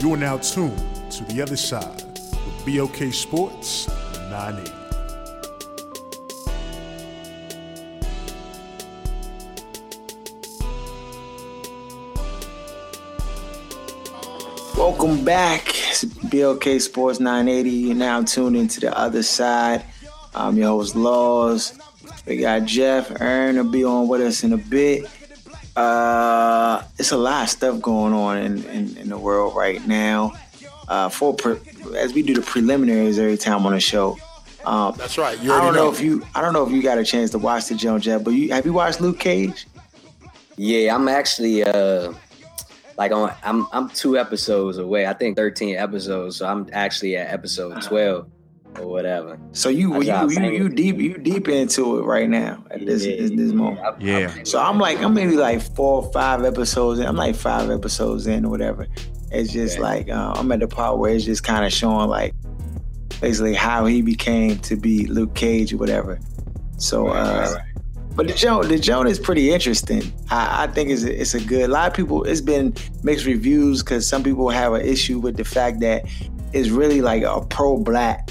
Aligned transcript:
You 0.00 0.12
are 0.12 0.16
now 0.16 0.38
tuned 0.38 0.76
to 1.12 1.24
the 1.24 1.40
other 1.40 1.56
side 1.56 2.02
with 2.02 2.66
BLK 2.66 3.14
Sports 3.14 3.88
980. 4.28 4.72
Welcome 14.76 15.24
back. 15.24 15.68
It's 15.68 16.04
BLK 16.04 16.80
Sports 16.80 17.20
980. 17.20 17.70
You're 17.70 17.94
now 17.94 18.22
tuned 18.22 18.56
into 18.56 18.80
the 18.80 18.98
other 18.98 19.22
side. 19.22 19.84
I'm 20.34 20.56
your 20.56 20.68
host, 20.68 20.96
Laws. 20.96 21.78
We 22.26 22.38
got 22.38 22.64
Jeff 22.64 23.20
Aaron 23.20 23.56
will 23.56 23.70
be 23.70 23.84
on 23.84 24.08
with 24.08 24.20
us 24.22 24.42
in 24.42 24.52
a 24.52 24.58
bit. 24.58 25.08
Uh, 25.76 26.82
it's 26.98 27.12
a 27.12 27.16
lot 27.16 27.42
of 27.44 27.48
stuff 27.50 27.80
going 27.80 28.12
on 28.12 28.38
in, 28.38 28.64
in, 28.66 28.96
in 28.96 29.08
the 29.08 29.18
world 29.18 29.56
right 29.56 29.84
now. 29.86 30.32
Uh, 30.86 31.08
for 31.08 31.34
pre- 31.34 31.58
as 31.96 32.12
we 32.12 32.22
do 32.22 32.34
the 32.34 32.42
preliminaries 32.42 33.18
every 33.18 33.38
time 33.38 33.64
on 33.64 33.72
the 33.72 33.80
show. 33.80 34.18
Um, 34.66 34.94
That's 34.96 35.16
right. 35.16 35.38
You 35.40 35.52
I 35.52 35.60
don't 35.60 35.74
know. 35.74 35.86
know. 35.86 35.92
if 35.92 36.00
you 36.00 36.22
I 36.34 36.40
don't 36.42 36.52
know 36.52 36.64
if 36.66 36.72
you 36.72 36.82
got 36.82 36.98
a 36.98 37.04
chance 37.04 37.30
to 37.30 37.38
watch 37.38 37.66
the 37.68 37.74
Joan 37.74 38.00
Jeff, 38.00 38.22
but 38.22 38.30
you 38.32 38.50
have 38.52 38.66
you 38.66 38.72
watched 38.74 39.00
Luke 39.00 39.18
Cage? 39.18 39.66
Yeah, 40.56 40.94
I'm 40.94 41.08
actually 41.08 41.64
uh 41.64 42.12
like 42.98 43.12
on 43.12 43.32
I'm 43.42 43.66
I'm 43.72 43.88
two 43.90 44.18
episodes 44.18 44.76
away. 44.78 45.06
I 45.06 45.14
think 45.14 45.36
13 45.36 45.76
episodes, 45.76 46.36
so 46.36 46.46
I'm 46.46 46.68
actually 46.72 47.16
at 47.16 47.32
episode 47.32 47.80
12 47.82 48.26
or 48.80 48.86
whatever. 48.86 49.38
So 49.52 49.68
you 49.68 50.02
you, 50.02 50.30
you 50.30 50.50
you 50.50 50.68
deep 50.68 50.96
you 50.98 51.18
deep 51.18 51.48
into 51.48 51.98
it 51.98 52.02
right 52.02 52.28
now 52.28 52.64
at 52.70 52.84
this 52.84 53.04
Yeah, 53.04 53.16
this, 53.16 53.30
this 53.30 53.52
moment. 53.52 53.80
I'm- 53.80 53.96
Yeah. 54.00 54.16
I'm- 54.34 54.44
So 54.44 54.58
I'm 54.60 54.78
like, 54.78 55.00
I'm 55.02 55.14
maybe 55.14 55.36
like 55.36 55.60
four 55.74 56.02
or 56.02 56.12
five 56.12 56.44
episodes 56.44 57.00
in. 57.00 57.06
I'm 57.06 57.16
like 57.16 57.36
five 57.36 57.70
episodes 57.70 58.26
in 58.26 58.44
or 58.44 58.50
whatever. 58.50 58.86
It's 59.30 59.52
just 59.52 59.74
Okay. 59.74 59.82
like, 59.82 60.10
uh, 60.10 60.34
I'm 60.36 60.50
at 60.52 60.60
the 60.60 60.68
part 60.68 60.98
where 60.98 61.12
it's 61.14 61.24
just 61.24 61.42
kind 61.44 61.64
of 61.64 61.72
showing 61.72 62.08
like 62.08 62.34
basically 63.20 63.54
how 63.54 63.86
he 63.86 64.02
became 64.02 64.58
to 64.58 64.76
be 64.76 65.06
Luke 65.06 65.34
Cage 65.34 65.72
or 65.72 65.76
whatever. 65.78 66.18
So, 66.78 67.06
Right, 67.08 67.16
uh, 67.16 67.38
right, 67.40 67.52
right. 67.54 67.62
but 68.16 68.26
the 68.28 68.34
Joan, 68.34 68.68
the 68.68 68.78
Joan 68.78 69.06
is 69.06 69.18
pretty 69.18 69.52
interesting. 69.52 70.02
I, 70.30 70.64
I 70.64 70.66
think 70.66 70.90
it's 70.90 71.04
a, 71.04 71.20
it's 71.20 71.34
a 71.34 71.40
good. 71.40 71.70
A 71.70 71.72
lot 71.72 71.88
of 71.88 71.94
people, 71.94 72.24
it's 72.24 72.40
been 72.40 72.74
mixed 73.02 73.24
reviews 73.26 73.82
because 73.82 74.06
some 74.06 74.22
people 74.22 74.48
have 74.50 74.72
an 74.72 74.82
issue 74.82 75.18
with 75.20 75.36
the 75.36 75.44
fact 75.44 75.80
that 75.80 76.04
it's 76.52 76.68
really 76.68 77.00
like 77.00 77.22
a 77.22 77.40
pro 77.40 77.78
black 77.78 78.30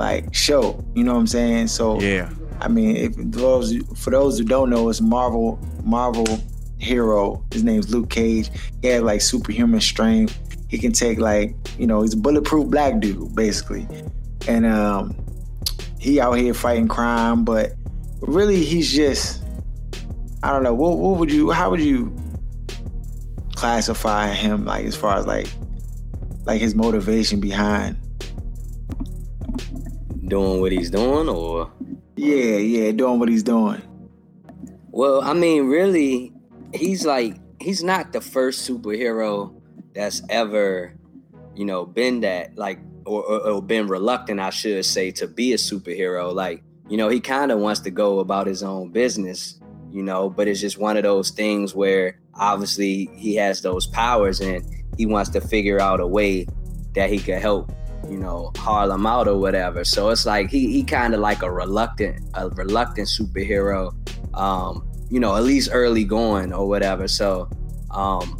like 0.00 0.34
show. 0.34 0.82
You 0.94 1.04
know 1.04 1.12
what 1.12 1.20
I'm 1.20 1.26
saying? 1.26 1.68
So 1.68 2.00
Yeah. 2.00 2.30
I 2.60 2.68
mean, 2.68 2.96
if 2.96 3.12
those 3.16 3.76
for 3.96 4.10
those 4.10 4.38
who 4.38 4.44
don't 4.44 4.70
know, 4.70 4.88
it's 4.88 5.00
Marvel 5.00 5.58
Marvel 5.84 6.26
hero. 6.78 7.44
His 7.52 7.62
name's 7.62 7.90
Luke 7.90 8.10
Cage. 8.10 8.50
He 8.82 8.88
has 8.88 9.02
like 9.02 9.20
superhuman 9.20 9.80
strength. 9.80 10.38
He 10.68 10.78
can 10.78 10.92
take 10.92 11.18
like 11.18 11.54
you 11.78 11.86
know 11.86 12.02
he's 12.02 12.14
a 12.14 12.16
bulletproof 12.16 12.68
black 12.68 13.00
dude 13.00 13.34
basically, 13.34 13.86
and 14.48 14.66
um, 14.66 15.14
he 15.98 16.18
out 16.18 16.32
here 16.32 16.54
fighting 16.54 16.88
crime. 16.88 17.44
But 17.44 17.72
really, 18.20 18.64
he's 18.64 18.90
just 18.90 19.42
I 20.42 20.50
don't 20.52 20.62
know. 20.62 20.74
What, 20.74 20.98
what 20.98 21.18
would 21.18 21.30
you? 21.30 21.50
How 21.50 21.70
would 21.70 21.80
you 21.80 22.14
classify 23.54 24.28
him? 24.28 24.64
Like 24.64 24.86
as 24.86 24.96
far 24.96 25.18
as 25.18 25.26
like 25.26 25.48
like 26.46 26.60
his 26.60 26.74
motivation 26.74 27.40
behind? 27.40 27.96
Doing 30.30 30.60
what 30.60 30.72
he's 30.72 30.90
doing 30.90 31.28
or 31.28 31.70
Yeah, 32.16 32.56
yeah, 32.56 32.92
doing 32.92 33.18
what 33.18 33.28
he's 33.28 33.42
doing. 33.42 33.82
Well, 34.90 35.20
I 35.22 35.34
mean, 35.34 35.66
really, 35.66 36.32
he's 36.72 37.04
like 37.04 37.36
he's 37.60 37.82
not 37.82 38.12
the 38.12 38.20
first 38.20 38.68
superhero 38.68 39.60
that's 39.94 40.22
ever, 40.30 40.94
you 41.54 41.64
know, 41.64 41.84
been 41.84 42.20
that 42.20 42.56
like 42.56 42.78
or, 43.04 43.22
or, 43.22 43.48
or 43.48 43.62
been 43.62 43.86
reluctant, 43.86 44.40
I 44.40 44.50
should 44.50 44.84
say, 44.84 45.10
to 45.12 45.26
be 45.26 45.52
a 45.52 45.56
superhero. 45.56 46.34
Like, 46.34 46.62
you 46.88 46.96
know, 46.96 47.08
he 47.08 47.20
kind 47.20 47.52
of 47.52 47.58
wants 47.58 47.80
to 47.80 47.90
go 47.90 48.20
about 48.20 48.46
his 48.46 48.62
own 48.62 48.90
business, 48.90 49.60
you 49.90 50.02
know, 50.02 50.30
but 50.30 50.48
it's 50.48 50.60
just 50.60 50.78
one 50.78 50.96
of 50.96 51.02
those 51.02 51.30
things 51.30 51.74
where 51.74 52.18
obviously 52.34 53.10
he 53.14 53.34
has 53.36 53.62
those 53.62 53.86
powers 53.86 54.40
and 54.40 54.64
he 54.96 55.06
wants 55.06 55.30
to 55.30 55.40
figure 55.40 55.80
out 55.80 56.00
a 56.00 56.06
way 56.06 56.46
that 56.94 57.10
he 57.10 57.18
could 57.18 57.38
help 57.38 57.72
you 58.08 58.18
know 58.18 58.52
Harlem 58.56 59.06
out 59.06 59.28
or 59.28 59.38
whatever. 59.38 59.84
So 59.84 60.10
it's 60.10 60.26
like 60.26 60.50
he 60.50 60.70
he 60.72 60.82
kind 60.82 61.14
of 61.14 61.20
like 61.20 61.42
a 61.42 61.50
reluctant 61.50 62.24
a 62.34 62.48
reluctant 62.50 63.08
superhero, 63.08 63.92
um, 64.36 64.88
you 65.10 65.20
know, 65.20 65.36
at 65.36 65.42
least 65.42 65.70
early 65.72 66.04
going 66.04 66.52
or 66.52 66.68
whatever. 66.68 67.08
So 67.08 67.48
um, 67.90 68.38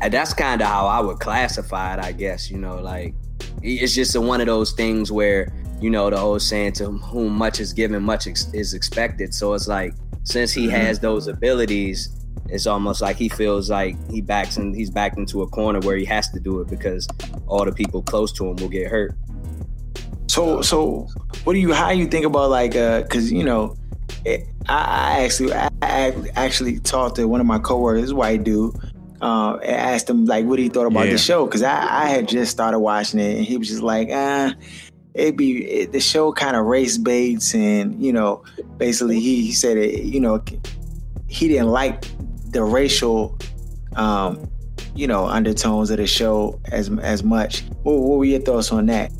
and 0.00 0.12
that's 0.12 0.34
kind 0.34 0.60
of 0.60 0.68
how 0.68 0.86
I 0.86 1.00
would 1.00 1.18
classify 1.20 1.94
it, 1.94 2.00
I 2.00 2.12
guess. 2.12 2.50
You 2.50 2.58
know, 2.58 2.76
like 2.76 3.14
it's 3.62 3.94
just 3.94 4.14
a, 4.14 4.20
one 4.20 4.40
of 4.40 4.46
those 4.46 4.72
things 4.72 5.10
where 5.10 5.52
you 5.80 5.90
know 5.90 6.10
the 6.10 6.18
old 6.18 6.42
saying 6.42 6.72
to 6.74 6.90
whom 6.90 7.32
much 7.32 7.60
is 7.60 7.72
given, 7.72 8.02
much 8.02 8.26
ex- 8.26 8.52
is 8.52 8.74
expected. 8.74 9.34
So 9.34 9.54
it's 9.54 9.68
like 9.68 9.94
since 10.24 10.52
he 10.52 10.68
has 10.68 10.98
those 10.98 11.28
abilities. 11.28 12.12
It's 12.48 12.66
almost 12.66 13.00
like 13.00 13.16
he 13.16 13.28
feels 13.28 13.70
like 13.70 13.96
he 14.10 14.20
backs 14.20 14.56
and 14.56 14.74
he's 14.74 14.90
backed 14.90 15.18
into 15.18 15.42
a 15.42 15.46
corner 15.48 15.80
where 15.80 15.96
he 15.96 16.04
has 16.04 16.28
to 16.30 16.40
do 16.40 16.60
it 16.60 16.68
because 16.68 17.08
all 17.48 17.64
the 17.64 17.72
people 17.72 18.02
close 18.02 18.32
to 18.34 18.46
him 18.48 18.56
will 18.56 18.68
get 18.68 18.88
hurt. 18.88 19.14
So, 20.28 20.60
so 20.62 21.08
what 21.44 21.54
do 21.54 21.58
you? 21.58 21.72
How 21.72 21.90
you 21.90 22.06
think 22.06 22.26
about 22.26 22.50
like? 22.50 22.76
uh 22.76 23.02
Because 23.02 23.32
you 23.32 23.42
know, 23.44 23.76
it, 24.24 24.46
I, 24.68 25.16
I 25.18 25.24
actually, 25.24 25.52
I, 25.52 25.68
I 25.82 26.14
actually 26.36 26.78
talked 26.80 27.16
to 27.16 27.26
one 27.26 27.40
of 27.40 27.46
my 27.46 27.58
coworkers, 27.58 28.12
white 28.12 28.44
dude, 28.44 28.74
uh, 29.22 29.54
and 29.56 29.76
asked 29.76 30.10
him 30.10 30.24
like 30.26 30.44
what 30.44 30.58
he 30.58 30.68
thought 30.68 30.86
about 30.86 31.06
Yeah. 31.06 31.12
the 31.12 31.18
show 31.18 31.46
because 31.46 31.62
I, 31.62 32.04
I 32.04 32.06
had 32.08 32.28
just 32.28 32.50
started 32.52 32.80
watching 32.80 33.18
it, 33.18 33.36
and 33.36 33.44
he 33.44 33.56
was 33.56 33.68
just 33.68 33.82
like, 33.82 34.08
ah. 34.12 34.54
It 35.14 35.34
be 35.34 35.64
it, 35.64 35.92
the 35.92 36.00
show 36.00 36.30
kind 36.30 36.56
of 36.56 36.66
race 36.66 36.98
baits, 36.98 37.54
and 37.54 37.98
you 38.04 38.12
know, 38.12 38.44
basically 38.76 39.18
he, 39.18 39.46
he 39.46 39.52
said 39.52 39.78
it. 39.78 40.02
You 40.04 40.20
know, 40.20 40.44
he 41.26 41.48
didn't 41.48 41.68
like 41.68 42.04
the 42.56 42.64
racial, 42.64 43.38
um, 43.96 44.50
you 44.94 45.06
know, 45.06 45.26
undertones 45.26 45.90
of 45.90 45.98
the 45.98 46.06
show 46.06 46.58
as 46.72 46.90
as 47.00 47.22
much. 47.22 47.62
What, 47.82 47.98
what 47.98 48.18
were 48.18 48.24
your 48.24 48.40
thoughts 48.40 48.72
on 48.72 48.86
that? 48.86 49.12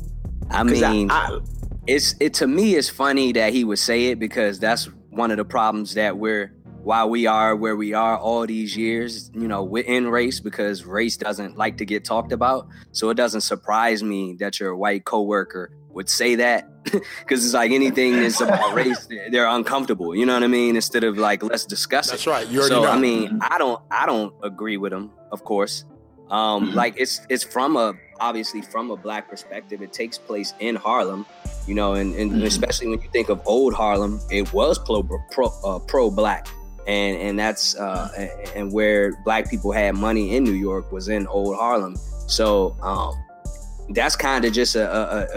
I 0.49 0.63
mean, 0.63 1.11
I, 1.11 1.39
it's 1.85 2.15
it 2.19 2.33
to 2.35 2.47
me 2.47 2.75
it's 2.75 2.89
funny 2.89 3.31
that 3.33 3.53
he 3.53 3.63
would 3.63 3.79
say 3.79 4.07
it 4.07 4.19
because 4.19 4.59
that's 4.59 4.85
one 5.09 5.29
of 5.31 5.37
the 5.37 5.45
problems 5.45 5.93
that 5.93 6.17
we're 6.17 6.51
why 6.83 7.05
we 7.05 7.27
are 7.27 7.55
where 7.55 7.75
we 7.75 7.93
are 7.93 8.17
all 8.17 8.45
these 8.45 8.77
years 8.77 9.29
you 9.33 9.47
know 9.47 9.63
within 9.63 10.07
race 10.07 10.39
because 10.39 10.85
race 10.85 11.17
doesn't 11.17 11.57
like 11.57 11.77
to 11.77 11.85
get 11.85 12.05
talked 12.05 12.31
about 12.31 12.67
so 12.91 13.09
it 13.09 13.15
doesn't 13.15 13.41
surprise 13.41 14.03
me 14.03 14.35
that 14.39 14.59
your 14.59 14.75
white 14.75 15.03
coworker 15.03 15.71
would 15.89 16.07
say 16.07 16.35
that 16.35 16.69
because 17.19 17.43
it's 17.45 17.53
like 17.53 17.71
anything 17.71 18.13
is 18.13 18.39
about 18.41 18.73
race 18.73 19.07
they're 19.31 19.47
uncomfortable 19.47 20.15
you 20.15 20.25
know 20.25 20.33
what 20.33 20.43
i 20.43 20.47
mean 20.47 20.75
instead 20.75 21.03
of 21.03 21.17
like 21.17 21.43
let's 21.43 21.65
discuss 21.65 22.07
it 22.07 22.11
That's 22.11 22.27
right. 22.27 22.47
You 22.47 22.59
already 22.59 22.75
so 22.75 22.83
know. 22.83 22.89
I 22.89 22.97
mean, 22.99 23.39
I 23.41 23.57
don't 23.57 23.81
I 23.91 24.05
don't 24.05 24.33
agree 24.43 24.77
with 24.77 24.91
them, 24.91 25.11
of 25.31 25.43
course. 25.43 25.85
Um, 26.29 26.71
Mhm. 26.71 26.73
like 26.75 26.93
it's 26.97 27.21
it's 27.29 27.43
from 27.43 27.77
a 27.77 27.93
obviously 28.19 28.61
from 28.61 28.91
a 28.91 28.97
black 28.97 29.29
perspective. 29.29 29.81
It 29.81 29.93
takes 29.93 30.17
place 30.17 30.53
in 30.59 30.75
Harlem, 30.75 31.25
you 31.67 31.75
know, 31.75 31.93
and, 31.93 32.13
and 32.15 32.31
Mhm. 32.31 32.45
especially 32.45 32.87
when 32.89 32.99
you 33.01 33.09
think 33.11 33.29
of 33.29 33.39
old 33.45 33.73
Harlem, 33.73 34.19
it 34.29 34.51
was 34.53 34.77
pro 34.79 35.03
pro 35.31 35.47
uh, 35.63 35.79
pro 35.79 36.09
black, 36.11 36.47
and 36.87 37.17
and 37.17 37.39
that's 37.39 37.75
uh, 37.75 38.09
and- 38.17 38.31
and 38.57 38.73
where 38.73 39.15
black 39.23 39.49
people 39.49 39.71
had 39.71 39.95
money 39.95 40.35
in 40.35 40.43
New 40.43 40.59
York 40.69 40.91
was 40.91 41.07
in 41.07 41.27
old 41.27 41.55
Harlem. 41.55 41.95
So 42.27 42.75
um, 42.81 43.13
that's 43.91 44.15
kind 44.15 44.43
of 44.45 44.53
just 44.53 44.75
a, 44.75 44.89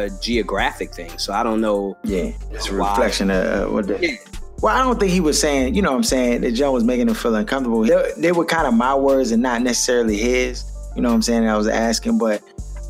a, 0.03 0.05
a- 0.06 0.11
geographic 0.21 0.93
thing. 0.94 1.16
So 1.19 1.33
I 1.33 1.43
don't 1.43 1.61
know. 1.61 1.97
Yeah, 2.05 2.33
it's 2.50 2.69
a 2.69 2.75
reflection 2.75 3.31
of 3.31 3.47
uh, 3.47 3.72
what 3.72 3.87
the. 3.87 3.99
Yeah. 4.00 4.16
Well, 4.62 4.77
I 4.77 4.83
don't 4.84 5.00
think 5.00 5.11
he 5.11 5.21
was 5.21 5.41
saying, 5.41 5.75
you 5.75 5.81
know 5.81 5.91
what 5.93 5.97
I'm 5.97 6.03
saying, 6.05 6.43
that 6.43 6.53
Joe 6.53 6.72
was 6.72 6.84
making 6.84 7.09
him 7.09 7.15
feel 7.15 7.34
uncomfortable. 7.34 7.81
They, 7.83 8.12
they 8.19 8.33
were 8.33 8.44
kind 8.44 8.66
of 8.66 8.75
my 8.75 8.94
words 8.94 9.31
and 9.31 9.43
not 9.43 9.62
necessarily 9.62 10.19
his, 10.19 10.65
you 10.94 11.00
know 11.00 11.09
what 11.09 11.15
I'm 11.15 11.22
saying, 11.22 11.49
I 11.49 11.56
was 11.56 11.66
asking, 11.66 12.19
but 12.19 12.42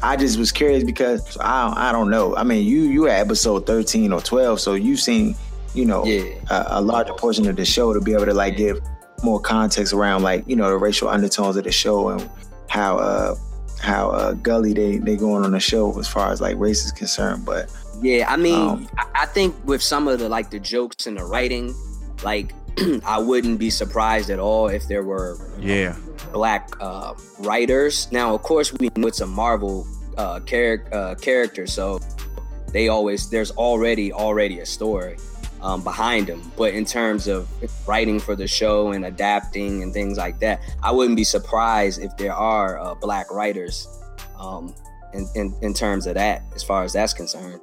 I 0.03 0.17
just 0.17 0.37
was 0.37 0.51
curious 0.51 0.83
because 0.83 1.37
I 1.41 1.69
don't, 1.69 1.79
I 1.79 1.93
don't 1.93 2.11
know. 2.11 2.35
I 2.35 2.43
mean, 2.43 2.67
you 2.67 2.83
you 2.83 3.07
at 3.07 3.21
episode 3.21 3.67
13 3.69 4.13
or 4.13 4.21
12, 4.21 4.59
so 4.59 4.75
you've 4.75 4.99
seen, 4.99 5.37
you 5.73 5.85
know, 5.87 6.05
Yeah. 6.05 6.25
a, 6.51 6.65
a 6.71 6.81
larger 6.81 7.13
portion 7.13 7.47
of 7.47 7.55
the 7.55 7.65
show 7.65 7.93
to 7.95 8.01
be 8.01 8.15
able 8.15 8.25
to 8.25 8.35
like 8.35 8.57
give 8.57 8.81
more 9.23 9.39
context 9.39 9.93
around 9.93 10.23
like, 10.25 10.43
you 10.49 10.57
know, 10.57 10.71
the 10.71 10.77
racial 10.77 11.09
undertones 11.09 11.57
of 11.57 11.63
the 11.63 11.71
show 11.71 12.09
and 12.09 12.29
how 12.69 12.99
uh 12.99 13.37
how 13.81 14.11
uh 14.11 14.33
gully 14.35 14.73
they 14.73 14.99
they 14.99 15.17
going 15.17 15.45
on 15.45 15.53
the 15.53 15.61
show 15.61 15.99
as 15.99 16.07
far 16.07 16.31
as 16.31 16.41
like 16.41 16.57
race 16.59 16.85
is 16.85 16.93
concerned. 16.93 17.45
But 17.45 17.73
Yeah, 18.03 18.27
I 18.29 18.37
mean, 18.37 18.55
Um, 18.55 18.89
I, 18.99 19.07
I 19.23 19.27
think 19.27 19.55
with 19.65 19.83
some 19.83 20.09
of 20.09 20.19
the 20.19 20.29
like 20.29 20.51
the 20.51 20.61
jokes 20.61 21.07
and 21.07 21.19
the 21.19 21.25
writing, 21.25 21.75
like 22.23 22.53
I 23.05 23.19
wouldn't 23.19 23.59
be 23.59 23.71
surprised 23.71 24.31
at 24.31 24.39
all 24.39 24.69
if 24.69 24.87
there 24.89 25.03
were 25.03 25.37
yeah. 25.59 25.97
black 26.33 26.71
uh, 26.81 27.15
writers. 27.39 28.11
Now, 28.13 28.35
of 28.35 28.43
course, 28.43 28.73
we 28.73 28.91
know 28.97 29.09
it's 29.09 29.21
a 29.21 29.27
Marvel 29.27 29.87
uh, 30.17 30.41
char- 30.41 30.85
uh, 30.93 31.15
character, 31.17 31.67
so 31.67 32.01
they 32.73 32.89
always 32.89 33.29
there's 33.31 33.51
already 33.53 34.13
already 34.13 34.61
a 34.61 34.67
story 34.67 35.17
um, 35.63 35.83
behind 35.85 36.27
them. 36.27 36.53
But 36.57 36.75
in 36.75 36.85
terms 36.85 37.29
of 37.29 37.49
writing 37.87 38.21
for 38.21 38.37
the 38.37 38.47
show 38.47 38.93
and 38.93 39.05
adapting 39.05 39.83
and 39.83 39.93
things 39.93 40.19
like 40.19 40.39
that, 40.41 40.61
I 40.83 40.91
wouldn't 40.91 41.17
be 41.17 41.25
surprised 41.25 42.01
if 42.01 42.17
there 42.17 42.35
are 42.35 42.79
uh, 42.79 42.95
black 42.95 43.31
writers 43.31 43.89
Um, 44.41 44.75
in, 45.13 45.27
in, 45.35 45.55
in 45.61 45.75
terms 45.75 46.07
of 46.07 46.15
that, 46.15 46.43
as 46.55 46.63
far 46.63 46.85
as 46.85 46.93
that's 46.93 47.13
concerned. 47.13 47.61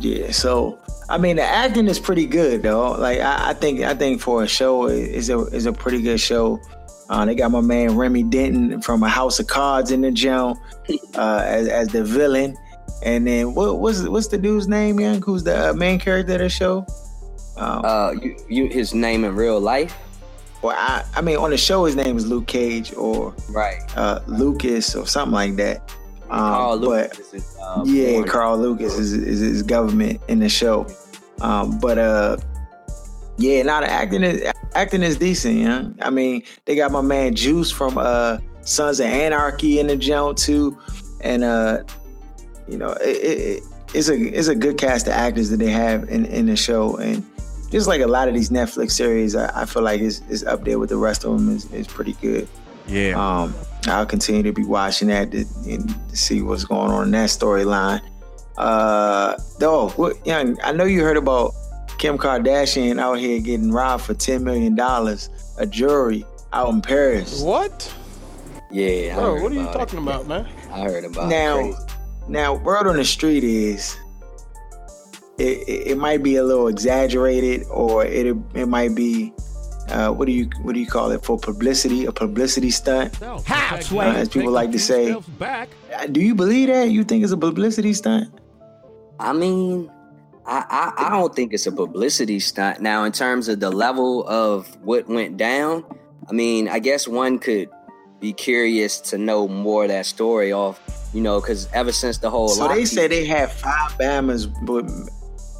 Yeah, 0.00 0.32
so 0.32 0.78
I 1.08 1.18
mean 1.18 1.36
the 1.36 1.44
acting 1.44 1.86
is 1.88 2.00
pretty 2.00 2.26
good 2.26 2.62
though. 2.62 2.92
Like 2.92 3.20
I, 3.20 3.50
I 3.50 3.54
think 3.54 3.80
I 3.82 3.94
think 3.94 4.20
for 4.20 4.42
a 4.42 4.48
show 4.48 4.86
is 4.88 5.30
a 5.30 5.38
is 5.54 5.66
a 5.66 5.72
pretty 5.72 6.02
good 6.02 6.18
show. 6.18 6.58
Uh, 7.08 7.24
they 7.26 7.34
got 7.34 7.50
my 7.50 7.60
man 7.60 7.96
Remy 7.96 8.24
Danton 8.24 8.82
from 8.82 9.02
A 9.02 9.08
House 9.08 9.38
of 9.38 9.46
Cards 9.46 9.90
in 9.90 10.00
the 10.00 10.10
jail 10.10 10.58
uh, 11.14 11.42
as, 11.44 11.68
as 11.68 11.88
the 11.88 12.02
villain, 12.02 12.56
and 13.04 13.26
then 13.26 13.54
what 13.54 13.78
what's 13.78 14.02
what's 14.08 14.28
the 14.28 14.38
dude's 14.38 14.66
name, 14.66 14.98
young? 14.98 15.22
Who's 15.22 15.44
the 15.44 15.70
uh, 15.70 15.72
main 15.72 15.98
character 15.98 16.34
of 16.34 16.40
the 16.40 16.48
show? 16.48 16.86
Um, 17.56 17.84
uh, 17.84 18.12
you, 18.12 18.36
you 18.48 18.68
his 18.68 18.94
name 18.94 19.24
in 19.24 19.34
real 19.34 19.60
life? 19.60 19.96
Well, 20.62 20.76
I 20.78 21.04
I 21.14 21.20
mean 21.20 21.36
on 21.36 21.50
the 21.50 21.56
show 21.56 21.84
his 21.84 21.96
name 21.96 22.16
is 22.16 22.26
Luke 22.26 22.46
Cage 22.46 22.92
or 22.94 23.34
right 23.50 23.80
uh, 23.96 24.20
Lucas 24.26 24.94
or 24.94 25.06
something 25.06 25.32
like 25.32 25.56
that. 25.56 25.90
Um, 26.30 26.38
Carl 26.38 26.76
Lucas 26.76 27.32
is, 27.32 27.56
uh, 27.60 27.82
yeah, 27.86 28.12
born. 28.12 28.28
Carl 28.28 28.58
Lucas 28.58 28.96
is, 28.96 29.12
is, 29.12 29.42
is 29.42 29.62
government 29.62 30.20
in 30.28 30.38
the 30.38 30.48
show. 30.48 30.86
Um, 31.40 31.78
but 31.80 31.98
uh, 31.98 32.36
yeah, 33.36 33.62
now 33.62 33.80
the 33.80 33.90
acting 33.90 34.22
is 34.22 34.52
acting 34.74 35.02
is 35.02 35.16
decent. 35.16 35.56
Yeah, 35.56 35.88
I 36.02 36.10
mean 36.10 36.42
they 36.66 36.76
got 36.76 36.92
my 36.92 37.00
man 37.00 37.34
Juice 37.34 37.70
from 37.70 37.98
uh 37.98 38.38
Sons 38.62 39.00
of 39.00 39.06
Anarchy 39.06 39.80
in 39.80 39.86
the 39.86 39.96
joint 39.96 40.36
too, 40.38 40.78
and 41.22 41.42
uh, 41.42 41.82
you 42.68 42.76
know 42.76 42.92
it, 42.92 43.08
it, 43.08 43.62
it's 43.94 44.08
a 44.08 44.14
it's 44.14 44.48
a 44.48 44.54
good 44.54 44.78
cast 44.78 45.06
of 45.06 45.14
actors 45.14 45.50
that 45.50 45.56
they 45.56 45.70
have 45.70 46.08
in 46.08 46.26
in 46.26 46.46
the 46.46 46.56
show, 46.56 46.96
and 46.96 47.24
just 47.70 47.86
like 47.86 48.00
a 48.00 48.06
lot 48.06 48.28
of 48.28 48.34
these 48.34 48.50
Netflix 48.50 48.92
series, 48.92 49.34
I, 49.34 49.62
I 49.62 49.64
feel 49.64 49.82
like 49.82 50.00
is 50.00 50.22
is 50.28 50.44
up 50.44 50.64
there 50.64 50.78
with 50.78 50.90
the 50.90 50.96
rest 50.96 51.24
of 51.24 51.38
them 51.38 51.54
is 51.54 51.70
is 51.72 51.86
pretty 51.86 52.14
good. 52.14 52.48
Yeah. 52.86 53.14
Um, 53.16 53.54
I'll 53.86 54.06
continue 54.06 54.42
to 54.42 54.52
be 54.52 54.64
watching 54.64 55.08
that 55.08 55.30
to, 55.30 55.44
to 55.44 56.16
see 56.16 56.42
what's 56.42 56.64
going 56.64 56.90
on 56.90 57.04
in 57.04 57.10
that 57.12 57.28
storyline. 57.30 58.02
Uh, 58.58 59.36
though, 59.58 59.88
what, 59.90 60.26
young, 60.26 60.58
I 60.62 60.72
know 60.72 60.84
you 60.84 61.02
heard 61.02 61.16
about 61.16 61.54
Kim 61.98 62.18
Kardashian 62.18 63.00
out 63.00 63.18
here 63.18 63.40
getting 63.40 63.70
robbed 63.70 64.04
for 64.04 64.14
ten 64.14 64.44
million 64.44 64.74
dollars, 64.74 65.30
a 65.58 65.66
jury 65.66 66.26
out 66.52 66.68
in 66.74 66.82
Paris. 66.82 67.40
What? 67.40 67.94
Yeah, 68.70 69.14
bro. 69.14 69.42
What 69.42 69.52
are 69.52 69.54
you 69.54 69.64
talking 69.66 69.98
it. 69.98 70.02
about, 70.02 70.26
man? 70.26 70.46
I 70.70 70.80
heard 70.80 71.04
about 71.04 71.28
now. 71.28 71.58
It 71.60 71.74
now, 72.28 72.54
word 72.54 72.86
on 72.86 72.96
the 72.96 73.04
street 73.04 73.42
is 73.42 73.96
it, 75.40 75.68
it, 75.68 75.86
it 75.92 75.98
might 75.98 76.22
be 76.22 76.36
a 76.36 76.44
little 76.44 76.68
exaggerated, 76.68 77.66
or 77.70 78.04
it 78.04 78.36
it 78.54 78.66
might 78.66 78.94
be 78.94 79.32
uh, 79.88 80.10
what 80.10 80.26
do 80.26 80.32
you 80.32 80.48
what 80.62 80.74
do 80.74 80.80
you 80.80 80.86
call 80.86 81.10
it 81.10 81.24
for 81.24 81.38
publicity? 81.38 82.04
A 82.04 82.12
publicity 82.12 82.70
stunt, 82.70 83.16
Halfway, 83.46 84.06
uh, 84.06 84.12
as 84.12 84.28
people 84.28 84.52
like 84.52 84.70
to 84.72 84.78
say. 84.78 85.16
Uh, 85.40 85.66
do 86.12 86.20
you 86.20 86.34
believe 86.34 86.68
that? 86.68 86.90
You 86.90 87.04
think 87.04 87.24
it's 87.24 87.32
a 87.32 87.36
publicity 87.36 87.92
stunt? 87.94 88.32
I 89.18 89.32
mean, 89.32 89.90
I, 90.46 90.64
I, 90.96 91.06
I 91.06 91.10
don't 91.10 91.34
think 91.34 91.52
it's 91.52 91.66
a 91.66 91.72
publicity 91.72 92.40
stunt. 92.40 92.80
Now, 92.80 93.04
in 93.04 93.12
terms 93.12 93.48
of 93.48 93.60
the 93.60 93.70
level 93.70 94.26
of 94.28 94.66
what 94.84 95.08
went 95.08 95.36
down, 95.36 95.84
I 96.28 96.32
mean, 96.32 96.68
I 96.68 96.78
guess 96.78 97.08
one 97.08 97.38
could 97.38 97.68
be 98.20 98.32
curious 98.32 99.00
to 99.00 99.18
know 99.18 99.48
more 99.48 99.84
of 99.84 99.88
that 99.88 100.06
story 100.06 100.52
off, 100.52 100.80
you 101.12 101.20
know, 101.20 101.40
because 101.40 101.68
ever 101.72 101.92
since 101.92 102.18
the 102.18 102.30
whole 102.30 102.48
so 102.48 102.68
they 102.68 102.84
said 102.84 103.10
they 103.10 103.24
had 103.24 103.50
five 103.50 103.92
Bammers, 103.98 104.46
but 104.64 104.84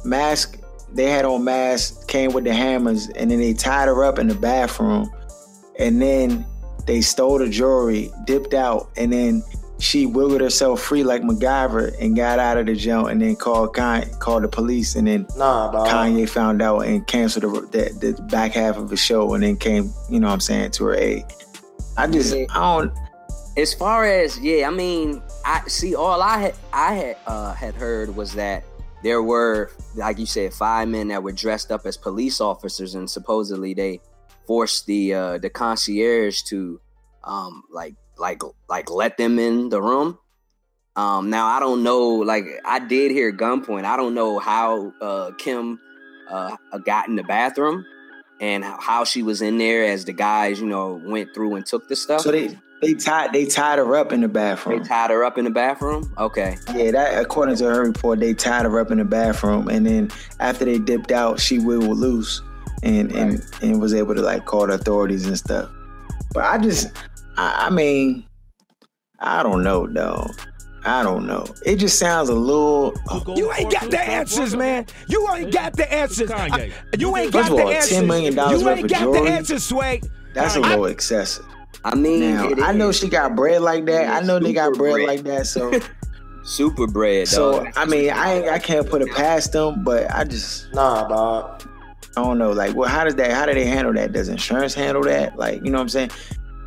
mask 0.03 0.59
they 0.93 1.05
had 1.05 1.25
on 1.25 1.43
masks, 1.43 2.03
came 2.05 2.33
with 2.33 2.43
the 2.43 2.53
hammers, 2.53 3.09
and 3.09 3.31
then 3.31 3.39
they 3.39 3.53
tied 3.53 3.87
her 3.87 4.03
up 4.03 4.19
in 4.19 4.27
the 4.27 4.35
bathroom. 4.35 5.09
And 5.79 6.01
then 6.01 6.45
they 6.85 7.01
stole 7.01 7.37
the 7.37 7.49
jewelry, 7.49 8.11
dipped 8.25 8.53
out, 8.53 8.89
and 8.97 9.11
then 9.13 9.43
she 9.81 10.05
wiggled 10.05 10.41
herself 10.41 10.79
free 10.79 11.03
like 11.03 11.23
MacGyver 11.23 11.95
and 11.99 12.15
got 12.15 12.37
out 12.37 12.57
of 12.57 12.67
the 12.67 12.75
jail 12.75 13.07
and 13.07 13.19
then 13.19 13.35
called 13.35 13.73
Kanye, 13.73 14.17
called 14.19 14.43
the 14.43 14.47
police 14.47 14.95
and 14.95 15.07
then 15.07 15.25
nah, 15.35 15.71
Kanye 15.87 16.29
found 16.29 16.61
out 16.61 16.81
and 16.81 17.05
canceled 17.07 17.71
the, 17.71 17.91
the, 17.99 18.13
the, 18.13 18.21
back 18.23 18.51
half 18.51 18.77
of 18.77 18.89
the 18.89 18.97
show 18.97 19.33
and 19.33 19.41
then 19.41 19.57
came, 19.57 19.91
you 20.07 20.19
know 20.19 20.27
what 20.27 20.33
I'm 20.33 20.39
saying, 20.39 20.71
to 20.71 20.85
her 20.85 20.93
aid. 20.93 21.25
I 21.97 22.05
just, 22.05 22.33
I 22.33 22.45
don't. 22.45 22.93
As 23.57 23.73
far 23.73 24.05
as, 24.05 24.39
yeah, 24.39 24.67
I 24.67 24.71
mean, 24.71 25.21
I 25.45 25.67
see 25.67 25.95
all 25.95 26.21
I 26.21 26.37
had, 26.37 26.55
I 26.71 26.93
had, 26.93 27.17
uh, 27.25 27.53
had 27.53 27.73
heard 27.73 28.15
was 28.15 28.33
that 28.35 28.63
there 29.03 29.21
were, 29.21 29.71
like 29.95 30.19
you 30.19 30.25
said, 30.25 30.53
five 30.53 30.87
men 30.87 31.07
that 31.09 31.23
were 31.23 31.31
dressed 31.31 31.71
up 31.71 31.85
as 31.85 31.97
police 31.97 32.39
officers, 32.39 32.95
and 32.95 33.09
supposedly 33.09 33.73
they 33.73 33.99
forced 34.45 34.85
the 34.85 35.13
uh, 35.13 35.37
the 35.37 35.49
concierge 35.49 36.41
to 36.43 36.79
um, 37.23 37.63
like 37.71 37.95
like 38.17 38.41
like 38.69 38.89
let 38.89 39.17
them 39.17 39.39
in 39.39 39.69
the 39.69 39.81
room. 39.81 40.17
Um, 40.95 41.29
now 41.29 41.47
I 41.47 41.59
don't 41.59 41.83
know, 41.83 42.09
like 42.09 42.45
I 42.65 42.79
did 42.79 43.11
hear 43.11 43.31
gunpoint. 43.31 43.85
I 43.85 43.95
don't 43.95 44.13
know 44.13 44.39
how 44.39 44.91
uh, 45.01 45.31
Kim 45.37 45.79
uh, 46.29 46.57
got 46.85 47.07
in 47.07 47.15
the 47.15 47.23
bathroom 47.23 47.85
and 48.41 48.63
how 48.63 49.03
she 49.03 49.23
was 49.23 49.41
in 49.41 49.57
there 49.57 49.85
as 49.85 50.05
the 50.05 50.13
guys, 50.13 50.59
you 50.59 50.67
know, 50.67 50.99
went 51.05 51.33
through 51.33 51.55
and 51.55 51.65
took 51.65 51.87
the 51.87 51.95
stuff. 51.95 52.21
So 52.21 52.31
they 52.31 52.57
they 52.81 52.95
tied 52.95 53.31
they 53.31 53.45
tied 53.45 53.77
her 53.77 53.95
up 53.95 54.11
in 54.11 54.21
the 54.21 54.27
bathroom. 54.27 54.79
They 54.79 54.87
tied 54.87 55.11
her 55.11 55.23
up 55.23 55.37
in 55.37 55.45
the 55.45 55.51
bathroom. 55.51 56.11
Okay. 56.17 56.57
Yeah, 56.73 56.91
that 56.91 57.21
according 57.21 57.55
to 57.57 57.65
her 57.65 57.83
report, 57.85 58.19
they 58.19 58.33
tied 58.33 58.65
her 58.65 58.79
up 58.79 58.91
in 58.91 58.97
the 58.97 59.05
bathroom, 59.05 59.67
and 59.67 59.85
then 59.85 60.09
after 60.39 60.65
they 60.65 60.79
dipped 60.79 61.11
out, 61.11 61.39
she 61.39 61.59
wiggled 61.59 61.97
loose, 61.97 62.41
and 62.83 63.11
right. 63.13 63.21
and 63.21 63.43
and 63.61 63.81
was 63.81 63.93
able 63.93 64.15
to 64.15 64.21
like 64.21 64.45
call 64.45 64.67
the 64.67 64.73
authorities 64.73 65.27
and 65.27 65.37
stuff. 65.37 65.69
But 66.33 66.45
I 66.45 66.57
just, 66.57 66.87
I, 67.37 67.67
I 67.67 67.69
mean, 67.69 68.25
I 69.19 69.43
don't 69.43 69.63
know, 69.63 69.85
though. 69.87 70.27
I 70.83 71.03
don't 71.03 71.27
know. 71.27 71.45
It 71.63 71.75
just 71.75 71.99
sounds 71.99 72.29
a 72.29 72.33
little. 72.33 72.93
Oh. 73.09 73.35
You 73.35 73.53
ain't 73.53 73.71
got 73.71 73.91
the 73.91 74.01
answers, 74.01 74.55
man. 74.55 74.87
You 75.07 75.31
ain't 75.31 75.53
got 75.53 75.73
the 75.77 75.91
answers. 75.93 76.31
I, 76.31 76.71
you 76.97 77.15
ain't 77.15 77.31
got 77.31 77.51
the 77.51 77.51
answers. 77.51 77.51
First 77.51 77.51
of 77.51 77.59
all, 77.59 77.81
Ten 77.99 78.07
million 78.07 78.33
dollars 78.33 78.61
You 78.63 78.69
ain't 78.69 78.89
got 78.89 78.99
jewelry? 79.01 79.21
the 79.21 79.29
answers, 79.29 79.63
Sway. 79.63 80.01
That's 80.33 80.55
a 80.55 80.61
little 80.61 80.85
excessive. 80.85 81.45
I 81.83 81.95
mean, 81.95 82.35
now, 82.35 82.49
I 82.63 82.71
know 82.73 82.91
she 82.91 83.09
got 83.09 83.35
bread 83.35 83.61
like 83.61 83.85
that. 83.85 84.03
Yeah, 84.03 84.17
I 84.17 84.21
know 84.21 84.39
they 84.39 84.53
got 84.53 84.73
bread, 84.73 84.93
bread. 84.93 85.07
like 85.07 85.23
that. 85.23 85.47
So, 85.47 85.71
super 86.43 86.87
bread. 86.87 87.27
so 87.27 87.63
dog. 87.63 87.73
I 87.75 87.85
mean, 87.85 88.11
I 88.11 88.33
ain't, 88.33 88.47
I 88.49 88.59
can't 88.59 88.87
put 88.87 89.01
it 89.01 89.11
past 89.11 89.53
them, 89.53 89.83
but 89.83 90.13
I 90.13 90.23
just 90.23 90.71
Nah, 90.73 91.07
dog. 91.07 91.63
I 92.17 92.23
don't 92.23 92.37
know. 92.37 92.51
Like, 92.51 92.75
well, 92.75 92.89
how 92.89 93.03
does 93.03 93.15
that? 93.15 93.31
How 93.31 93.45
do 93.45 93.53
they 93.53 93.65
handle 93.65 93.93
that? 93.93 94.11
Does 94.11 94.27
insurance 94.27 94.73
handle 94.73 95.03
that? 95.03 95.37
Like, 95.37 95.63
you 95.63 95.71
know 95.71 95.77
what 95.77 95.83
I'm 95.83 95.89
saying? 95.89 96.11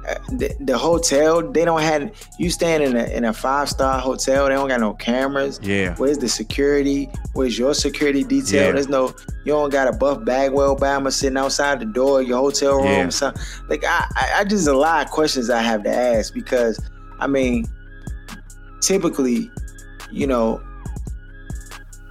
Uh, 0.06 0.14
The, 0.36 0.54
the 0.60 0.76
hotel 0.76 1.40
they 1.50 1.64
don't 1.64 1.80
have 1.80 2.10
you 2.38 2.50
staying 2.50 2.82
in 2.82 2.94
a 2.96 3.04
in 3.04 3.24
a 3.24 3.32
five 3.32 3.68
star 3.70 3.98
hotel 3.98 4.48
they 4.48 4.54
don't 4.54 4.68
got 4.68 4.80
no 4.80 4.92
cameras 4.94 5.58
Yeah. 5.62 5.94
where's 5.96 6.18
the 6.18 6.28
security 6.28 7.08
where's 7.32 7.58
your 7.58 7.72
security 7.74 8.22
detail 8.22 8.66
Yeah. 8.66 8.72
there's 8.72 8.88
no 8.88 9.14
you 9.46 9.52
don't 9.52 9.70
got 9.70 9.88
a 9.88 9.92
buff 9.96 10.24
bagwell 10.24 10.76
Bama 10.76 11.10
sitting 11.10 11.38
outside 11.38 11.80
the 11.80 11.86
door 11.86 12.20
of 12.20 12.28
your 12.28 12.38
hotel 12.38 12.76
room 12.76 12.84
Yeah. 12.86 13.08
so, 13.08 13.32
like 13.70 13.82
I, 13.84 14.04
I 14.16 14.24
I 14.40 14.44
just 14.44 14.68
a 14.68 14.76
lot 14.76 15.04
of 15.06 15.10
questions 15.10 15.48
I 15.48 15.62
have 15.62 15.82
to 15.84 15.90
ask 15.94 16.34
because 16.34 16.78
I 17.20 17.26
mean 17.26 17.64
typically 18.82 19.50
you 20.12 20.26
know 20.26 20.60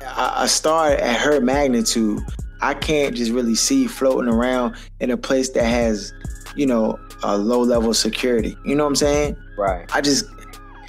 a, 0.01 0.31
a 0.37 0.47
star 0.47 0.89
at 0.89 1.19
her 1.19 1.39
magnitude 1.41 2.21
I 2.61 2.73
can't 2.73 3.13
just 3.15 3.31
really 3.31 3.55
see 3.55 3.87
floating 3.87 4.31
around 4.33 4.75
in 4.99 5.11
a 5.11 5.17
place 5.17 5.49
that 5.49 5.65
has 5.65 6.13
you 6.55 6.65
know 6.65 6.97
a 7.23 7.37
low 7.37 7.61
level 7.61 7.93
security 7.93 8.57
you 8.65 8.75
know 8.75 8.83
what 8.83 8.89
I'm 8.89 8.95
saying 8.95 9.37
right. 9.57 9.89
I 9.95 10.01
just 10.01 10.25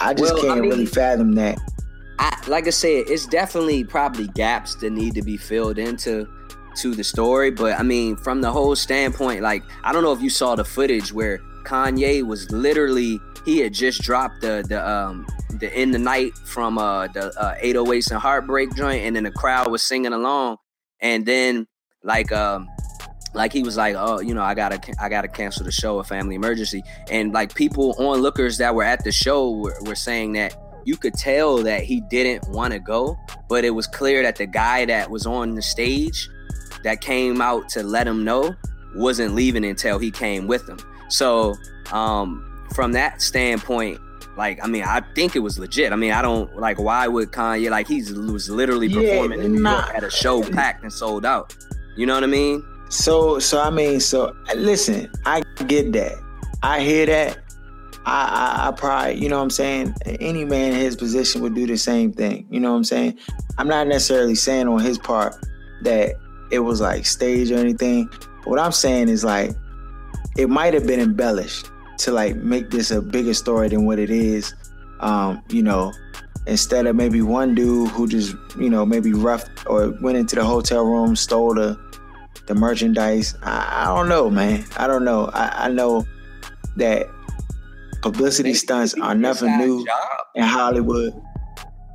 I 0.00 0.12
just 0.14 0.34
Well, 0.34 0.42
can't 0.42 0.60
mean- 0.60 0.70
really 0.70 0.86
fathom 0.86 1.32
that 1.34 1.58
I 2.18 2.38
like 2.46 2.66
I 2.68 2.70
said, 2.70 3.04
it's 3.08 3.26
definitely 3.26 3.82
probably 3.82 4.28
gaps 4.28 4.76
that 4.76 4.90
need 4.90 5.14
to 5.14 5.22
be 5.22 5.36
filled 5.36 5.78
into 5.78 6.28
to 6.76 6.94
the 6.94 7.02
story. 7.02 7.50
But 7.50 7.78
I 7.78 7.82
mean, 7.82 8.14
from 8.16 8.40
the 8.40 8.52
whole 8.52 8.76
standpoint, 8.76 9.42
like 9.42 9.64
I 9.82 9.92
don't 9.92 10.04
know 10.04 10.12
if 10.12 10.22
you 10.22 10.30
saw 10.30 10.54
the 10.54 10.64
footage 10.64 11.12
where 11.12 11.38
Kanye 11.64 12.22
was 12.22 12.48
literally 12.52 13.18
he 13.44 13.58
had 13.58 13.72
just 13.74 14.00
dropped 14.02 14.42
the 14.42 14.64
the 14.68 14.88
um 14.88 15.26
the 15.58 15.68
in 15.80 15.90
the 15.90 15.98
night 15.98 16.34
from 16.44 16.78
uh 16.78 17.08
the 17.08 17.32
uh 17.36 17.56
808s 17.60 18.10
and 18.12 18.20
heartbreak 18.20 18.74
joint, 18.76 19.02
and 19.04 19.16
then 19.16 19.24
the 19.24 19.32
crowd 19.32 19.68
was 19.70 19.82
singing 19.82 20.12
along, 20.12 20.58
and 21.00 21.26
then 21.26 21.66
like 22.04 22.30
um 22.30 22.68
like 23.34 23.52
he 23.52 23.62
was 23.62 23.76
like, 23.76 23.96
oh, 23.98 24.20
you 24.20 24.32
know, 24.32 24.42
I 24.42 24.54
gotta, 24.54 24.80
I 25.00 25.08
gotta 25.08 25.28
cancel 25.28 25.64
the 25.64 25.72
show, 25.72 25.98
a 25.98 26.04
family 26.04 26.34
emergency, 26.36 26.82
and 27.10 27.32
like 27.32 27.54
people 27.54 27.94
onlookers 27.98 28.58
that 28.58 28.74
were 28.74 28.84
at 28.84 29.04
the 29.04 29.12
show 29.12 29.50
were, 29.50 29.76
were 29.82 29.94
saying 29.96 30.32
that 30.34 30.56
you 30.84 30.96
could 30.96 31.14
tell 31.14 31.58
that 31.58 31.82
he 31.82 32.00
didn't 32.00 32.48
want 32.50 32.72
to 32.72 32.78
go, 32.78 33.18
but 33.48 33.64
it 33.64 33.70
was 33.70 33.86
clear 33.86 34.22
that 34.22 34.36
the 34.36 34.46
guy 34.46 34.84
that 34.84 35.10
was 35.10 35.26
on 35.26 35.54
the 35.54 35.62
stage 35.62 36.28
that 36.82 37.00
came 37.00 37.40
out 37.40 37.68
to 37.70 37.82
let 37.82 38.06
him 38.06 38.22
know 38.24 38.54
wasn't 38.94 39.34
leaving 39.34 39.64
until 39.64 39.98
he 39.98 40.10
came 40.10 40.46
with 40.46 40.68
him. 40.68 40.78
So, 41.08 41.54
um, 41.90 42.66
from 42.74 42.92
that 42.92 43.22
standpoint, 43.22 43.98
like, 44.36 44.58
I 44.62 44.66
mean, 44.66 44.82
I 44.82 45.00
think 45.14 45.36
it 45.36 45.38
was 45.40 45.58
legit. 45.58 45.92
I 45.92 45.96
mean, 45.96 46.10
I 46.12 46.20
don't 46.20 46.54
like 46.56 46.78
why 46.78 47.06
would 47.08 47.30
Kanye 47.32 47.70
like 47.70 47.86
he's 47.88 48.12
was 48.12 48.50
literally 48.50 48.88
Yeah, 48.88 49.00
performing 49.00 49.40
in 49.42 49.54
New. 49.54 49.62
York 49.68 49.94
at 49.94 50.04
a 50.04 50.10
show 50.10 50.42
packed 50.42 50.82
and 50.82 50.92
sold 50.92 51.24
out. 51.24 51.56
You 51.96 52.06
know 52.06 52.14
what 52.14 52.24
I 52.24 52.26
mean? 52.28 52.62
So, 52.94 53.40
so 53.40 53.60
I 53.60 53.70
mean, 53.70 53.98
so 53.98 54.36
listen, 54.54 55.10
I 55.26 55.42
get 55.66 55.92
that, 55.94 56.14
I 56.62 56.80
hear 56.80 57.06
that, 57.06 57.38
I, 58.06 58.62
I, 58.62 58.68
I 58.68 58.70
probably, 58.70 59.20
you 59.20 59.28
know 59.28 59.38
what 59.38 59.42
I'm 59.42 59.50
saying? 59.50 59.96
Any 60.20 60.44
man 60.44 60.72
in 60.72 60.78
his 60.78 60.94
position 60.94 61.42
would 61.42 61.56
do 61.56 61.66
the 61.66 61.76
same 61.76 62.12
thing. 62.12 62.46
You 62.50 62.60
know 62.60 62.70
what 62.70 62.76
I'm 62.76 62.84
saying? 62.84 63.18
I'm 63.58 63.66
not 63.66 63.88
necessarily 63.88 64.36
saying 64.36 64.68
on 64.68 64.78
his 64.78 64.96
part 64.96 65.34
that 65.82 66.14
it 66.52 66.60
was 66.60 66.80
like 66.80 67.04
staged 67.04 67.50
or 67.50 67.56
anything. 67.56 68.08
But 68.44 68.46
what 68.46 68.58
I'm 68.60 68.72
saying 68.72 69.08
is 69.08 69.24
like 69.24 69.50
it 70.36 70.48
might 70.48 70.72
have 70.72 70.86
been 70.86 71.00
embellished 71.00 71.70
to 71.98 72.12
like 72.12 72.36
make 72.36 72.70
this 72.70 72.92
a 72.92 73.02
bigger 73.02 73.34
story 73.34 73.68
than 73.70 73.86
what 73.86 73.98
it 73.98 74.10
is. 74.10 74.54
Um, 75.00 75.42
you 75.48 75.64
know, 75.64 75.92
instead 76.46 76.86
of 76.86 76.94
maybe 76.94 77.22
one 77.22 77.56
dude 77.56 77.90
who 77.90 78.06
just, 78.06 78.36
you 78.56 78.70
know, 78.70 78.86
maybe 78.86 79.12
rough 79.12 79.44
or 79.66 79.90
went 80.00 80.16
into 80.16 80.36
the 80.36 80.44
hotel 80.44 80.84
room, 80.84 81.16
stole 81.16 81.54
the 81.54 81.76
the 82.46 82.54
merchandise. 82.54 83.34
I, 83.42 83.82
I 83.82 83.94
don't 83.94 84.08
know, 84.08 84.30
man. 84.30 84.64
I 84.76 84.86
don't 84.86 85.04
know. 85.04 85.26
I, 85.32 85.66
I 85.66 85.68
know 85.68 86.06
that 86.76 87.06
publicity 88.02 88.54
stunts 88.54 88.94
are 88.94 89.14
nothing 89.14 89.56
new 89.58 89.84
job. 89.84 89.98
in 90.34 90.42
Hollywood. 90.44 91.14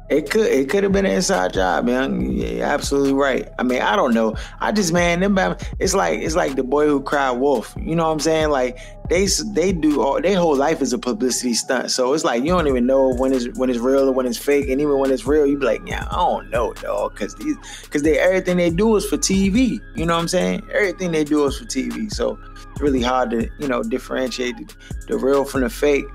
It 0.10 0.32
could 0.32 0.48
it 0.48 0.70
could 0.70 0.84
have 0.84 0.92
been 0.92 1.06
an 1.06 1.12
inside 1.12 1.54
job, 1.54 1.86
man. 1.86 2.32
Yeah, 2.32 2.66
absolutely 2.66 3.14
right. 3.14 3.48
I 3.60 3.64
mean, 3.64 3.82
I 3.84 3.96
don't 3.96 4.16
know. 4.16 4.36
I 4.60 4.72
just 4.72 4.92
man, 4.92 5.20
them 5.20 5.38
it's 5.78 5.94
like 5.94 6.20
it's 6.20 6.36
like 6.36 6.56
the 6.56 6.64
boy 6.64 6.88
who 6.88 7.00
cried 7.02 7.32
wolf. 7.34 7.76
You 7.80 7.96
know 7.96 8.06
what 8.08 8.14
I'm 8.14 8.20
saying? 8.20 8.50
Like 8.50 8.80
they 9.08 9.28
they 9.54 9.72
do 9.72 10.02
all 10.02 10.20
their 10.20 10.36
whole 10.40 10.56
life 10.56 10.82
is 10.82 10.94
a 10.94 10.98
publicity 10.98 11.54
stunt. 11.54 11.92
So 11.92 12.12
it's 12.14 12.24
like 12.24 12.42
you 12.44 12.50
don't 12.50 12.68
even 12.68 12.88
know 12.88 13.14
when 13.14 13.34
it's 13.34 13.56
when 13.60 13.70
it's 13.70 13.78
real 13.78 14.10
or 14.10 14.12
when 14.12 14.26
it's 14.26 14.38
fake. 14.40 14.68
And 14.70 14.82
even 14.82 14.98
when 14.98 15.12
it's 15.12 15.28
real, 15.28 15.46
you 15.46 15.60
be 15.60 15.66
like, 15.68 15.82
yeah, 15.86 16.08
I 16.10 16.16
don't 16.16 16.50
know, 16.50 16.74
dog, 16.74 17.14
because 17.14 17.36
these 17.36 17.56
because 17.84 18.02
they 18.02 18.18
everything 18.18 18.58
they 18.58 18.72
do 18.72 18.96
is 18.96 19.06
for 19.06 19.18
TV. 19.18 19.80
You 19.96 20.08
know 20.08 20.16
what 20.16 20.22
I'm 20.22 20.28
saying? 20.28 20.68
Everything 20.74 21.12
they 21.12 21.24
do 21.24 21.46
is 21.46 21.56
for 21.60 21.66
TV. 21.66 22.12
So 22.12 22.40
it's 22.72 22.82
really 22.82 23.04
hard 23.04 23.30
to 23.30 23.48
you 23.60 23.68
know 23.68 23.84
differentiate 23.84 24.58
the, 24.58 24.76
the 25.08 25.18
real 25.20 25.46
from 25.46 25.62
the 25.62 25.70
fake. 25.70 26.06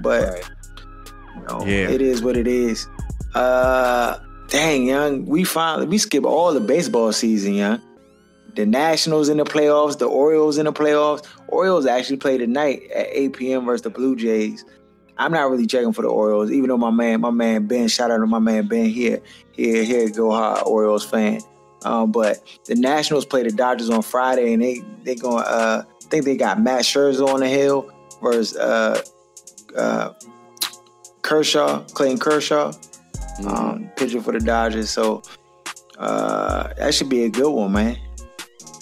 But 0.00 0.42
you 1.36 1.42
know, 1.42 1.64
Yeah. 1.64 1.90
it 1.90 2.00
is 2.02 2.22
what 2.22 2.36
it 2.36 2.48
is. 2.48 2.88
Uh, 3.36 4.18
dang, 4.48 4.86
young, 4.86 5.26
we 5.26 5.44
finally 5.44 5.86
we 5.86 5.98
skip 5.98 6.24
all 6.24 6.54
the 6.54 6.60
baseball 6.60 7.12
season, 7.12 7.54
young. 7.54 7.82
The 8.54 8.64
Nationals 8.64 9.28
in 9.28 9.36
the 9.36 9.44
playoffs, 9.44 9.98
the 9.98 10.06
Orioles 10.06 10.56
in 10.56 10.64
the 10.64 10.72
playoffs. 10.72 11.26
Orioles 11.48 11.84
actually 11.84 12.16
play 12.16 12.38
tonight 12.38 12.84
at 12.94 13.08
8 13.10 13.34
p.m. 13.34 13.66
versus 13.66 13.82
the 13.82 13.90
Blue 13.90 14.16
Jays. 14.16 14.64
I'm 15.18 15.32
not 15.32 15.50
really 15.50 15.66
checking 15.66 15.92
for 15.92 16.00
the 16.00 16.08
Orioles, 16.08 16.50
even 16.50 16.70
though 16.70 16.78
my 16.78 16.90
man, 16.90 17.20
my 17.20 17.30
man 17.30 17.66
Ben, 17.66 17.88
shout 17.88 18.10
out 18.10 18.18
to 18.18 18.26
my 18.26 18.38
man 18.38 18.68
Ben 18.68 18.86
here, 18.86 19.20
here, 19.52 19.84
here, 19.84 20.08
go 20.08 20.30
hard, 20.30 20.62
Orioles 20.64 21.04
fan. 21.04 21.40
Um, 21.84 22.12
but 22.12 22.38
the 22.64 22.74
Nationals 22.74 23.26
play 23.26 23.42
the 23.42 23.52
Dodgers 23.52 23.90
on 23.90 24.00
Friday, 24.00 24.54
and 24.54 24.62
they 24.62 24.80
they 25.02 25.14
going. 25.14 25.44
Uh, 25.46 25.84
think 26.08 26.24
they 26.24 26.36
got 26.36 26.60
Max 26.60 26.86
Scherzer 26.86 27.26
on 27.28 27.40
the 27.40 27.48
hill 27.48 27.92
versus 28.22 28.56
uh, 28.56 29.02
uh, 29.76 30.12
Kershaw, 31.22 31.80
Clayton 31.88 32.18
Kershaw, 32.18 32.72
Mm-hmm. 33.40 33.48
um, 33.48 33.90
pitcher 33.96 34.20
for 34.20 34.32
the 34.32 34.40
Dodgers. 34.40 34.90
So 34.90 35.22
uh, 35.98 36.72
that 36.78 36.94
should 36.94 37.08
be 37.08 37.24
a 37.24 37.28
good 37.28 37.50
one, 37.50 37.72
man. 37.72 37.96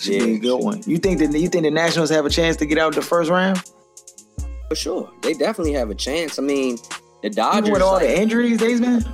Should 0.00 0.10
be 0.10 0.16
Yeah, 0.16 0.24
a 0.36 0.38
good 0.38 0.62
one. 0.62 0.82
You 0.86 0.98
think 0.98 1.18
that 1.20 1.32
you 1.38 1.48
think 1.48 1.64
the 1.64 1.70
Nationals 1.70 2.10
have 2.10 2.26
a 2.26 2.30
chance 2.30 2.56
to 2.58 2.66
get 2.66 2.78
out 2.78 2.94
the 2.94 3.02
first 3.02 3.30
round? 3.30 3.62
For 4.68 4.74
sure. 4.74 5.10
They 5.22 5.34
definitely 5.34 5.72
have 5.74 5.90
a 5.90 5.94
chance. 5.94 6.38
I 6.38 6.42
mean, 6.42 6.78
the 7.22 7.30
Dodgers. 7.30 7.60
Even 7.60 7.72
with 7.72 7.82
all 7.82 7.94
like- 7.94 8.02
the 8.02 8.20
injuries 8.20 8.58
they've 8.58 8.80
been. 8.80 9.04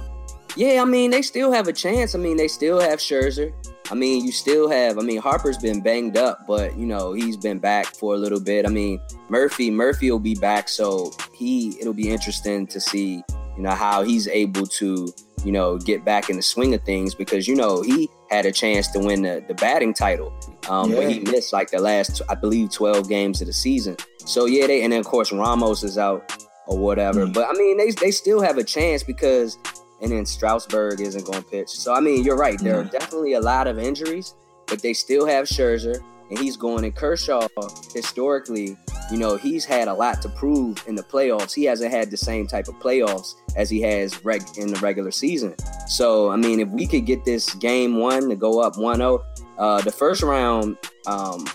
Yeah, 0.57 0.83
I 0.83 0.85
mean, 0.85 1.13
they 1.13 1.23
still 1.23 1.53
have 1.53 1.69
a 1.69 1.73
chance. 1.73 2.15
I 2.17 2.19
mean, 2.19 2.37
they 2.37 2.49
still 2.49 2.81
have 2.81 2.99
Scherzer. 2.99 3.53
I 3.89 3.95
mean, 3.95 4.25
you 4.25 4.33
still 4.33 4.69
have. 4.69 4.99
I 4.99 5.03
mean, 5.03 5.21
Harper's 5.21 5.59
been 5.59 5.81
banged 5.81 6.17
up, 6.17 6.45
but 6.47 6.77
you 6.77 6.87
know 6.87 7.13
he's 7.13 7.37
been 7.37 7.59
back 7.59 7.87
for 7.95 8.15
a 8.15 8.17
little 8.19 8.41
bit. 8.41 8.67
I 8.67 8.69
mean, 8.69 9.01
Murphy, 9.29 9.71
Murphy 9.71 10.11
will 10.11 10.19
be 10.19 10.35
back, 10.35 10.69
so 10.69 11.13
he 11.33 11.77
it'll 11.81 11.93
be 11.93 12.09
interesting 12.09 12.67
to 12.69 12.81
see, 12.81 13.23
you 13.57 13.63
know, 13.63 13.71
how 13.71 14.03
he's 14.03 14.27
able 14.29 14.67
to, 14.67 15.09
you 15.45 15.53
know, 15.53 15.79
get 15.79 16.05
back 16.05 16.29
in 16.31 16.37
the 16.37 16.43
swing 16.43 16.75
of 16.75 16.83
things 16.83 17.15
because 17.15 17.47
you 17.49 17.55
know 17.57 17.83
he 17.83 18.09
had 18.31 18.47
a 18.47 18.53
chance 18.53 18.89
to 18.93 18.99
win 18.99 19.23
the, 19.23 19.45
the 19.49 19.55
batting 19.55 19.93
title, 19.95 20.33
um, 20.69 20.93
but 20.93 21.11
he 21.11 21.21
missed 21.21 21.53
like 21.53 21.71
the 21.71 21.81
last, 21.81 22.23
I 22.29 22.35
believe, 22.35 22.71
twelve 22.71 23.09
games 23.09 23.41
of 23.41 23.47
the 23.47 23.53
season. 23.53 23.97
So 24.27 24.47
yeah, 24.47 24.67
they 24.67 24.83
and 24.83 24.93
then 24.93 25.01
of 25.01 25.07
course 25.07 25.33
Ramos 25.33 25.83
is 25.83 25.99
out 25.99 26.33
or 26.67 26.79
whatever. 26.79 27.27
Mm. 27.27 27.35
But 27.35 27.49
I 27.49 27.53
mean, 27.55 27.77
they 27.77 27.91
they 27.91 28.11
still 28.11 28.41
have 28.41 28.59
a 28.59 28.65
chance 28.65 29.03
because 29.03 29.59
and 30.03 30.13
then 30.13 30.25
Strasburg 30.25 31.01
isn't 31.01 31.27
going 31.27 31.43
to 31.43 31.49
pitch. 31.49 31.69
So 31.69 31.93
I 31.95 32.01
mean, 32.01 32.25
you're 32.25 32.37
right. 32.37 32.59
There 32.59 32.79
are 32.81 32.85
Mhm. 32.85 32.91
definitely 32.93 33.35
a 33.35 33.41
lot 33.41 33.67
of 33.67 33.79
injuries, 33.79 34.35
but 34.67 34.81
they 34.83 34.93
still 34.95 35.27
have 35.27 35.47
Scherzer, 35.47 36.01
and 36.31 36.39
he's 36.39 36.57
going. 36.57 36.85
And 36.85 36.95
Kershaw, 36.95 37.49
historically, 37.95 38.77
you 39.11 39.19
know, 39.19 39.37
he's 39.37 39.65
had 39.65 39.89
a 39.89 39.95
lot 39.95 40.23
to 40.23 40.29
prove 40.29 40.83
in 40.87 40.95
the 40.95 41.03
playoffs. 41.03 41.53
He 41.53 41.65
hasn't 41.65 41.91
had 41.91 42.11
the 42.11 42.17
same 42.17 42.47
type 42.47 42.69
of 42.69 42.75
playoffs 42.77 43.35
as 43.57 43.69
he 43.69 43.81
has 43.83 44.25
reg- 44.25 44.57
in 44.57 44.73
the 44.73 44.79
regular 44.81 45.11
season. 45.11 45.55
So 45.89 46.31
I 46.31 46.37
mean, 46.37 46.61
if 46.61 46.69
we 46.69 46.87
could 46.87 47.07
get 47.07 47.25
this 47.25 47.53
game 47.55 47.99
one 47.99 48.29
to 48.29 48.37
go 48.37 48.61
up 48.61 48.75
1-0, 48.77 49.23
uh, 49.59 49.81
the 49.83 49.93
first 49.93 50.23
round. 50.23 50.79
Um, 51.07 51.47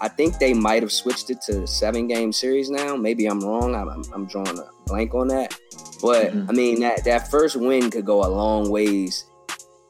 I 0.00 0.08
think 0.08 0.38
they 0.38 0.52
might 0.52 0.82
have 0.82 0.92
switched 0.92 1.30
it 1.30 1.38
to 1.46 1.66
seven 1.66 2.06
game 2.06 2.30
series 2.30 2.68
now. 2.68 2.96
Maybe 2.96 3.24
I'm 3.26 3.40
wrong. 3.40 3.74
I'm, 3.74 4.04
I'm, 4.12 4.26
drawing 4.26 4.58
a 4.58 4.68
blank 4.86 5.14
on 5.14 5.28
that. 5.28 5.58
But 6.02 6.32
Mhm. 6.34 6.50
I 6.50 6.52
mean 6.52 6.80
that 6.80 7.04
that 7.04 7.30
first 7.30 7.56
win 7.56 7.90
could 7.90 8.04
go 8.04 8.22
a 8.22 8.28
long 8.28 8.70
ways 8.70 9.24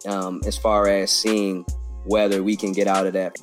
um, 0.06 0.40
as 0.46 0.56
far 0.56 0.86
as 0.86 1.10
seeing 1.10 1.66
whether 2.04 2.42
we 2.44 2.54
can 2.54 2.70
get 2.72 2.86
out 2.86 3.06
of 3.06 3.14
that. 3.14 3.36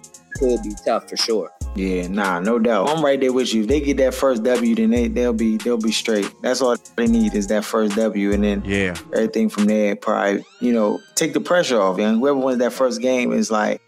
Could 0.43 0.61
be 0.63 0.75
tough 0.85 1.09
for 1.09 1.15
sure. 1.15 1.51
Yeah, 1.75 2.07
nah, 2.07 2.39
no 2.39 2.59
doubt. 2.59 2.89
I'm 2.89 3.03
right 3.03 3.17
there 3.19 3.31
with 3.31 3.53
you. 3.53 3.61
If 3.61 3.67
they 3.69 3.79
get 3.79 3.95
that 3.97 4.13
first 4.13 4.43
W, 4.43 4.75
then 4.75 4.89
they 4.89 5.07
they'll 5.07 5.31
be 5.31 5.55
they'll 5.57 5.77
be 5.77 5.93
straight. 5.93 6.29
That's 6.41 6.61
all 6.61 6.75
they 6.97 7.07
need 7.07 7.33
is 7.33 7.47
that 7.47 7.63
first 7.63 7.95
W, 7.95 8.33
and 8.33 8.43
then 8.43 8.61
Yeah. 8.65 8.93
everything 9.13 9.47
from 9.47 9.65
there 9.65 9.95
probably 9.95 10.43
you 10.59 10.73
know 10.73 10.99
take 11.15 11.33
the 11.33 11.39
pressure 11.39 11.79
off. 11.81 11.97
And 11.97 12.19
whoever 12.19 12.37
wins 12.39 12.59
that 12.59 12.73
first 12.73 13.01
game 13.01 13.31
is 13.31 13.49
like 13.49 13.81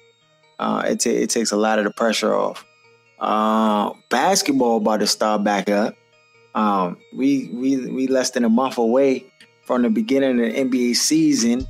uh, 0.59 0.83
it 0.87 1.01
ta- 1.01 1.09
it 1.09 1.29
takes 1.29 1.51
a 1.51 1.57
lot 1.57 1.77
of 1.77 1.83
the 1.85 1.91
pressure 1.91 2.33
off. 2.33 2.65
Uh, 3.19 3.91
basketball 4.09 4.77
about 4.77 5.01
to 5.01 5.07
start 5.07 5.43
back 5.43 5.69
up. 5.69 5.93
Um, 6.55 6.97
we 7.13 7.49
we 7.53 7.91
we 7.91 8.07
less 8.07 8.31
than 8.31 8.45
a 8.45 8.49
month 8.49 8.77
away 8.77 9.25
from 9.65 9.81
the 9.81 9.89
beginning 9.89 10.39
of 10.39 10.53
the 10.53 10.59
NBA 10.63 10.95
season. 10.95 11.67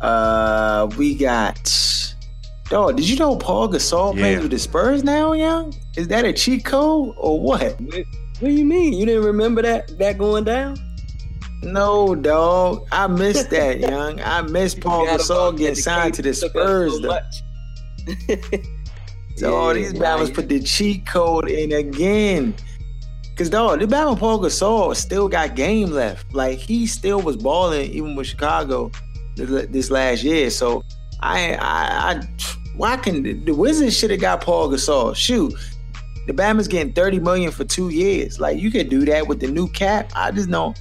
Uh, 0.00 0.88
we 0.96 1.14
got. 1.14 1.58
Dog, 2.72 2.96
did 2.96 3.06
you 3.06 3.16
know 3.16 3.36
Paul 3.36 3.68
Gasol 3.68 4.16
plays 4.16 4.40
with 4.40 4.50
the 4.50 4.58
Spurs 4.58 5.04
now, 5.04 5.34
young? 5.34 5.74
Is 5.94 6.08
that 6.08 6.24
a 6.24 6.32
cheat 6.32 6.64
code 6.64 7.12
or 7.18 7.38
what? 7.38 7.78
What 7.78 8.06
do 8.40 8.50
you 8.50 8.64
mean? 8.64 8.94
You 8.94 9.04
didn't 9.04 9.24
remember 9.24 9.60
that 9.60 9.98
that 9.98 10.16
going 10.16 10.44
down? 10.44 10.78
No, 11.62 12.14
dog. 12.14 12.86
I 12.90 13.08
missed 13.08 13.50
that, 13.50 13.78
young. 13.90 14.22
I 14.22 14.40
missed 14.40 14.80
Paul 14.80 15.06
Gasol 15.06 15.58
getting 15.58 15.74
signed 15.74 16.14
to 16.14 16.22
the 16.22 16.32
Spurs, 16.32 16.94
so 16.94 17.00
though. 17.00 17.08
much. 17.08 17.42
Dog, 19.36 19.76
Yeah, 19.76 19.82
these 19.82 19.92
nah, 19.92 20.16
Bama's 20.16 20.30
yeah. 20.30 20.34
put 20.34 20.48
the 20.48 20.60
cheat 20.62 21.04
code 21.04 21.50
in 21.50 21.72
again. 21.72 22.54
Cause 23.36 23.50
dog, 23.50 23.80
the 23.80 23.86
Bama 23.86 24.18
Paul 24.18 24.38
Gasol 24.40 24.96
still 24.96 25.28
got 25.28 25.56
game 25.56 25.90
left. 25.90 26.32
Like 26.32 26.58
he 26.58 26.86
still 26.86 27.20
was 27.20 27.36
balling 27.36 27.90
even 27.90 28.16
with 28.16 28.28
Chicago 28.28 28.90
this 29.36 29.90
last 29.90 30.22
year. 30.24 30.48
So 30.48 30.82
I, 31.20 31.54
I, 31.54 32.10
I 32.10 32.22
why 32.76 32.96
can 32.96 33.22
the, 33.22 33.32
the 33.34 33.54
Wizards 33.54 33.96
should 33.96 34.10
have 34.10 34.20
got 34.20 34.40
Paul 34.40 34.68
Gasol? 34.68 35.14
Shoot, 35.14 35.54
the 36.26 36.32
Bama's 36.32 36.68
getting 36.68 36.92
thirty 36.92 37.18
million 37.18 37.50
for 37.50 37.64
two 37.64 37.90
years. 37.90 38.40
Like 38.40 38.58
you 38.58 38.70
could 38.70 38.88
do 38.88 39.04
that 39.06 39.26
with 39.26 39.40
the 39.40 39.48
new 39.48 39.68
cap. 39.68 40.10
I 40.14 40.30
just 40.30 40.48
know. 40.48 40.74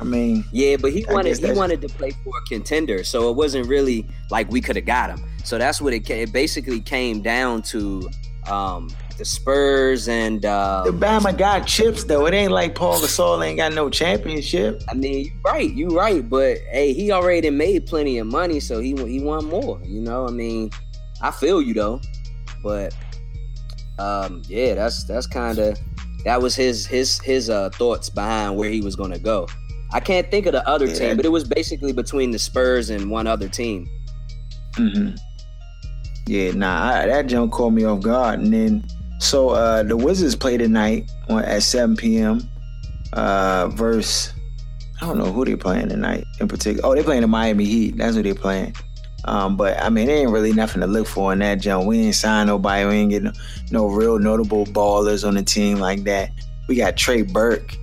I 0.00 0.04
mean, 0.04 0.44
Yeah, 0.50 0.76
but 0.76 0.92
he 0.92 1.06
I 1.06 1.12
wanted 1.12 1.38
he 1.38 1.52
wanted 1.52 1.80
to 1.82 1.88
play 1.88 2.10
for 2.10 2.32
a 2.36 2.42
contender, 2.48 3.04
so 3.04 3.30
it 3.30 3.36
wasn't 3.36 3.68
really 3.68 4.06
like 4.30 4.50
we 4.50 4.60
could 4.60 4.76
have 4.76 4.86
got 4.86 5.10
him. 5.10 5.24
So 5.44 5.58
that's 5.58 5.80
what 5.80 5.92
it, 5.92 6.08
it 6.10 6.32
basically 6.32 6.80
came 6.80 7.22
down 7.22 7.62
to. 7.62 8.08
Um, 8.50 8.90
the 9.18 9.26
Spurs 9.26 10.08
and 10.08 10.42
the 10.42 10.52
um, 10.52 10.98
Bama 10.98 11.36
got 11.36 11.66
chips 11.66 12.02
though. 12.04 12.26
It 12.26 12.34
ain't 12.34 12.50
like 12.50 12.74
Paul 12.74 12.98
Gasol 12.98 13.46
ain't 13.46 13.56
got 13.56 13.72
no 13.72 13.88
championship. 13.88 14.82
I 14.88 14.94
mean, 14.94 15.26
you 15.26 15.32
right, 15.44 15.72
you 15.72 15.88
right, 15.90 16.28
but 16.28 16.58
hey, 16.72 16.92
he 16.92 17.12
already 17.12 17.50
made 17.50 17.86
plenty 17.86 18.18
of 18.18 18.26
money, 18.26 18.58
so 18.58 18.80
he 18.80 18.96
he 19.06 19.20
want 19.20 19.46
more. 19.46 19.80
You 19.84 20.00
know, 20.00 20.26
I 20.26 20.30
mean, 20.30 20.70
I 21.22 21.30
feel 21.30 21.62
you 21.62 21.74
though, 21.74 22.00
but 22.62 22.94
um, 23.98 24.42
yeah, 24.48 24.74
that's 24.74 25.04
that's 25.04 25.26
kind 25.26 25.58
of 25.58 25.78
that 26.24 26.40
was 26.40 26.54
his 26.54 26.86
his 26.86 27.20
his 27.20 27.50
uh 27.50 27.70
thoughts 27.70 28.10
behind 28.10 28.56
where 28.56 28.70
he 28.70 28.80
was 28.80 28.96
gonna 28.96 29.18
go. 29.18 29.46
I 29.92 30.00
can't 30.00 30.30
think 30.30 30.46
of 30.46 30.52
the 30.52 30.66
other 30.68 30.86
Yeah. 30.86 30.94
team, 30.94 31.16
but 31.16 31.24
it 31.26 31.30
was 31.30 31.44
basically 31.44 31.92
between 31.92 32.30
the 32.30 32.38
Spurs 32.38 32.90
and 32.90 33.10
one 33.10 33.26
other 33.26 33.48
team. 33.48 33.88
Mm-hmm. 34.72 35.16
Yeah, 36.26 36.52
nah, 36.52 36.92
I, 37.02 37.06
that 37.06 37.26
jump 37.26 37.52
caught 37.52 37.72
me 37.72 37.84
off 37.84 38.00
guard. 38.00 38.40
And 38.40 38.52
then, 38.52 38.84
so 39.18 39.50
uh 39.50 39.82
the 39.82 39.96
Wizards 39.96 40.34
play 40.34 40.56
tonight 40.56 41.10
on, 41.28 41.44
at 41.44 41.62
7 41.62 41.96
p.m. 41.96 42.48
Uh, 43.12 43.68
versus 43.74 44.32
I 45.02 45.06
don't 45.06 45.18
know 45.18 45.30
who 45.30 45.44
they're 45.44 45.56
playing 45.58 45.88
tonight 45.90 46.24
in 46.40 46.48
particular. 46.48 46.88
Oh, 46.88 46.94
they're 46.94 47.04
playing 47.04 47.22
the 47.22 47.28
Miami 47.28 47.64
Heat. 47.66 47.96
That's 47.98 48.16
who 48.16 48.22
they're 48.22 48.34
playing. 48.34 48.74
Um, 49.24 49.56
but 49.56 49.80
I 49.80 49.88
mean, 49.88 50.06
there 50.06 50.16
ain't 50.16 50.30
really 50.30 50.52
nothing 50.52 50.80
to 50.80 50.86
look 50.86 51.06
for 51.06 51.32
in 51.32 51.38
that 51.40 51.60
jump. 51.60 51.86
We 51.86 51.98
ain't 52.00 52.14
sign 52.14 52.46
nobody. 52.48 52.84
We 52.86 52.94
ain't 52.94 53.10
get 53.10 53.22
no, 53.22 53.32
no 53.70 53.86
real 53.86 54.18
notable 54.18 54.66
ballers 54.66 55.26
on 55.26 55.34
the 55.34 55.42
team 55.42 55.78
like 55.78 56.04
that. 56.04 56.30
We 56.68 56.76
got 56.76 56.96
Trey 56.96 57.22
Burke, 57.22 57.76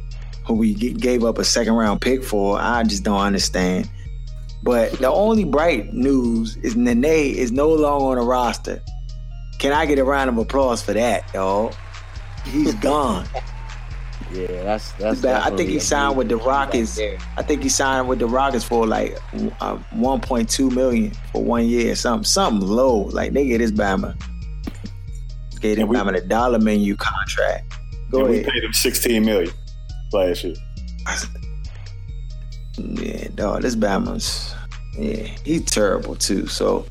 who 0.46 0.53
we 0.53 0.74
gave 0.74 1.24
up 1.24 1.38
a 1.38 1.43
second 1.43 1.74
round 1.74 2.01
pick 2.01 2.24
for. 2.24 2.60
I 2.60 2.84
just 2.84 3.03
don't 3.03 3.19
understand. 3.19 3.89
But 4.63 4.91
the 4.93 5.10
only 5.10 5.46
bright 5.46 5.93
news 5.93 6.58
is 6.58 6.75
Nene 6.75 7.05
is 7.05 7.51
no 7.51 7.69
longer 7.69 8.05
on 8.05 8.15
the 8.17 8.24
roster. 8.24 8.81
Can 9.58 9.72
I 9.72 9.86
get 9.86 10.00
a 10.00 10.03
round 10.03 10.29
of 10.29 10.38
applause 10.38 10.81
for 10.81 10.93
that, 10.93 11.24
y'all? 11.34 11.74
He's 12.46 12.74
gone. 12.75 13.25
Yeah, 14.31 14.63
that's 14.63 14.91
that's. 14.93 15.24
I 15.25 15.50
think 15.55 15.69
he 15.69 15.79
signed 15.79 16.17
with 16.17 16.29
the 16.29 16.38
Rockets. 16.38 16.98
Right 16.98 17.17
I 17.38 17.41
think 17.41 17.63
he 17.63 17.69
signed 17.69 18.07
with 18.07 18.19
the 18.19 18.27
Rockets 18.27 18.63
for 18.63 18.86
like 18.86 19.17
uh, 19.62 19.77
1.2 19.95 20.71
million 20.71 21.12
for 21.31 21.43
one 21.43 21.65
year, 21.65 21.95
something 21.95 22.24
something 22.24 22.67
low. 22.67 23.00
Like 23.00 23.33
they 23.33 23.48
get 23.48 23.62
his 23.62 23.71
Bama, 23.71 24.15
get 25.59 25.77
him 25.77 25.89
Bama 25.89 26.13
the 26.13 26.27
dollar 26.27 26.59
menu 26.59 26.95
contract. 26.95 27.74
Go 28.12 28.25
ahead. 28.25 28.45
We 28.45 28.51
paid 28.51 28.63
him 28.63 28.74
16 28.74 29.25
million 29.25 29.53
last 30.12 30.43
year. 30.43 30.55
Yeah, 32.77 33.27
dog, 33.36 33.62
this 33.63 33.75
Bama's 33.75 34.55
yeah, 35.00 35.24
he's 35.43 35.65
terrible 35.65 36.15
too. 36.15 36.48
So, 36.48 36.86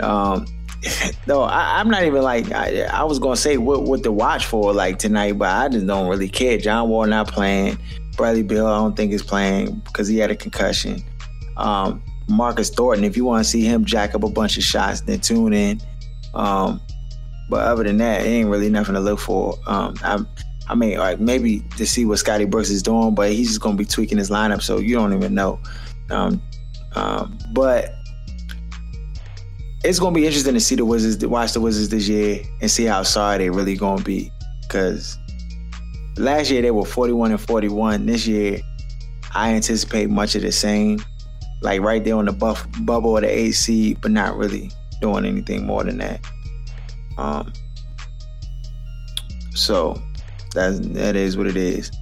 um, 0.00 0.46
no, 1.26 1.42
I, 1.42 1.80
am 1.80 1.88
not 1.88 2.04
even 2.04 2.22
like 2.22 2.52
I, 2.52 2.82
I, 2.82 3.04
was 3.04 3.18
gonna 3.18 3.36
say 3.36 3.56
what 3.56 3.84
what 3.84 4.02
to 4.02 4.12
watch 4.12 4.46
for 4.46 4.72
like 4.72 4.98
tonight, 4.98 5.38
but 5.38 5.48
I 5.48 5.68
just 5.68 5.86
don't 5.86 6.08
really 6.08 6.28
care. 6.28 6.58
John 6.58 6.88
Wall 6.88 7.06
not 7.06 7.28
playing. 7.28 7.78
Bradley 8.16 8.42
Beal, 8.42 8.66
I 8.66 8.78
don't 8.78 8.96
think 8.96 9.12
is 9.12 9.22
playing 9.22 9.82
because 9.84 10.08
he 10.08 10.18
had 10.18 10.30
a 10.30 10.36
concussion. 10.36 11.02
Um, 11.56 12.02
Marcus 12.28 12.70
Thornton, 12.70 13.04
if 13.04 13.16
you 13.16 13.24
want 13.24 13.44
to 13.44 13.50
see 13.50 13.62
him 13.62 13.84
jack 13.84 14.14
up 14.14 14.22
a 14.22 14.28
bunch 14.28 14.56
of 14.56 14.64
shots, 14.64 15.02
then 15.02 15.20
tune 15.20 15.52
in. 15.52 15.80
Um, 16.34 16.80
but 17.48 17.60
other 17.60 17.84
than 17.84 17.98
that, 17.98 18.22
it 18.22 18.28
ain't 18.28 18.48
really 18.48 18.70
nothing 18.70 18.94
to 18.94 19.00
look 19.00 19.20
for. 19.20 19.58
Um, 19.66 19.94
I'm 20.02 20.26
I 20.68 20.74
mean, 20.74 20.98
like 20.98 21.20
maybe 21.20 21.60
to 21.76 21.86
see 21.86 22.04
what 22.04 22.18
Scotty 22.18 22.44
Brooks 22.44 22.70
is 22.70 22.82
doing, 22.82 23.14
but 23.14 23.32
he's 23.32 23.48
just 23.48 23.60
gonna 23.60 23.76
be 23.76 23.84
tweaking 23.84 24.18
his 24.18 24.30
lineup, 24.30 24.62
so 24.62 24.78
you 24.78 24.96
don't 24.96 25.12
even 25.12 25.34
know. 25.34 25.60
Um, 26.10 26.42
um, 26.94 27.38
but 27.52 27.94
it's 29.86 30.00
gonna 30.00 30.14
be 30.14 30.26
interesting 30.26 30.54
to 30.54 30.60
see 30.60 30.74
the 30.74 30.84
Wizards, 30.84 31.24
watch 31.24 31.52
the 31.52 31.60
Wizards 31.60 31.88
this 31.90 32.08
year, 32.08 32.40
and 32.60 32.68
see 32.68 32.84
how 32.84 33.04
sorry 33.04 33.38
they 33.38 33.50
really 33.50 33.76
gonna 33.76 34.02
be. 34.02 34.32
Because 34.62 35.16
last 36.18 36.50
year 36.50 36.60
they 36.60 36.72
were 36.72 36.84
41 36.84 37.30
and 37.30 37.40
41. 37.40 38.04
This 38.04 38.26
year, 38.26 38.58
I 39.32 39.54
anticipate 39.54 40.10
much 40.10 40.34
of 40.34 40.42
the 40.42 40.50
same, 40.50 41.04
like 41.62 41.80
right 41.82 42.02
there 42.02 42.16
on 42.16 42.24
the 42.24 42.32
buff 42.32 42.66
bubble 42.80 43.16
of 43.16 43.22
the 43.22 43.30
AC, 43.30 43.94
but 43.94 44.10
not 44.10 44.36
really 44.36 44.72
doing 45.00 45.24
anything 45.24 45.64
more 45.64 45.84
than 45.84 45.98
that. 45.98 46.20
Um, 47.16 47.52
so 49.54 50.02
that 50.54 50.82
that 50.94 51.14
is 51.14 51.36
what 51.36 51.46
it 51.46 51.56
is. 51.56 51.92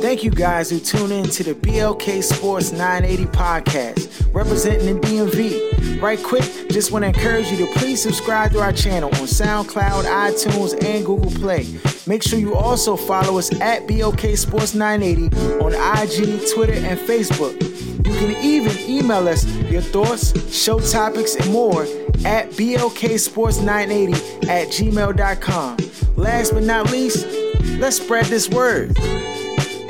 Thank 0.00 0.24
you 0.24 0.30
guys 0.30 0.70
who 0.70 0.80
tune 0.80 1.12
in 1.12 1.24
to 1.24 1.44
the 1.44 1.54
BLK 1.54 2.22
Sports 2.22 2.72
980 2.72 3.26
podcast, 3.26 4.34
representing 4.34 4.98
the 4.98 5.06
DMV. 5.06 5.79
Right 6.00 6.22
quick, 6.22 6.44
just 6.70 6.92
want 6.92 7.02
to 7.02 7.08
encourage 7.08 7.50
you 7.50 7.58
to 7.58 7.66
please 7.78 8.00
subscribe 8.02 8.52
to 8.52 8.60
our 8.60 8.72
channel 8.72 9.10
on 9.10 9.26
SoundCloud, 9.26 10.04
iTunes, 10.04 10.82
and 10.82 11.04
Google 11.04 11.30
Play. 11.30 11.66
Make 12.06 12.22
sure 12.22 12.38
you 12.38 12.54
also 12.54 12.96
follow 12.96 13.36
us 13.36 13.52
at 13.60 13.86
BLK 13.86 14.38
Sports 14.38 14.74
980 14.74 15.36
on 15.62 15.74
IG, 15.74 16.40
Twitter, 16.54 16.72
and 16.72 16.98
Facebook. 16.98 17.52
You 18.06 18.14
can 18.14 18.42
even 18.42 18.78
email 18.88 19.28
us 19.28 19.44
your 19.70 19.82
thoughts, 19.82 20.32
show 20.50 20.80
topics, 20.80 21.34
and 21.34 21.52
more 21.52 21.82
at 22.24 22.48
blksports980 22.52 24.48
at 24.48 24.68
gmail.com. 24.68 25.76
Last 26.16 26.54
but 26.54 26.62
not 26.62 26.90
least, 26.90 27.26
let's 27.78 27.96
spread 27.96 28.24
this 28.26 28.48
word. 28.48 28.96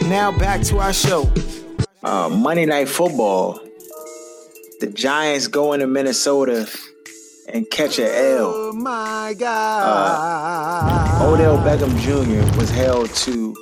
Now 0.03 0.37
back 0.37 0.63
to 0.63 0.79
our 0.79 0.93
show. 0.93 1.33
Uh, 2.03 2.29
Monday 2.29 2.67
Night 2.67 2.89
Football. 2.89 3.70
The 4.81 4.87
Giants 4.87 5.47
go 5.47 5.75
into 5.75 5.87
Minnesota 5.87 6.67
and 7.53 7.69
catch 7.71 7.99
a 7.99 8.07
L. 8.07 8.53
Oh 8.55 8.73
my 8.73 9.35
God. 9.39 11.21
Uh, 11.21 11.27
Odell 11.29 11.59
Beckham 11.59 11.95
Jr. 12.01 12.59
was 12.59 12.71
held 12.71 13.11
to 13.17 13.55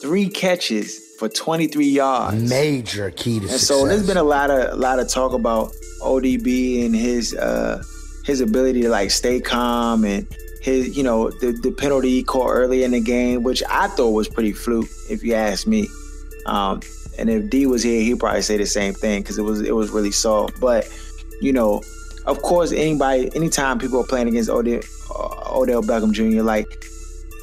three 0.00 0.28
catches 0.30 0.98
for 1.18 1.28
23 1.28 1.86
yards. 1.86 2.48
Major 2.48 3.10
key 3.10 3.38
to 3.40 3.42
and 3.42 3.50
success. 3.50 3.68
so 3.68 3.86
there's 3.86 4.06
been 4.06 4.16
a 4.16 4.22
lot 4.22 4.50
of 4.50 4.72
a 4.72 4.76
lot 4.76 4.98
of 4.98 5.08
talk 5.10 5.34
about 5.34 5.72
ODB 6.02 6.86
and 6.86 6.96
his 6.96 7.34
uh, 7.34 7.82
his 8.24 8.40
ability 8.40 8.80
to 8.82 8.88
like 8.88 9.10
stay 9.10 9.40
calm 9.40 10.04
and 10.06 10.26
his 10.62 10.96
you 10.96 11.02
know 11.02 11.30
the, 11.30 11.52
the 11.52 11.70
penalty 11.70 12.08
he 12.08 12.22
caught 12.22 12.48
early 12.50 12.82
in 12.82 12.92
the 12.92 13.00
game, 13.00 13.42
which 13.42 13.62
I 13.68 13.88
thought 13.88 14.12
was 14.12 14.26
pretty 14.26 14.52
fluke, 14.52 14.88
if 15.10 15.22
you 15.22 15.34
ask 15.34 15.66
me. 15.66 15.86
Um, 16.46 16.80
and 17.18 17.30
if 17.30 17.50
D 17.50 17.66
was 17.66 17.82
here, 17.82 18.00
he'd 18.02 18.18
probably 18.18 18.42
say 18.42 18.56
the 18.56 18.66
same 18.66 18.94
thing 18.94 19.22
because 19.22 19.38
it 19.38 19.42
was 19.42 19.60
it 19.60 19.74
was 19.74 19.90
really 19.90 20.10
soft. 20.10 20.60
But 20.60 20.88
you 21.40 21.52
know, 21.52 21.82
of 22.26 22.42
course, 22.42 22.72
anybody, 22.72 23.30
anytime 23.34 23.78
people 23.78 24.00
are 24.00 24.06
playing 24.06 24.28
against 24.28 24.50
Odell, 24.50 24.80
uh, 25.14 25.58
Odell 25.58 25.82
Beckham 25.82 26.12
Jr., 26.12 26.42
like 26.42 26.66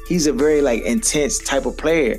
he's 0.08 0.26
a 0.26 0.32
very 0.32 0.60
like 0.60 0.82
intense 0.82 1.38
type 1.38 1.66
of 1.66 1.76
player. 1.76 2.16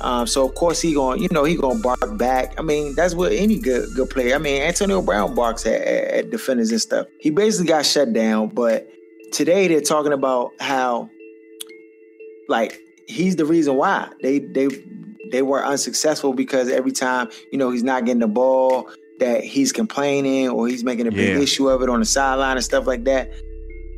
Um, 0.00 0.26
so 0.26 0.46
of 0.46 0.54
course 0.54 0.80
he 0.80 0.94
going, 0.94 1.22
you 1.22 1.28
know, 1.30 1.44
he 1.44 1.56
gonna 1.56 1.80
bark 1.80 2.18
back. 2.18 2.54
I 2.58 2.62
mean, 2.62 2.94
that's 2.94 3.14
what 3.14 3.32
any 3.32 3.58
good 3.58 3.88
good 3.94 4.10
player. 4.10 4.34
I 4.34 4.38
mean, 4.38 4.62
Antonio 4.62 5.00
Brown 5.02 5.34
barks 5.34 5.66
at, 5.66 5.80
at 5.80 6.30
defenders 6.30 6.70
and 6.70 6.80
stuff. 6.80 7.06
He 7.20 7.30
basically 7.30 7.68
got 7.68 7.86
shut 7.86 8.12
down, 8.12 8.48
but 8.48 8.88
today 9.32 9.68
they're 9.68 9.80
talking 9.80 10.12
about 10.12 10.52
how, 10.60 11.08
like, 12.48 12.80
he's 13.06 13.36
the 13.36 13.44
reason 13.44 13.76
why 13.76 14.08
they 14.22 14.40
they 14.40 14.68
they 15.34 15.42
were 15.42 15.64
unsuccessful 15.64 16.32
because 16.32 16.70
every 16.70 16.92
time 16.92 17.28
you 17.50 17.58
know 17.58 17.70
he's 17.70 17.82
not 17.82 18.04
getting 18.04 18.20
the 18.20 18.28
ball, 18.28 18.88
that 19.18 19.42
he's 19.42 19.72
complaining 19.72 20.48
or 20.48 20.68
he's 20.68 20.84
making 20.84 21.08
a 21.08 21.10
big 21.10 21.36
yeah. 21.36 21.42
issue 21.42 21.68
of 21.68 21.82
it 21.82 21.90
on 21.90 21.98
the 21.98 22.06
sideline 22.06 22.56
and 22.56 22.64
stuff 22.64 22.86
like 22.86 23.02
that. 23.04 23.32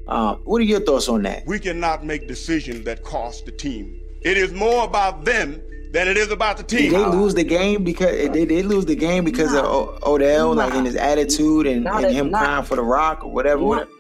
Uh, 0.09 0.37
what 0.45 0.61
are 0.61 0.65
your 0.65 0.81
thoughts 0.81 1.09
on 1.09 1.23
that? 1.25 1.47
We 1.47 1.59
cannot 1.59 2.07
make 2.07 2.27
decisions 2.27 2.85
that 2.85 3.03
cost 3.03 3.45
the 3.45 3.53
team. 3.53 4.01
It 4.23 4.39
is 4.39 4.53
more 4.53 4.85
about 4.85 5.27
them 5.27 5.61
than 5.93 6.09
it 6.09 6.17
is 6.17 6.31
about 6.31 6.57
the 6.57 6.63
team. 6.63 6.91
Did 6.91 7.01
they 7.01 7.07
lose 7.07 7.35
the 7.35 7.45
game 7.45 7.85
because 7.85 8.31
they, 8.31 8.47
they 8.47 8.63
lose 8.63 8.87
the 8.87 8.97
game 8.97 9.23
because 9.23 9.53
of 9.55 10.03
Odell, 10.05 10.55
like 10.55 10.73
in 10.73 10.87
his 10.87 10.97
attitude 10.97 11.67
and, 11.67 11.87
and 11.87 12.15
him 12.15 12.31
not, 12.31 12.45
crying 12.45 12.65
for 12.65 12.77
the 12.77 12.83
rock 12.83 13.25
or 13.25 13.31
whatever, 13.31 13.61
not, 13.61 13.69
whatever? 13.69 13.91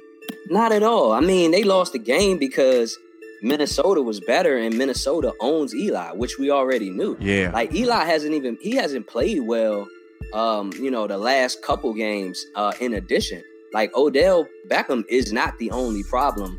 Not 0.48 0.72
at 0.72 0.82
all. 0.82 1.12
I 1.12 1.20
mean, 1.20 1.50
they 1.50 1.64
lost 1.64 1.92
the 1.92 1.98
game 1.98 2.38
because 2.38 2.98
Minnesota 3.42 4.02
was 4.02 4.20
better 4.20 4.56
and 4.56 4.76
Minnesota 4.76 5.32
owns 5.40 5.74
Eli, 5.74 6.12
which 6.12 6.38
we 6.38 6.50
already 6.50 6.90
knew. 6.90 7.16
Yeah. 7.20 7.50
Like 7.52 7.74
Eli 7.74 8.04
hasn't 8.04 8.34
even 8.34 8.58
he 8.60 8.74
hasn't 8.76 9.06
played 9.06 9.40
well 9.40 9.86
um, 10.32 10.72
you 10.80 10.90
know, 10.90 11.06
the 11.06 11.18
last 11.18 11.62
couple 11.62 11.92
games 11.94 12.44
uh 12.54 12.72
in 12.80 12.94
addition. 12.94 13.42
Like 13.72 13.94
Odell 13.94 14.46
Beckham 14.68 15.04
is 15.08 15.32
not 15.32 15.58
the 15.58 15.70
only 15.70 16.02
problem 16.04 16.58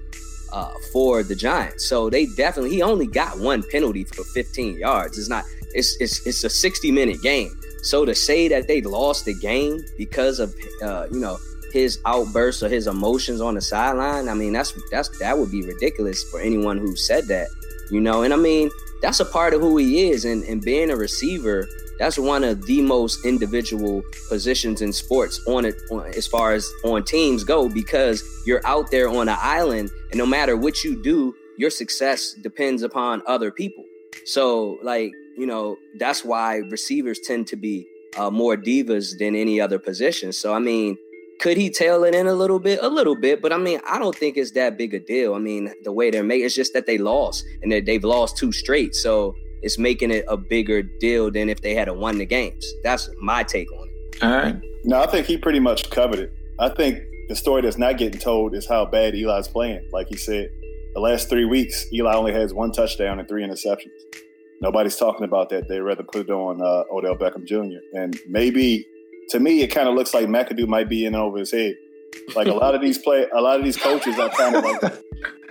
uh, 0.52 0.74
for 0.92 1.24
the 1.24 1.36
Giants. 1.36 1.86
So 1.86 2.10
they 2.10 2.26
definitely 2.26 2.72
he 2.72 2.82
only 2.82 3.08
got 3.08 3.40
one 3.40 3.64
penalty 3.72 4.04
for 4.04 4.24
15 4.24 4.78
yards. 4.78 5.18
It's 5.18 5.30
not 5.30 5.44
it's 5.74 5.98
it's 6.00 6.26
it's 6.26 6.44
a 6.44 6.50
60 6.50 6.92
minute 6.92 7.22
game. 7.22 7.60
So 7.84 8.06
to 8.06 8.16
say 8.16 8.48
that 8.50 8.68
they 8.68 8.82
lost 8.82 9.26
the 9.26 9.34
game 9.34 9.84
because 9.98 10.40
of 10.40 10.54
uh, 10.82 11.08
you 11.12 11.20
know 11.20 11.38
his 11.72 12.00
outbursts 12.06 12.64
or 12.64 12.70
his 12.70 12.88
emotions 12.88 13.42
on 13.42 13.56
the 13.56 13.62
sideline, 13.62 14.30
I 14.30 14.34
mean 14.34 14.54
that's 14.54 14.74
that's 14.92 15.10
that 15.20 15.38
would 15.38 15.52
be 15.52 15.64
ridiculous 15.64 16.24
for 16.24 16.40
anyone 16.40 16.78
who 16.78 16.96
said 16.96 17.28
that. 17.28 17.48
You 17.92 18.02
know, 18.02 18.24
and 18.24 18.34
I 18.34 18.38
mean 18.38 18.70
that's 19.02 19.20
a 19.20 19.26
part 19.26 19.54
of 19.54 19.62
who 19.62 19.78
he 19.78 20.10
is, 20.10 20.26
and 20.26 20.44
and 20.44 20.62
being 20.62 20.90
a 20.92 20.96
receiver 20.96 21.68
that's 21.98 22.18
one 22.18 22.44
of 22.44 22.66
the 22.66 22.82
most 22.82 23.26
individual 23.26 24.04
positions 24.30 24.82
in 24.82 24.94
sports 24.94 25.42
on 25.48 25.66
it 25.66 25.76
as 26.16 26.28
far 26.28 26.54
as 26.54 26.70
on 26.84 27.04
teams 27.04 27.44
go 27.44 27.68
because 27.68 28.24
you're 28.46 28.66
out 28.66 28.92
there 28.92 29.10
on 29.10 29.28
an 29.28 29.38
island 29.40 29.90
and 30.12 30.18
no 30.18 30.26
matter 30.26 30.56
what 30.56 30.84
you 30.84 31.02
do 31.02 31.36
your 31.58 31.70
success 31.70 32.34
depends 32.44 32.84
upon 32.84 33.22
other 33.26 33.52
people 33.52 33.84
so 34.26 34.78
like 34.84 35.12
you 35.38 35.46
know 35.46 35.76
that's 36.00 36.24
why 36.24 36.58
receivers 36.70 37.20
tend 37.20 37.48
to 37.48 37.56
be 37.56 37.88
uh, 38.18 38.30
more 38.30 38.56
divas 38.56 39.18
than 39.18 39.36
any 39.36 39.60
other 39.60 39.80
position 39.80 40.32
so 40.32 40.54
i 40.54 40.60
mean 40.60 40.98
could 41.40 41.58
he 41.58 41.70
tail 41.70 42.04
it 42.04 42.16
in 42.16 42.28
a 42.28 42.34
little 42.34 42.60
bit? 42.60 42.80
A 42.82 42.88
little 42.88 43.16
bit, 43.16 43.42
but 43.42 43.54
I 43.54 43.58
mean, 43.58 43.80
I 43.88 44.00
don't 44.00 44.16
think 44.16 44.38
it's 44.38 44.52
that 44.52 44.78
big 44.78 44.94
a 44.94 45.00
deal. 45.00 45.36
I 45.36 45.40
mean, 45.40 45.74
the 45.84 45.92
way 45.92 46.10
they're 46.10 46.24
making 46.24 46.46
it's 46.46 46.56
just 46.56 46.74
that 46.74 46.86
they 46.86 46.98
lost 46.98 47.46
and 47.62 47.72
that 47.72 47.86
they've 47.86 48.04
lost 48.04 48.38
two 48.38 48.52
straight. 48.52 48.96
So 48.96 49.36
it's 49.62 49.78
making 49.78 50.12
it 50.12 50.26
a 50.28 50.38
bigger 50.38 50.82
deal 50.84 51.32
than 51.32 51.50
if 51.50 51.62
they 51.62 51.74
had 51.74 51.90
won 51.92 52.18
the 52.18 52.26
games. 52.26 52.66
That's 52.84 53.10
my 53.20 53.44
take 53.44 53.72
on 53.72 53.88
it. 53.88 54.24
All 54.24 54.32
right. 54.32 54.62
No, 54.84 55.02
I 55.02 55.08
think 55.08 55.28
he 55.28 55.38
pretty 55.38 55.60
much 55.60 55.90
covered 55.90 56.20
it. 56.20 56.34
I 56.60 56.70
think 56.70 57.04
the 57.28 57.36
story 57.36 57.62
that's 57.62 57.78
not 57.78 57.98
getting 57.98 58.20
told 58.20 58.56
is 58.56 58.68
how 58.68 58.86
bad 58.86 59.16
Eli's 59.16 59.48
playing. 59.48 59.88
Like 59.92 60.08
he 60.08 60.16
said, 60.16 60.50
the 60.94 61.02
last 61.02 61.30
three 61.30 61.46
weeks, 61.46 61.86
Eli 61.94 62.16
only 62.16 62.34
has 62.34 62.54
one 62.54 62.72
touchdown 62.72 63.20
and 63.20 63.28
three 63.28 63.44
interceptions. 63.46 63.92
Nobody's 64.62 64.96
talking 64.96 65.24
about 65.24 65.50
that. 65.50 65.68
They'd 65.68 65.82
rather 65.82 66.04
put 66.04 66.30
it 66.30 66.32
on 66.32 66.62
uh, 66.62 66.84
Odell 66.92 67.16
Beckham 67.16 67.46
Jr. 67.46 67.80
And 67.94 68.18
maybe, 68.28 68.88
to 69.30 69.40
me, 69.40 69.62
it 69.62 69.68
kind 69.68 69.88
of 69.88 69.96
looks 69.96 70.14
like 70.14 70.28
McAdoo 70.28 70.68
might 70.68 70.90
be 70.90 71.06
in 71.06 71.16
over 71.16 71.38
his 71.38 71.52
head. 71.52 71.76
Like 72.36 72.48
a 72.48 72.54
lot 72.54 72.76
of 72.76 72.82
these 72.82 72.98
play, 72.98 73.28
a 73.34 73.42
lot 73.42 73.60
of 73.60 73.66
these 73.66 73.78
coaches 73.78 74.18
are 74.18 74.30
kind 74.30 74.56
of 74.56 74.64
like 74.64 74.94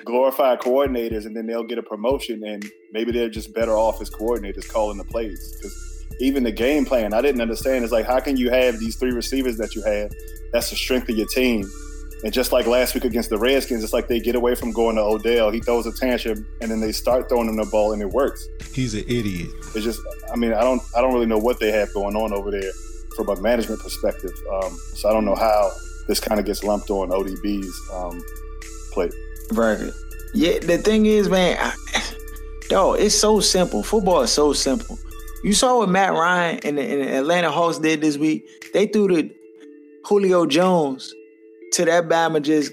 glorified 0.05 0.61
coordinators, 0.61 1.27
and 1.27 1.37
then 1.37 1.47
they'll 1.47 1.65
get 1.65 1.79
a 1.79 1.83
promotion, 1.83 2.43
and 2.45 2.65
maybe 2.93 3.13
they're 3.13 3.29
just 3.29 3.55
better 3.55 3.73
off 3.73 4.01
as 4.01 4.11
coordinators 4.11 4.69
calling 4.69 4.99
the 4.99 5.05
plays. 5.05 5.57
Because 5.57 6.07
even 6.21 6.43
the 6.43 6.53
game 6.53 6.85
plan, 6.85 7.13
I 7.13 7.21
didn't 7.21 7.41
understand. 7.41 7.85
It's 7.85 7.93
like, 7.93 8.07
how 8.07 8.21
can 8.21 8.37
you 8.37 8.51
have 8.51 8.79
these 8.79 8.97
three 8.97 9.13
receivers 9.13 9.59
that 9.59 9.75
you 9.75 9.83
have? 9.83 10.13
That's 10.53 10.71
the 10.71 10.77
strength 10.77 11.09
of 11.09 11.17
your 11.17 11.29
team. 11.29 11.71
And 12.25 12.33
just 12.33 12.51
like 12.51 12.67
last 12.67 12.95
week 12.95 13.05
against 13.05 13.29
the 13.29 13.37
Redskins, 13.37 13.85
it's 13.85 13.93
like 13.93 14.09
they 14.09 14.21
get 14.21 14.35
away 14.35 14.55
from 14.55 14.73
going 14.73 14.97
to 14.97 15.03
Odell. 15.03 15.51
He 15.51 15.61
throws 15.61 15.87
a 15.87 15.93
tantrum, 15.93 16.47
and 16.63 16.71
then 16.71 16.81
they 16.81 16.93
start 16.93 17.29
throwing 17.29 17.49
him 17.49 17.57
the 17.57 17.67
ball, 17.67 17.93
and 17.93 18.01
it 18.01 18.09
works. 18.09 18.49
He's 18.73 18.95
an 18.95 19.05
idiot. 19.07 19.51
It's 19.75 19.85
just, 19.85 20.01
I 20.33 20.37
mean, 20.37 20.55
I 20.55 20.63
don't, 20.63 20.83
I 20.97 21.03
don't 21.03 21.13
really 21.13 21.27
know 21.27 21.39
what 21.39 21.61
they 21.61 21.71
have 21.73 21.93
going 21.93 22.17
on 22.17 22.33
over 22.33 22.51
there 22.51 22.73
from 23.17 23.29
a 23.29 23.41
management 23.41 23.81
perspective. 23.81 24.33
Um, 24.53 24.79
so 24.95 25.09
I 25.09 25.13
don't 25.13 25.25
know 25.25 25.35
how 25.35 25.73
this 26.07 26.21
kind 26.21 26.39
of 26.39 26.47
gets 26.47 26.63
lumped 26.63 26.91
on 26.91 27.09
ODB's 27.09 27.91
um, 27.93 28.23
plate. 28.93 29.13
Right. 29.53 29.91
Yeah. 30.35 30.59
The 30.59 30.79
thing 30.79 31.07
is, 31.07 31.29
man, 31.29 31.57
I, 31.59 31.75
dog, 32.69 33.01
it's 33.01 33.15
so 33.15 33.41
simple. 33.41 33.83
Football 33.83 34.23
is 34.23 34.31
so 34.31 34.53
simple. 34.53 34.99
You 35.43 35.53
saw 35.53 35.79
what 35.79 35.89
Matt 35.89 36.13
Ryan 36.13 36.61
and 36.65 36.79
the, 36.79 36.83
and 36.83 37.03
the 37.03 37.17
Atlanta 37.17 37.51
Hawks 37.51 37.79
did 37.79 38.01
this 38.01 38.17
week. 38.17 38.45
They 38.73 38.87
threw 38.87 39.09
the 39.09 39.35
Julio 40.05 40.47
Jones 40.47 41.13
to 41.73 41.85
that 41.85 42.09
Bama 42.09 42.43
just 42.43 42.73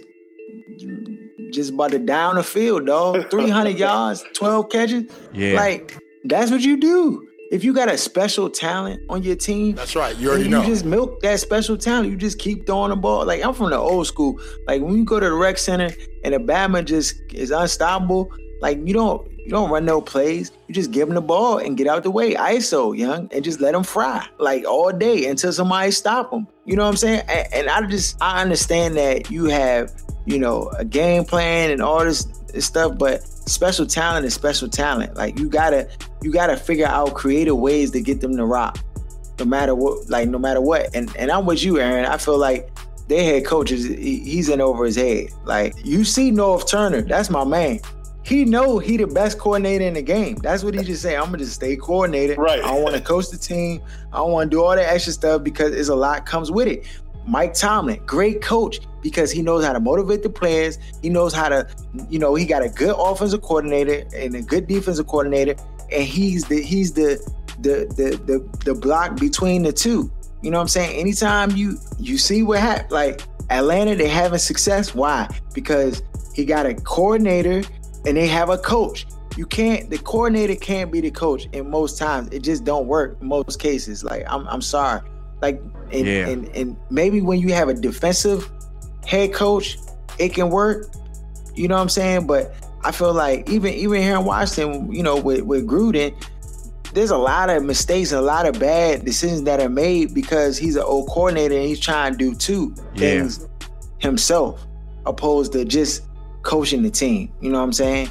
just 1.52 1.72
about 1.72 1.92
to 1.92 2.00
down 2.00 2.36
the 2.36 2.44
field, 2.44 2.88
dog. 2.88 3.30
300 3.32 3.78
yards, 3.78 4.24
12 4.34 4.70
catches. 4.70 5.04
Yeah. 5.34 5.54
Like, 5.54 5.98
that's 6.24 6.52
what 6.52 6.62
you 6.62 6.78
do. 6.78 7.28
If 7.54 7.64
you 7.64 7.72
got 7.72 7.88
a 7.88 8.00
special 8.00 8.50
talent 8.50 9.04
on 9.10 9.22
your 9.22 9.36
team, 9.36 9.76
That's 9.76 9.96
right. 9.96 10.18
You 10.18 10.30
already 10.30 10.46
you 10.46 10.50
know. 10.50 10.66
just 10.66 10.86
milk 10.86 11.22
that 11.22 11.40
special 11.40 11.78
talent. 11.78 12.10
You 12.10 12.18
just 12.18 12.40
keep 12.40 12.66
throwing 12.66 12.90
the 12.90 12.96
ball. 12.96 13.28
Like 13.28 13.46
I'm 13.46 13.54
from 13.54 13.70
the 13.70 13.78
old 13.78 14.08
school. 14.08 14.40
Like 14.66 14.82
when 14.82 14.98
you 14.98 15.06
go 15.06 15.20
to 15.20 15.28
the 15.28 15.36
rec 15.36 15.60
center 15.60 15.92
and 16.24 16.34
the 16.34 16.40
Bama 16.40 16.84
just 16.84 17.22
is 17.32 17.52
unstoppable, 17.52 18.34
like 18.62 18.80
you 18.88 18.96
don't 18.96 19.32
you 19.38 19.52
don't 19.52 19.70
run 19.70 19.86
no 19.86 20.02
plays. 20.02 20.52
You 20.68 20.74
just 20.74 20.90
give 20.90 21.08
them 21.08 21.14
the 21.14 21.22
ball 21.22 21.60
and 21.60 21.78
get 21.78 21.86
out 21.86 22.02
the 22.02 22.10
way. 22.10 22.34
ISO, 22.34 22.98
young, 22.98 23.30
and 23.32 23.44
just 23.44 23.62
let 23.62 23.74
them 23.74 23.84
fry 23.84 24.26
like 24.40 24.66
all 24.66 24.92
day 24.92 25.28
until 25.28 25.54
somebody 25.54 25.92
stop 25.92 26.32
them. 26.32 26.48
You 26.66 26.76
know 26.76 26.86
what 26.86 26.90
I'm 26.90 26.98
saying? 26.98 27.22
And, 27.30 27.54
and 27.54 27.70
I 27.70 27.86
just 27.86 28.20
I 28.20 28.42
understand 28.42 28.98
that 28.98 29.30
you 29.30 29.46
have 29.46 29.94
you 30.26 30.40
know 30.40 30.70
a 30.80 30.84
game 30.84 31.24
plan 31.24 31.70
and 31.70 31.84
all 31.84 32.04
this 32.04 32.28
stuff, 32.58 32.98
but 32.98 33.24
special 33.46 33.86
talent 33.86 34.26
is 34.26 34.34
special 34.34 34.68
talent. 34.68 35.16
Like 35.16 35.38
you 35.40 35.50
gotta 35.50 35.90
you 36.22 36.32
gotta 36.32 36.58
figure 36.58 36.88
out 36.88 37.14
creative 37.14 37.58
ways 37.58 37.92
to 37.92 38.02
get 38.02 38.22
them 38.22 38.36
to 38.38 38.46
rock 38.46 38.80
no 39.40 39.46
matter 39.46 39.76
what, 39.76 40.10
like 40.10 40.30
no 40.30 40.40
matter 40.40 40.62
what. 40.62 40.94
And 40.96 41.16
and 41.18 41.32
I'm 41.32 41.46
with 41.46 41.64
you, 41.64 41.80
Aaron. 41.80 42.06
I 42.06 42.18
feel 42.18 42.38
like 42.38 42.70
their 43.08 43.24
head 43.24 43.46
coach 43.46 43.72
is 43.72 43.86
he's 43.86 44.50
in 44.50 44.62
over 44.62 44.86
his 44.86 44.96
head. 44.96 45.28
Like 45.46 45.74
you 45.84 46.04
see 46.04 46.32
Norv 46.32 46.68
Turner, 46.68 47.02
that's 47.02 47.30
my 47.30 47.44
man. 47.44 47.80
He 48.24 48.46
know 48.46 48.80
he 48.80 48.96
the 48.96 49.08
best 49.08 49.38
coordinator 49.38 49.84
in 49.84 49.96
the 49.96 50.02
game. 50.02 50.36
That's 50.36 50.64
what 50.64 50.74
he 50.74 50.84
just 50.84 51.02
say. 51.02 51.18
I'm 51.18 51.26
gonna 51.26 51.40
just 51.40 51.56
stay 51.56 51.76
coordinated. 51.76 52.38
Right. 52.38 52.64
I 52.64 52.68
don't 52.68 52.84
want 52.84 52.96
to 52.96 53.02
coach 53.02 53.30
the 53.30 53.38
team. 53.38 53.82
I 54.14 54.18
don't 54.18 54.32
want 54.32 54.50
to 54.50 54.56
do 54.56 54.64
all 54.64 54.76
that 54.76 54.94
extra 54.94 55.12
stuff 55.12 55.44
because 55.44 55.74
it's 55.74 55.90
a 55.90 55.96
lot 55.96 56.26
comes 56.26 56.50
with 56.50 56.68
it. 56.68 56.86
Mike 57.28 57.54
Tomlin, 57.54 58.02
great 58.06 58.42
coach 58.42 58.80
because 59.04 59.30
he 59.32 59.44
knows 59.44 59.64
how 59.64 59.74
to 59.74 59.80
motivate 59.80 60.24
the 60.24 60.30
players. 60.30 60.80
He 61.04 61.10
knows 61.10 61.34
how 61.34 61.50
to, 61.50 61.68
you 62.10 62.18
know, 62.18 62.34
he 62.34 62.46
got 62.46 62.64
a 62.64 62.70
good 62.70 62.96
offensive 62.98 63.42
coordinator 63.44 64.04
and 64.16 64.34
a 64.34 64.42
good 64.42 64.66
defensive 64.68 65.06
coordinator, 65.06 65.56
and 65.92 66.04
he's 66.04 66.46
the 66.46 66.62
he's 66.64 66.94
the 66.94 67.20
the 67.60 67.86
the 67.96 68.18
the, 68.26 68.58
the 68.66 68.74
block 68.74 69.20
between 69.20 69.62
the 69.62 69.74
two. 69.74 70.12
You 70.42 70.50
know 70.52 70.58
what 70.58 70.64
I'm 70.64 70.68
saying? 70.70 71.00
Anytime 71.00 71.52
you 71.52 71.78
you 72.00 72.18
see 72.18 72.42
what 72.42 72.60
happened, 72.60 72.92
like 72.92 73.22
Atlanta, 73.50 73.96
they 73.96 74.08
having 74.08 74.40
success. 74.40 74.96
Why? 74.96 75.30
Because 75.54 76.02
he 76.34 76.46
got 76.46 76.66
a 76.66 76.74
coordinator 76.74 77.62
and 78.06 78.18
they 78.18 78.28
have 78.28 78.50
a 78.50 78.58
coach. 78.58 79.06
You 79.38 79.46
can't 79.46 79.90
the 79.90 79.98
coordinator 79.98 80.56
can't 80.56 80.92
be 80.92 81.02
the 81.02 81.12
coach 81.12 81.48
in 81.54 81.70
most 81.70 81.98
times. 81.98 82.30
It 82.32 82.40
just 82.40 82.64
don't 82.64 82.88
work 82.88 83.18
in 83.22 83.28
most 83.28 83.60
cases. 83.60 84.04
Like 84.04 84.26
I'm 84.28 84.48
I'm 84.48 84.62
sorry. 84.62 85.02
Like 85.42 85.62
and, 85.92 86.08
Yeah. 86.08 86.28
and 86.28 86.48
and 86.50 86.78
maybe 86.90 87.22
when 87.22 87.40
you 87.40 87.54
have 87.54 87.70
a 87.70 87.74
defensive 87.74 88.50
head 89.06 89.34
coach, 89.34 89.78
it 90.20 90.34
can 90.34 90.50
work. 90.50 90.90
You 91.56 91.68
know 91.68 91.76
what 91.76 91.82
I'm 91.82 91.90
saying? 91.90 92.28
But 92.28 92.54
I 92.84 92.92
feel 92.92 93.14
like 93.14 93.50
even 93.50 93.74
even 93.74 94.02
here 94.02 94.16
in 94.18 94.26
Washington, 94.26 94.92
you 94.94 95.04
know, 95.04 95.20
with, 95.20 95.42
with 95.42 95.68
Gruden, 95.68 96.14
there's 96.94 97.12
a 97.12 97.18
lot 97.18 97.50
of 97.50 97.64
mistakes 97.64 98.12
and 98.12 98.20
a 98.20 98.24
lot 98.24 98.46
of 98.46 98.60
bad 98.60 99.06
decisions 99.06 99.44
that 99.44 99.60
are 99.60 99.70
made 99.70 100.14
because 100.14 100.58
he's 100.58 100.76
an 100.76 100.84
old 100.84 101.10
coordinator 101.10 101.56
and 101.56 101.66
he's 101.66 101.80
trying 101.80 102.12
to 102.14 102.18
do 102.18 102.36
two 102.36 102.74
Yeah. 102.96 103.00
things 103.00 103.48
himself, 104.00 104.66
opposed 105.06 105.54
to 105.54 105.66
just 105.66 106.04
coaching 106.44 106.84
the 106.84 106.92
team. 106.92 107.32
You 107.42 107.52
know 107.52 107.60
what 107.60 107.64
I'm 107.66 107.74
saying? 107.74 108.10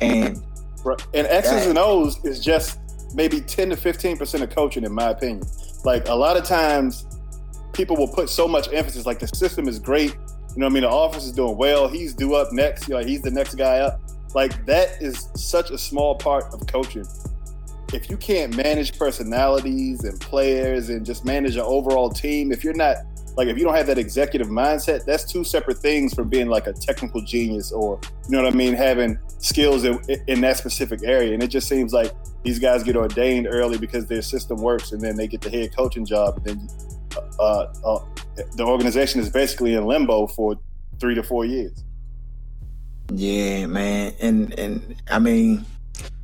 And 0.00 0.42
Right. 0.84 1.00
And 1.12 1.26
X's 1.26 1.52
Right. 1.52 1.66
and 1.68 1.78
O's 1.78 2.24
is 2.24 2.40
just 2.42 2.78
maybe 3.14 3.40
10 3.40 3.70
to 3.70 3.76
15% 3.76 4.42
of 4.42 4.50
coaching, 4.50 4.84
in 4.84 4.92
my 4.92 5.10
opinion. 5.10 5.42
Like 5.84 6.08
a 6.08 6.14
lot 6.14 6.36
of 6.36 6.44
times, 6.44 7.04
people 7.78 7.96
will 7.96 8.08
put 8.08 8.28
so 8.28 8.48
much 8.48 8.68
emphasis, 8.72 9.06
like 9.06 9.20
the 9.20 9.28
system 9.28 9.68
is 9.68 9.78
great. 9.78 10.10
You 10.10 10.18
know 10.56 10.66
what 10.66 10.72
I 10.72 10.74
mean? 10.74 10.82
The 10.82 10.90
office 10.90 11.24
is 11.24 11.32
doing 11.32 11.56
well. 11.56 11.86
He's 11.86 12.12
due 12.12 12.34
up 12.34 12.52
next. 12.52 12.88
You 12.88 12.96
know, 12.96 13.04
he's 13.04 13.22
the 13.22 13.30
next 13.30 13.54
guy 13.54 13.78
up. 13.78 14.00
Like 14.34 14.66
that 14.66 15.00
is 15.00 15.28
such 15.36 15.70
a 15.70 15.78
small 15.78 16.16
part 16.16 16.52
of 16.52 16.66
coaching. 16.66 17.06
If 17.94 18.10
you 18.10 18.16
can't 18.16 18.54
manage 18.56 18.98
personalities 18.98 20.02
and 20.04 20.20
players 20.20 20.90
and 20.90 21.06
just 21.06 21.24
manage 21.24 21.54
an 21.54 21.62
overall 21.62 22.10
team, 22.10 22.50
if 22.50 22.64
you're 22.64 22.74
not 22.74 22.96
like 23.36 23.46
if 23.46 23.56
you 23.56 23.62
don't 23.62 23.76
have 23.76 23.86
that 23.86 23.98
executive 23.98 24.48
mindset, 24.48 25.04
that's 25.04 25.24
two 25.24 25.44
separate 25.44 25.78
things 25.78 26.12
from 26.12 26.28
being 26.28 26.48
like 26.48 26.66
a 26.66 26.72
technical 26.72 27.22
genius 27.22 27.70
or 27.70 28.00
you 28.24 28.36
know 28.36 28.42
what 28.42 28.52
I 28.52 28.56
mean, 28.56 28.74
having 28.74 29.20
skills 29.38 29.84
in, 29.84 30.00
in 30.26 30.40
that 30.40 30.56
specific 30.56 31.04
area. 31.04 31.32
And 31.32 31.42
it 31.44 31.48
just 31.48 31.68
seems 31.68 31.92
like 31.92 32.10
these 32.42 32.58
guys 32.58 32.82
get 32.82 32.96
ordained 32.96 33.46
early 33.48 33.78
because 33.78 34.06
their 34.06 34.22
system 34.22 34.56
works, 34.58 34.90
and 34.90 35.00
then 35.00 35.14
they 35.14 35.28
get 35.28 35.40
the 35.40 35.50
head 35.50 35.74
coaching 35.76 36.04
job, 36.04 36.38
and 36.38 36.44
then 36.44 36.68
uh, 37.38 37.66
uh, 37.84 37.98
the 38.56 38.64
organization 38.64 39.20
is 39.20 39.28
basically 39.28 39.74
in 39.74 39.84
limbo 39.84 40.26
for 40.26 40.56
three 41.00 41.14
to 41.14 41.22
four 41.22 41.44
years. 41.44 41.84
Yeah, 43.12 43.66
man. 43.66 44.12
And 44.20 44.58
and 44.58 44.96
I 45.10 45.18
mean, 45.18 45.64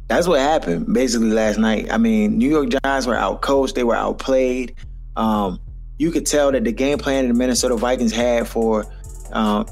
that's 0.08 0.28
what 0.28 0.40
happened 0.40 0.92
basically 0.92 1.30
last 1.30 1.58
night. 1.58 1.90
I 1.90 1.98
mean, 1.98 2.38
New 2.38 2.50
York 2.50 2.68
Giants 2.68 3.06
were 3.06 3.14
outcoached, 3.14 3.74
they 3.74 3.84
were 3.84 3.96
outplayed. 3.96 4.74
Um, 5.16 5.60
you 5.98 6.10
could 6.10 6.26
tell 6.26 6.52
that 6.52 6.64
the 6.64 6.72
game 6.72 6.98
plan 6.98 7.24
that 7.24 7.32
the 7.32 7.38
Minnesota 7.38 7.76
Vikings 7.76 8.12
had 8.12 8.48
for 8.48 8.84
um, 9.32 9.66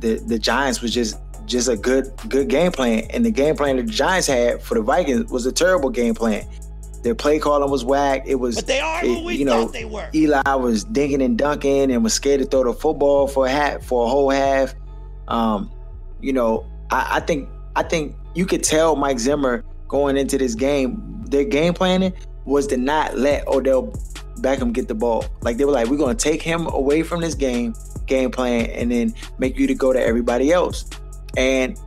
the 0.00 0.16
the 0.26 0.38
Giants 0.38 0.80
was 0.80 0.92
just 0.92 1.18
just 1.46 1.68
a 1.68 1.76
good 1.76 2.10
good 2.28 2.48
game 2.48 2.72
plan. 2.72 3.04
And 3.10 3.24
the 3.24 3.30
game 3.30 3.56
plan 3.56 3.76
that 3.76 3.86
the 3.86 3.92
Giants 3.92 4.26
had 4.26 4.62
for 4.62 4.74
the 4.74 4.82
Vikings 4.82 5.30
was 5.30 5.46
a 5.46 5.52
terrible 5.52 5.90
game 5.90 6.14
plan. 6.14 6.46
Their 7.02 7.14
play 7.14 7.38
calling 7.38 7.70
was 7.70 7.84
whack. 7.84 8.24
It 8.26 8.36
was 8.36 8.56
But 8.56 8.66
they 8.66 8.80
are 8.80 9.04
it- 9.04 9.08
who 9.08 9.24
we 9.24 9.34
you 9.36 9.44
know, 9.44 9.64
thought 9.64 9.72
they 9.72 9.84
were. 9.84 10.08
Eli 10.14 10.54
was 10.54 10.84
dinking 10.84 11.22
and 11.24 11.38
dunking 11.38 11.90
and 11.92 12.02
was 12.02 12.12
scared 12.14 12.40
to 12.40 12.46
throw 12.46 12.64
the 12.64 12.72
football 12.72 13.26
for 13.28 13.46
a 13.46 13.50
hat 13.50 13.84
for 13.84 14.06
a 14.06 14.08
whole 14.08 14.30
half. 14.30 14.74
Um, 15.28 15.70
you 16.20 16.32
know, 16.32 16.66
I, 16.90 17.16
I 17.16 17.20
think 17.20 17.48
I 17.76 17.82
think 17.82 18.16
you 18.34 18.46
could 18.46 18.64
tell 18.64 18.96
Mike 18.96 19.18
Zimmer 19.18 19.64
going 19.86 20.16
into 20.16 20.36
this 20.38 20.54
game, 20.54 21.22
their 21.28 21.44
game 21.44 21.74
planning 21.74 22.12
was 22.44 22.66
to 22.68 22.76
not 22.76 23.16
let 23.16 23.46
Odell 23.46 23.92
Beckham 24.40 24.72
get 24.72 24.88
the 24.88 24.94
ball. 24.94 25.24
Like 25.42 25.56
they 25.56 25.64
were 25.64 25.72
like, 25.72 25.88
we're 25.88 25.96
gonna 25.98 26.14
take 26.14 26.42
him 26.42 26.66
away 26.66 27.02
from 27.02 27.20
this 27.20 27.34
game, 27.34 27.74
game 28.06 28.30
plan, 28.30 28.66
and 28.66 28.90
then 28.90 29.14
make 29.38 29.58
you 29.58 29.66
to 29.66 29.74
go 29.74 29.92
to 29.92 30.00
everybody 30.04 30.52
else. 30.52 30.84
And 31.36 31.78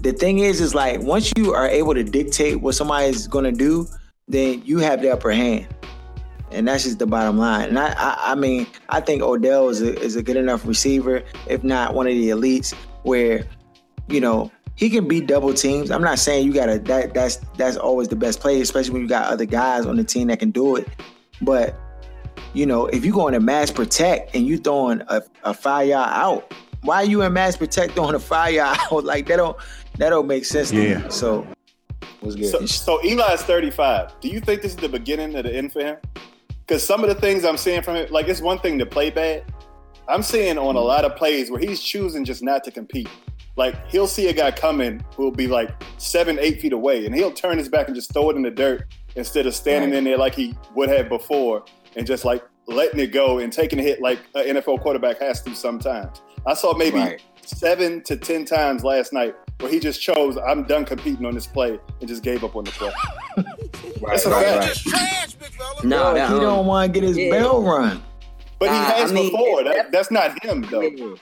the 0.00 0.12
thing 0.12 0.40
is, 0.40 0.60
is 0.60 0.74
like 0.74 1.00
once 1.00 1.32
you 1.36 1.54
are 1.54 1.68
able 1.68 1.94
to 1.94 2.02
dictate 2.04 2.60
what 2.60 2.74
somebody's 2.74 3.26
gonna 3.26 3.52
do, 3.52 3.86
then 4.28 4.62
you 4.64 4.78
have 4.78 5.02
the 5.02 5.10
upper 5.12 5.30
hand 5.32 5.66
and 6.50 6.68
that's 6.68 6.84
just 6.84 6.98
the 6.98 7.06
bottom 7.06 7.38
line. 7.38 7.68
And 7.70 7.78
I, 7.78 7.94
I, 7.96 8.32
I 8.32 8.34
mean, 8.34 8.66
I 8.88 9.00
think 9.00 9.22
Odell 9.22 9.68
is 9.70 9.80
a, 9.82 9.98
is 10.00 10.16
a 10.16 10.22
good 10.22 10.36
enough 10.36 10.66
receiver, 10.66 11.22
if 11.48 11.64
not 11.64 11.94
one 11.94 12.06
of 12.06 12.12
the 12.12 12.28
elites, 12.30 12.74
where 13.04 13.44
you 14.08 14.20
know 14.20 14.50
he 14.74 14.90
can 14.90 15.08
beat 15.08 15.26
double 15.26 15.54
teams. 15.54 15.90
I'm 15.90 16.02
not 16.02 16.18
saying 16.18 16.46
you 16.46 16.52
gotta 16.52 16.78
that 16.80 17.14
that's 17.14 17.36
that's 17.56 17.76
always 17.76 18.08
the 18.08 18.16
best 18.16 18.40
play, 18.40 18.60
especially 18.60 18.92
when 18.92 19.02
you 19.02 19.08
got 19.08 19.30
other 19.32 19.44
guys 19.46 19.86
on 19.86 19.96
the 19.96 20.04
team 20.04 20.28
that 20.28 20.38
can 20.40 20.50
do 20.50 20.76
it. 20.76 20.88
But 21.40 21.78
you 22.54 22.66
know, 22.66 22.86
if 22.86 23.04
you 23.04 23.12
going 23.12 23.32
to 23.32 23.40
mass 23.40 23.70
protect 23.70 24.34
and 24.34 24.46
you 24.46 24.58
throwing 24.58 25.02
a, 25.08 25.22
a 25.44 25.56
yard 25.86 25.90
out, 26.12 26.52
why 26.82 26.96
are 26.96 27.04
you 27.04 27.22
in 27.22 27.32
mass 27.32 27.56
protect 27.56 27.94
throwing 27.94 28.14
a 28.14 28.20
fire 28.20 28.60
out? 28.92 29.04
Like 29.04 29.26
that 29.28 29.36
don't 29.36 29.56
that 29.98 30.10
don't 30.10 30.26
make 30.26 30.44
sense 30.44 30.70
to 30.70 30.76
Yeah. 30.76 30.98
me. 30.98 31.04
So 31.10 31.46
was 32.22 32.36
good. 32.36 32.46
So, 32.50 32.66
so 32.66 32.98
Eli's 33.00 33.42
35. 33.42 34.20
Do 34.20 34.28
you 34.28 34.40
think 34.40 34.62
this 34.62 34.72
is 34.72 34.76
the 34.78 34.88
beginning 34.88 35.34
of 35.36 35.44
the 35.44 35.54
end 35.54 35.72
for 35.72 35.80
him? 35.80 35.96
Because 36.66 36.86
some 36.86 37.02
of 37.02 37.08
the 37.08 37.14
things 37.14 37.44
I'm 37.44 37.56
seeing 37.56 37.82
from 37.82 37.96
it, 37.96 38.10
like 38.10 38.28
it's 38.28 38.40
one 38.40 38.58
thing 38.58 38.78
to 38.78 38.86
play 38.86 39.10
bad. 39.10 39.44
I'm 40.08 40.22
seeing 40.22 40.58
on 40.58 40.76
a 40.76 40.80
lot 40.80 41.04
of 41.04 41.16
plays 41.16 41.50
where 41.50 41.60
he's 41.60 41.80
choosing 41.82 42.24
just 42.24 42.42
not 42.42 42.64
to 42.64 42.70
compete. 42.70 43.08
Like 43.56 43.74
he'll 43.90 44.06
see 44.06 44.28
a 44.28 44.32
guy 44.32 44.50
coming 44.50 45.04
who'll 45.16 45.30
be 45.30 45.46
like 45.46 45.70
seven, 45.98 46.38
eight 46.40 46.60
feet 46.60 46.72
away, 46.72 47.04
and 47.06 47.14
he'll 47.14 47.32
turn 47.32 47.58
his 47.58 47.68
back 47.68 47.86
and 47.86 47.94
just 47.94 48.12
throw 48.12 48.30
it 48.30 48.36
in 48.36 48.42
the 48.42 48.50
dirt 48.50 48.84
instead 49.16 49.46
of 49.46 49.54
standing 49.54 49.90
Right. 49.90 49.98
in 49.98 50.04
there 50.04 50.16
like 50.16 50.34
he 50.34 50.54
would 50.74 50.88
have 50.88 51.08
before 51.08 51.64
and 51.96 52.06
just 52.06 52.24
like 52.24 52.42
letting 52.66 52.98
it 53.00 53.08
go 53.12 53.38
and 53.40 53.52
taking 53.52 53.78
a 53.78 53.82
hit 53.82 54.00
like 54.00 54.18
an 54.34 54.56
NFL 54.56 54.80
quarterback 54.80 55.20
has 55.20 55.42
to 55.42 55.54
sometimes. 55.54 56.22
I 56.46 56.54
saw 56.54 56.74
maybe 56.74 56.96
Right. 56.98 57.22
seven 57.44 58.02
to 58.04 58.16
ten 58.16 58.44
times 58.46 58.84
last 58.84 59.12
night 59.12 59.34
where 59.62 59.70
he 59.70 59.78
just 59.78 60.00
chose, 60.02 60.36
I'm 60.36 60.64
done 60.64 60.84
competing 60.84 61.24
on 61.24 61.34
this 61.34 61.46
play 61.46 61.78
and 62.00 62.08
just 62.08 62.22
gave 62.22 62.44
up 62.44 62.56
on 62.56 62.64
the 62.64 62.70
play. 62.72 62.92
That's 64.06 64.26
a 64.26 64.30
fact. 64.30 65.84
No, 65.84 66.14
that, 66.14 66.28
he 66.28 66.34
um, 66.34 66.40
don't 66.40 66.66
want 66.66 66.92
to 66.92 67.00
get 67.00 67.06
his 67.06 67.16
yeah. 67.16 67.30
bell 67.30 67.62
run. 67.62 68.02
But 68.58 68.70
he 68.70 68.78
Nah, 68.78 68.84
has 68.84 69.10
I 69.10 69.14
mean, 69.14 69.30
before. 69.30 69.64
That, 69.64 69.90
that's 69.90 70.10
not 70.10 70.44
him 70.44 70.62
though. 70.70 71.16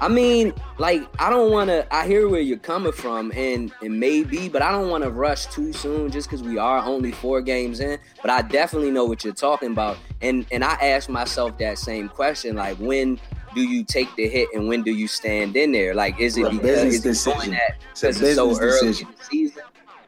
I 0.00 0.08
mean, 0.08 0.52
like 0.78 1.02
I 1.18 1.30
don't 1.30 1.50
want 1.50 1.68
to. 1.68 1.86
I 1.94 2.06
hear 2.06 2.28
where 2.28 2.40
you're 2.40 2.58
coming 2.58 2.92
from, 2.92 3.32
and 3.34 3.72
it 3.80 3.90
may 3.90 4.22
be, 4.22 4.48
but 4.48 4.60
I 4.60 4.70
don't 4.70 4.90
want 4.90 5.04
to 5.04 5.10
rush 5.10 5.46
too 5.46 5.72
soon 5.72 6.10
just 6.10 6.28
because 6.28 6.42
we 6.42 6.58
are 6.58 6.78
only 6.84 7.12
four 7.12 7.40
games 7.40 7.80
in. 7.80 7.98
But 8.20 8.30
I 8.30 8.42
definitely 8.42 8.90
know 8.90 9.04
what 9.04 9.24
you're 9.24 9.32
talking 9.32 9.72
about, 9.72 9.96
and 10.20 10.44
and 10.50 10.62
I 10.64 10.74
ask 10.74 11.08
myself 11.08 11.56
that 11.58 11.78
same 11.78 12.08
question: 12.08 12.56
like, 12.56 12.76
when 12.78 13.18
do 13.54 13.62
you 13.62 13.84
take 13.84 14.14
the 14.16 14.28
hit, 14.28 14.48
and 14.54 14.68
when 14.68 14.82
do 14.82 14.92
you 14.92 15.08
stand 15.08 15.56
in 15.56 15.72
there? 15.72 15.94
Like, 15.94 16.18
is 16.20 16.36
it 16.36 16.50
because 16.50 16.60
business 16.60 17.04
is 17.04 17.24
he 17.24 17.32
doing 17.32 17.50
that 17.50 17.76
because 17.94 18.20
it's 18.20 18.34
so 18.34 18.58
early 18.58 18.80
decision. 18.88 19.08
in 19.08 19.14
the 19.14 19.24
season? 19.24 19.62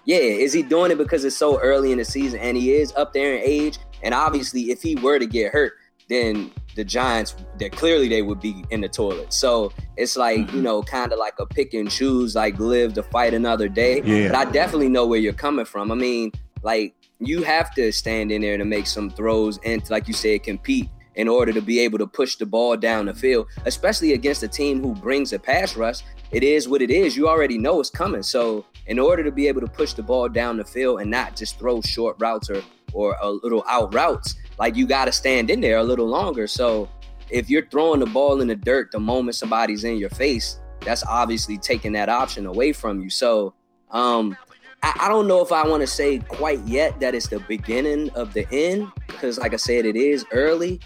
Yeah, 0.05 0.19
is 0.19 0.53
he 0.53 0.63
doing 0.63 0.91
it 0.93 0.99
because 0.99 1.25
it's 1.25 1.37
so 1.37 1.59
early 1.61 1.93
in 1.93 1.99
the 1.99 2.05
season, 2.05 2.39
and 2.41 2.57
he 2.57 2.75
is 2.75 2.93
up 2.97 3.13
there 3.13 3.37
in 3.37 3.43
age? 3.43 3.79
And 4.03 4.15
obviously, 4.15 4.71
if 4.71 4.83
he 4.83 4.95
were 4.95 5.19
to 5.19 5.27
get 5.27 5.53
hurt, 5.53 5.73
then 6.09 6.53
the 6.77 6.85
Giants, 6.85 7.35
that 7.59 7.73
clearly 7.73 8.09
they 8.09 8.23
would 8.23 8.41
be 8.41 8.65
in 8.71 8.81
the 8.83 8.89
toilet. 8.89 9.33
So 9.33 9.73
it's 9.97 10.17
like 10.17 10.39
Mm-hmm. 10.39 10.57
you 10.57 10.63
know, 10.63 10.83
kind 10.83 11.13
of 11.13 11.19
like 11.19 11.35
a 11.41 11.47
pick 11.47 11.75
and 11.75 11.91
choose, 11.91 12.35
like 12.37 12.59
live 12.59 12.95
to 12.95 13.03
fight 13.03 13.35
another 13.35 13.69
day. 13.69 14.03
Yeah. 14.03 14.29
But 14.29 14.37
I 14.37 14.51
definitely 14.51 14.91
know 14.91 15.07
where 15.07 15.19
you're 15.19 15.33
coming 15.33 15.65
from. 15.65 15.91
I 15.91 15.95
mean, 15.95 16.31
like 16.63 16.95
you 17.19 17.43
have 17.43 17.75
to 17.75 17.91
stand 17.93 18.31
in 18.31 18.43
there 18.43 18.59
to 18.59 18.65
make 18.65 18.87
some 18.87 19.11
throws 19.11 19.59
and, 19.65 19.89
like 19.91 20.07
you 20.07 20.15
said, 20.15 20.43
compete 20.43 20.91
in 21.17 21.29
order 21.29 21.53
to 21.53 21.61
be 21.61 21.81
able 21.81 21.99
to 21.99 22.07
push 22.07 22.37
the 22.37 22.47
ball 22.47 22.77
down 22.77 23.07
the 23.07 23.15
field, 23.15 23.47
especially 23.65 24.13
against 24.13 24.43
a 24.43 24.49
team 24.49 24.81
who 24.81 24.95
brings 24.95 25.33
a 25.33 25.39
pass 25.39 25.77
rush. 25.77 26.03
It 26.31 26.43
is 26.43 26.69
what 26.69 26.83
it 26.83 26.91
is. 26.91 27.17
You 27.17 27.29
already 27.29 27.59
know 27.59 27.81
it's 27.81 27.91
coming. 27.91 28.23
So 28.23 28.65
in 28.87 28.99
order 28.99 29.25
to 29.25 29.33
be 29.33 29.49
able 29.49 29.61
to 29.63 29.67
push 29.67 29.95
the 29.95 30.03
ball 30.03 30.29
down 30.29 30.57
the 30.57 30.65
field 30.65 31.01
and 31.01 31.11
not 31.11 31.35
just 31.35 31.59
throw 31.59 31.81
short 31.81 32.17
routes 32.19 32.49
or 32.51 32.63
or 32.93 33.17
a 33.21 33.31
little 33.31 33.65
out 33.69 33.93
routes, 33.93 34.37
like 34.59 34.77
you 34.77 34.87
got 34.87 35.07
to 35.07 35.13
stand 35.13 35.51
in 35.51 35.61
there 35.61 35.79
a 35.79 35.83
little 35.83 36.07
longer. 36.07 36.47
So 36.47 36.89
if 37.31 37.51
you're 37.51 37.67
throwing 37.67 38.01
the 38.01 38.07
ball 38.07 38.41
in 38.41 38.49
the 38.49 38.57
dirt 38.57 38.93
the 38.93 39.01
moment 39.01 39.35
somebody's 39.35 39.85
in 39.85 39.97
your 39.97 40.11
face, 40.11 40.61
that's 40.81 41.05
obviously 41.05 41.59
taking 41.59 41.93
that 41.93 42.09
option 42.09 42.47
away 42.47 42.73
from 42.73 43.03
you. 43.03 43.11
So 43.11 43.55
um 43.91 44.37
I, 44.83 44.93
I 45.03 45.09
don't 45.09 45.27
know 45.27 45.43
if 45.43 45.53
I 45.53 45.67
want 45.67 45.81
to 45.81 45.87
say 45.87 46.19
quite 46.19 46.61
yet 46.67 47.01
that 47.01 47.15
it's 47.15 47.29
the 47.29 47.41
beginning 47.41 48.11
of 48.11 48.35
the 48.35 48.47
end, 48.53 48.93
because 49.07 49.39
like 49.39 49.53
I 49.55 49.57
said, 49.57 49.87
it 49.87 49.97
is 49.97 50.25
early. 50.33 50.81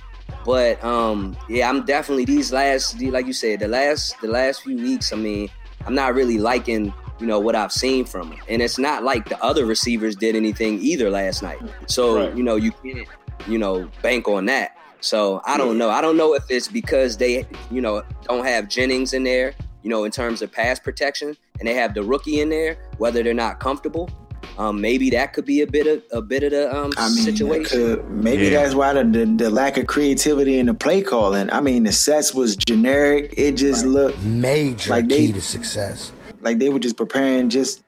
But 0.51 0.83
um 0.83 1.37
yeah, 1.49 1.69
I'm 1.69 1.85
definitely 1.85 2.25
these 2.25 2.53
last 2.53 3.01
like 3.01 3.27
you 3.27 3.33
said, 3.33 3.61
the 3.61 3.69
last 3.69 4.21
the 4.21 4.27
last 4.27 4.63
few 4.63 4.77
weeks, 4.77 5.13
I 5.13 5.17
mean, 5.17 5.49
I'm 5.87 5.95
not 5.95 6.15
really 6.15 6.39
liking 6.39 6.93
you 7.21 7.27
know 7.27 7.39
what 7.39 7.55
I've 7.55 7.71
seen 7.71 8.05
from 8.05 8.33
him. 8.33 8.41
And 8.49 8.61
it's 8.61 8.77
not 8.79 9.05
like 9.05 9.29
the 9.29 9.41
other 9.45 9.65
receivers 9.65 10.17
did 10.17 10.35
anything 10.35 10.81
either 10.81 11.09
last 11.09 11.41
night. 11.43 11.61
So, 11.87 12.17
Right. 12.17 12.37
you 12.37 12.43
know, 12.43 12.57
you 12.57 12.73
can't, 12.73 13.07
you 13.47 13.59
know, 13.59 13.89
bank 14.03 14.27
on 14.27 14.47
that. 14.47 14.77
So 15.01 15.41
I 15.45 15.57
don't 15.57 15.79
know. 15.79 15.89
I 15.89 16.01
don't 16.01 16.17
know 16.17 16.35
if 16.35 16.45
it's 16.51 16.67
because 16.67 17.17
they, 17.19 17.47
you 17.71 17.81
know, 17.81 18.03
don't 18.25 18.45
have 18.45 18.69
Jennings 18.69 19.13
in 19.13 19.23
there, 19.23 19.55
you 19.83 19.91
know, 19.91 20.03
in 20.05 20.11
terms 20.11 20.43
of 20.43 20.51
pass 20.51 20.81
protection, 20.81 21.37
and 21.61 21.69
they 21.69 21.75
have 21.75 21.95
the 21.95 22.03
rookie 22.03 22.41
in 22.41 22.49
there, 22.49 22.77
whether 22.99 23.23
they're 23.23 23.35
not 23.35 23.61
comfortable. 23.61 24.11
Um, 24.59 24.81
maybe 24.81 25.09
that 25.11 25.33
could 25.33 25.45
be 25.47 25.63
a 25.63 25.67
bit 25.67 25.87
of 25.87 26.03
a 26.13 26.21
bit 26.21 26.43
of 26.43 26.51
the 26.51 26.75
um 26.77 26.93
I 26.99 27.09
mean, 27.09 27.25
situation. 27.25 27.79
could, 27.97 28.11
maybe 28.11 28.45
Yeah. 28.45 28.63
that's 28.63 28.75
why 28.75 28.93
the, 28.93 29.05
the 29.05 29.25
the 29.27 29.51
lack 29.51 29.77
of 29.79 29.87
creativity 29.87 30.59
in 30.59 30.67
the 30.67 30.75
play 30.75 31.01
calling. 31.03 31.51
I 31.51 31.61
mean, 31.61 31.85
the 31.85 31.93
sets 31.93 32.35
was 32.35 32.57
generic. 32.57 33.33
It 33.37 33.53
just 33.53 33.85
looked 33.87 34.21
Major 34.23 34.91
Like 34.91 35.09
key 35.09 35.27
they- 35.29 35.33
to 35.33 35.41
success. 35.41 36.13
like 36.43 36.59
they 36.59 36.69
were 36.69 36.79
just 36.79 36.97
preparing 36.97 37.49
just 37.49 37.83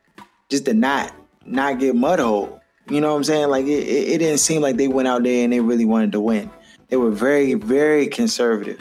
just 0.48 0.64
to 0.66 0.74
not 0.74 1.14
not 1.44 1.78
get 1.78 1.94
mud 1.94 2.18
hole. 2.20 2.60
You 2.88 3.00
know 3.00 3.10
what 3.10 3.16
I'm 3.16 3.24
saying? 3.24 3.48
Like 3.48 3.64
it, 3.66 3.86
it, 3.88 4.08
it 4.14 4.18
didn't 4.18 4.38
seem 4.38 4.62
like 4.62 4.76
they 4.76 4.88
went 4.88 5.08
out 5.08 5.22
there 5.24 5.44
and 5.44 5.52
they 5.52 5.60
really 5.60 5.84
wanted 5.84 6.12
to 6.12 6.20
win. 6.20 6.50
They 6.88 6.96
were 6.96 7.10
very 7.10 7.54
very 7.54 8.06
conservative. 8.06 8.78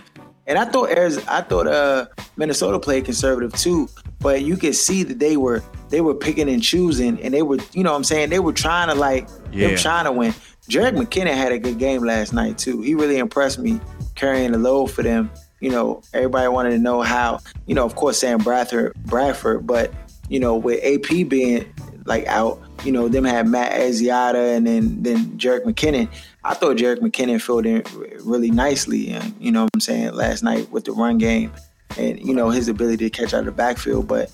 And 0.48 0.58
I 0.58 0.66
thought 0.66 0.90
Arizona, 0.90 1.26
I 1.30 1.42
thought 1.42 1.68
uh, 1.68 2.06
Minnesota 2.36 2.80
played 2.80 3.06
conservative 3.06 3.54
too, 3.54 3.88
but 4.20 4.42
you 4.42 4.58
could 4.58 4.76
see 4.76 5.04
that 5.04 5.20
they 5.20 5.38
were 5.38 5.64
they 5.92 6.02
were 6.02 6.16
picking 6.16 6.50
and 6.50 6.64
choosing, 6.64 7.22
and 7.22 7.34
they 7.34 7.44
were 7.44 7.60
you 7.74 7.84
know 7.84 7.92
what 7.92 7.98
I'm 7.98 8.04
saying 8.04 8.30
they 8.30 8.40
were 8.40 8.54
trying 8.54 8.88
to 8.88 8.96
like 8.96 9.28
they 9.52 9.72
were 9.72 9.78
trying 9.78 10.06
to 10.06 10.12
win. 10.12 10.34
Jerick 10.70 10.96
McKinnon 10.96 11.36
had 11.36 11.52
a 11.52 11.60
good 11.60 11.78
game 11.78 12.04
last 12.04 12.34
night 12.34 12.58
too. 12.58 12.82
He 12.82 12.96
really 12.96 13.18
impressed 13.18 13.60
me 13.60 13.80
carrying 14.16 14.52
the 14.52 14.58
load 14.58 14.88
for 14.88 15.04
them. 15.04 15.30
You 15.60 15.70
know, 15.70 16.02
everybody 16.14 16.48
wanted 16.48 16.72
to 16.72 16.80
know 16.80 17.02
how. 17.02 17.40
You 17.68 17.76
know, 17.76 17.86
of 17.86 17.96
course, 17.96 18.18
Sam 18.18 18.40
Bradford, 18.40 18.94
Bradford, 19.06 19.68
but 19.68 19.92
you 20.30 20.40
know, 20.40 20.56
with 20.56 20.84
AP 20.84 21.28
being 21.28 21.72
like 22.06 22.26
out, 22.28 22.62
you 22.84 22.92
know, 22.92 23.08
them 23.08 23.26
had 23.26 23.48
Matt 23.48 23.74
Asiata 23.74 24.56
and 24.56 24.66
then 24.66 25.04
then 25.04 25.38
Jerick 25.38 25.66
McKinnon. 25.66 26.08
I 26.44 26.54
thought 26.54 26.78
Jerick 26.78 27.00
McKinnon 27.00 27.42
filled 27.42 27.66
in 27.66 27.84
really 28.24 28.50
nicely, 28.50 29.10
and 29.10 29.36
you 29.40 29.52
know 29.52 29.64
what 29.64 29.72
I'm 29.74 29.82
saying 29.82 30.14
last 30.14 30.42
night 30.42 30.72
with 30.72 30.86
the 30.86 30.94
run 30.94 31.18
game, 31.18 31.52
and 31.98 32.20
you 32.20 32.34
know 32.34 32.50
his 32.50 32.68
ability 32.68 33.10
to 33.10 33.10
catch 33.10 33.34
out 33.34 33.42
of 33.42 33.46
the 33.46 33.52
backfield. 33.52 34.08
But 34.08 34.32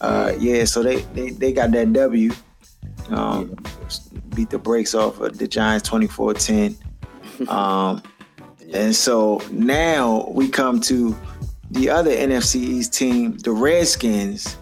uh, 0.00 0.32
yeah, 0.38 0.64
so 0.64 0.82
they, 0.82 1.00
they 1.14 1.30
they 1.30 1.52
got 1.52 1.70
that 1.72 1.92
W, 1.92 2.30
um, 3.10 3.56
beat 4.34 4.50
the 4.50 4.58
brakes 4.58 4.94
off 4.94 5.20
of 5.20 5.38
the 5.38 5.46
Giants 5.48 5.88
24-10. 5.88 6.76
Um, 7.48 8.02
and 8.74 8.94
so 8.94 9.40
now 9.50 10.28
we 10.30 10.46
come 10.48 10.78
to 10.82 11.16
the 11.70 11.88
other 11.88 12.10
NFC 12.10 12.56
East 12.56 12.92
team, 12.92 13.38
the 13.38 13.50
Redskins, 13.50 14.58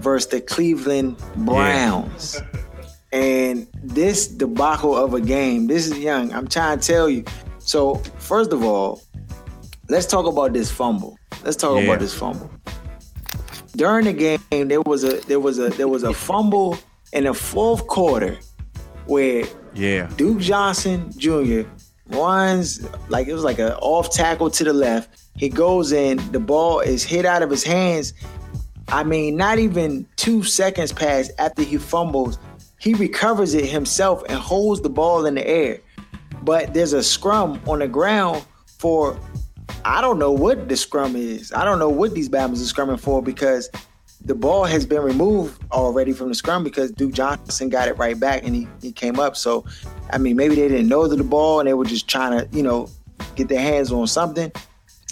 versus 0.00 0.28
the 0.28 0.40
Cleveland 0.40 1.16
Browns. 1.36 2.40
And 3.12 3.66
this 3.82 4.28
debacle 4.28 4.96
of 4.96 5.14
a 5.14 5.20
game, 5.20 5.66
this 5.66 5.86
is 5.88 5.98
young. 5.98 6.32
I'm 6.32 6.46
trying 6.46 6.78
to 6.78 6.86
tell 6.86 7.08
you. 7.10 7.24
So, 7.58 7.96
first 8.18 8.52
of 8.52 8.62
all, 8.64 9.02
let's 9.88 10.06
talk 10.06 10.26
about 10.26 10.52
this 10.52 10.70
fumble. 10.70 11.18
Let's 11.44 11.56
talk 11.56 11.76
Yeah. 11.78 11.86
about 11.88 11.98
this 11.98 12.14
fumble. 12.14 12.48
During 13.76 14.04
the 14.04 14.12
game, 14.12 14.68
there 14.68 14.80
was 14.82 15.04
a 15.04 15.20
there 15.26 15.40
was 15.40 15.58
a 15.58 15.70
there 15.70 15.88
was 15.88 16.02
a 16.02 16.12
fumble 16.12 16.76
in 17.12 17.24
the 17.24 17.34
fourth 17.34 17.86
quarter 17.86 18.38
where 19.06 19.44
Yeah. 19.74 20.08
Duke 20.16 20.38
Johnson 20.40 21.10
Jr. 21.16 21.62
runs 22.08 22.86
like 23.08 23.28
it 23.28 23.34
was 23.34 23.44
like 23.44 23.58
an 23.58 23.72
off 23.80 24.10
tackle 24.10 24.50
to 24.50 24.64
the 24.64 24.72
left. 24.72 25.20
He 25.36 25.48
goes 25.48 25.92
in, 25.92 26.18
the 26.32 26.40
ball 26.40 26.80
is 26.80 27.02
hit 27.02 27.24
out 27.24 27.42
of 27.42 27.50
his 27.50 27.64
hands. 27.64 28.12
I 28.88 29.04
mean, 29.04 29.36
not 29.36 29.58
even 29.58 30.06
two 30.16 30.42
seconds 30.42 30.92
pass 30.92 31.30
after 31.38 31.62
he 31.62 31.78
fumbles. 31.78 32.38
He 32.80 32.94
recovers 32.94 33.54
it 33.54 33.66
himself 33.66 34.22
and 34.28 34.38
holds 34.38 34.80
the 34.80 34.90
ball 34.90 35.26
in 35.26 35.34
the 35.36 35.46
air. 35.46 35.78
But 36.42 36.74
there's 36.74 36.92
a 36.92 37.02
scrum 37.02 37.60
on 37.68 37.78
the 37.78 37.88
ground 37.88 38.44
for 38.78 39.18
I 39.84 40.00
don't 40.00 40.18
know 40.18 40.32
what 40.32 40.68
the 40.68 40.76
scrum 40.76 41.16
is. 41.16 41.52
I 41.52 41.64
don't 41.64 41.78
know 41.78 41.88
what 41.88 42.14
these 42.14 42.28
Bama's 42.28 42.62
are 42.62 42.74
scrumming 42.74 43.00
for 43.00 43.22
because 43.22 43.70
the 44.24 44.34
ball 44.34 44.64
has 44.64 44.84
been 44.84 45.02
removed 45.02 45.62
already 45.72 46.12
from 46.12 46.28
the 46.28 46.34
scrum 46.34 46.62
because 46.62 46.90
Duke 46.90 47.12
Johnson 47.12 47.68
got 47.68 47.88
it 47.88 47.96
right 47.96 48.18
back 48.18 48.44
and 48.44 48.54
he, 48.54 48.68
he 48.82 48.92
came 48.92 49.18
up. 49.18 49.36
So, 49.36 49.64
I 50.12 50.18
mean, 50.18 50.36
maybe 50.36 50.54
they 50.54 50.68
didn't 50.68 50.88
know 50.88 51.06
that 51.06 51.16
the 51.16 51.24
ball 51.24 51.60
and 51.60 51.68
they 51.68 51.74
were 51.74 51.84
just 51.84 52.08
trying 52.08 52.38
to, 52.38 52.56
you 52.56 52.62
know, 52.62 52.88
get 53.36 53.48
their 53.48 53.60
hands 53.60 53.92
on 53.92 54.06
something. 54.06 54.52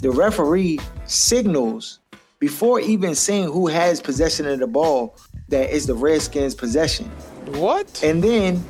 The 0.03 0.11
referee 0.11 0.79
signals 1.07 2.01
before 2.39 2.81
even 2.81 3.15
seeing 3.15 3.45
who 3.45 3.67
has 3.67 4.01
possession 4.01 4.47
of 4.47 4.59
the 4.59 4.67
ball 4.67 5.17
that 5.49 5.71
is 5.71 5.87
the 5.87 5.95
Redskins' 5.95 6.55
possession. 6.55 7.07
What? 7.47 8.03
And 8.05 8.23
then 8.23 8.63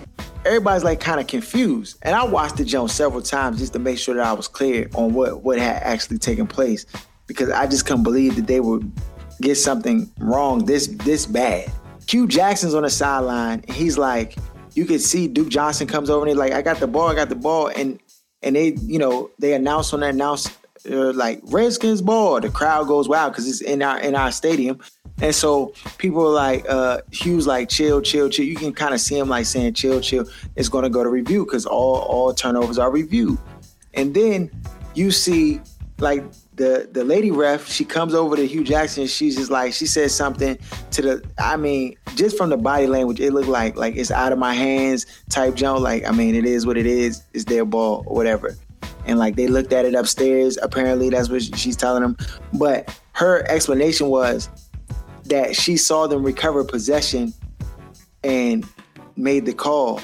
everybody's 0.48 0.84
like 0.84 1.00
kind 1.00 1.20
of 1.20 1.26
confused. 1.26 1.98
And 2.02 2.16
I 2.16 2.24
watched 2.24 2.56
the 2.56 2.64
jump 2.64 2.90
several 2.90 3.22
times 3.22 3.58
just 3.58 3.72
to 3.74 3.78
make 3.78 3.98
sure 3.98 4.14
that 4.14 4.26
I 4.26 4.32
was 4.32 4.48
clear 4.48 4.88
on 4.94 5.12
what, 5.12 5.42
what 5.42 5.58
had 5.58 5.82
actually 5.82 6.18
taken 6.18 6.46
place 6.46 6.86
because 7.26 7.50
I 7.50 7.66
just 7.66 7.86
couldn't 7.86 8.02
believe 8.02 8.36
that 8.36 8.46
they 8.46 8.60
would 8.60 8.90
get 9.40 9.54
something 9.56 10.10
wrong 10.18 10.64
this 10.64 10.88
this 10.88 11.26
bad. 11.26 11.70
Hue 12.08 12.26
Jackson's 12.26 12.74
on 12.74 12.82
the 12.82 12.90
sideline 12.90 13.62
he's 13.68 13.98
like, 13.98 14.36
you 14.74 14.84
could 14.84 15.00
see 15.00 15.28
Duke 15.28 15.48
Johnson 15.48 15.86
comes 15.86 16.10
over 16.10 16.22
and 16.22 16.30
he's 16.30 16.38
like, 16.38 16.52
I 16.52 16.62
got 16.62 16.78
the 16.78 16.86
ball, 16.86 17.08
I 17.08 17.14
got 17.14 17.28
the 17.28 17.36
ball. 17.36 17.68
And 17.68 18.00
and 18.42 18.56
they, 18.56 18.74
you 18.82 18.98
know, 18.98 19.30
they 19.38 19.52
announce 19.52 19.92
on 19.92 20.00
that 20.00 20.14
announce 20.14 20.48
uh, 20.90 21.12
like 21.12 21.40
Redskins 21.44 22.02
ball. 22.02 22.40
The 22.40 22.50
crowd 22.50 22.86
goes 22.88 23.08
wild 23.08 23.32
because 23.32 23.48
it's 23.48 23.60
in 23.60 23.82
our 23.82 23.98
in 24.00 24.14
our 24.14 24.32
stadium. 24.32 24.80
And 25.20 25.34
so 25.34 25.72
people 25.98 26.24
are 26.26 26.32
like, 26.32 26.64
uh, 26.68 27.00
Hue's 27.10 27.46
like, 27.46 27.68
chill, 27.68 28.00
chill, 28.00 28.28
chill. 28.28 28.44
You 28.44 28.54
can 28.54 28.72
kind 28.72 28.94
of 28.94 29.00
see 29.00 29.18
him 29.18 29.28
like 29.28 29.46
saying, 29.46 29.74
chill, 29.74 30.00
chill. 30.00 30.26
It's 30.54 30.68
going 30.68 30.84
to 30.84 30.90
go 30.90 31.02
to 31.02 31.08
review 31.08 31.44
because 31.44 31.66
all 31.66 32.00
all 32.02 32.32
turnovers 32.32 32.78
are 32.78 32.90
reviewed. 32.90 33.38
And 33.94 34.14
then 34.14 34.50
you 34.94 35.10
see 35.10 35.60
like 35.98 36.24
the 36.54 36.88
the 36.92 37.04
lady 37.04 37.30
ref, 37.30 37.68
she 37.68 37.84
comes 37.84 38.14
over 38.14 38.36
to 38.36 38.46
Hue 38.46 38.62
Jackson. 38.62 39.06
She's 39.06 39.36
just 39.36 39.50
like, 39.50 39.72
she 39.72 39.86
says 39.86 40.14
something 40.14 40.58
to 40.92 41.02
the. 41.02 41.24
I 41.38 41.56
mean, 41.56 41.96
just 42.14 42.36
from 42.36 42.50
the 42.50 42.56
body 42.56 42.86
language, 42.86 43.20
it 43.20 43.32
looked 43.32 43.48
like 43.48 43.76
like 43.76 43.96
it's 43.96 44.10
out 44.10 44.32
of 44.32 44.38
my 44.38 44.54
hands 44.54 45.06
type 45.30 45.54
jump. 45.54 45.80
Like, 45.80 46.06
I 46.06 46.12
mean, 46.12 46.34
it 46.34 46.44
is 46.44 46.66
what 46.66 46.76
it 46.76 46.86
is. 46.86 47.22
It's 47.32 47.44
their 47.44 47.64
ball 47.64 48.04
or 48.06 48.14
whatever. 48.14 48.56
And 49.08 49.18
like 49.18 49.36
they 49.36 49.48
looked 49.48 49.72
at 49.72 49.84
it 49.84 49.94
upstairs. 49.94 50.58
Apparently, 50.62 51.08
that's 51.08 51.28
what 51.28 51.42
she's 51.42 51.76
telling 51.76 52.02
them. 52.02 52.16
But 52.52 52.96
her 53.12 53.44
explanation 53.50 54.08
was 54.08 54.48
that 55.24 55.56
she 55.56 55.76
saw 55.76 56.06
them 56.06 56.22
recover 56.22 56.62
possession 56.62 57.32
and 58.22 58.66
made 59.16 59.46
the 59.46 59.54
call, 59.54 60.00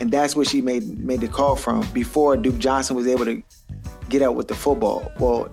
and 0.00 0.10
that's 0.10 0.34
what 0.34 0.48
she 0.48 0.60
made 0.60 0.98
made 0.98 1.20
the 1.20 1.28
call 1.28 1.54
from 1.54 1.86
before 1.92 2.36
Duke 2.36 2.58
Johnson 2.58 2.96
was 2.96 3.06
able 3.06 3.26
to 3.26 3.42
get 4.08 4.22
out 4.22 4.34
with 4.34 4.48
the 4.48 4.54
football. 4.54 5.12
Well, 5.20 5.48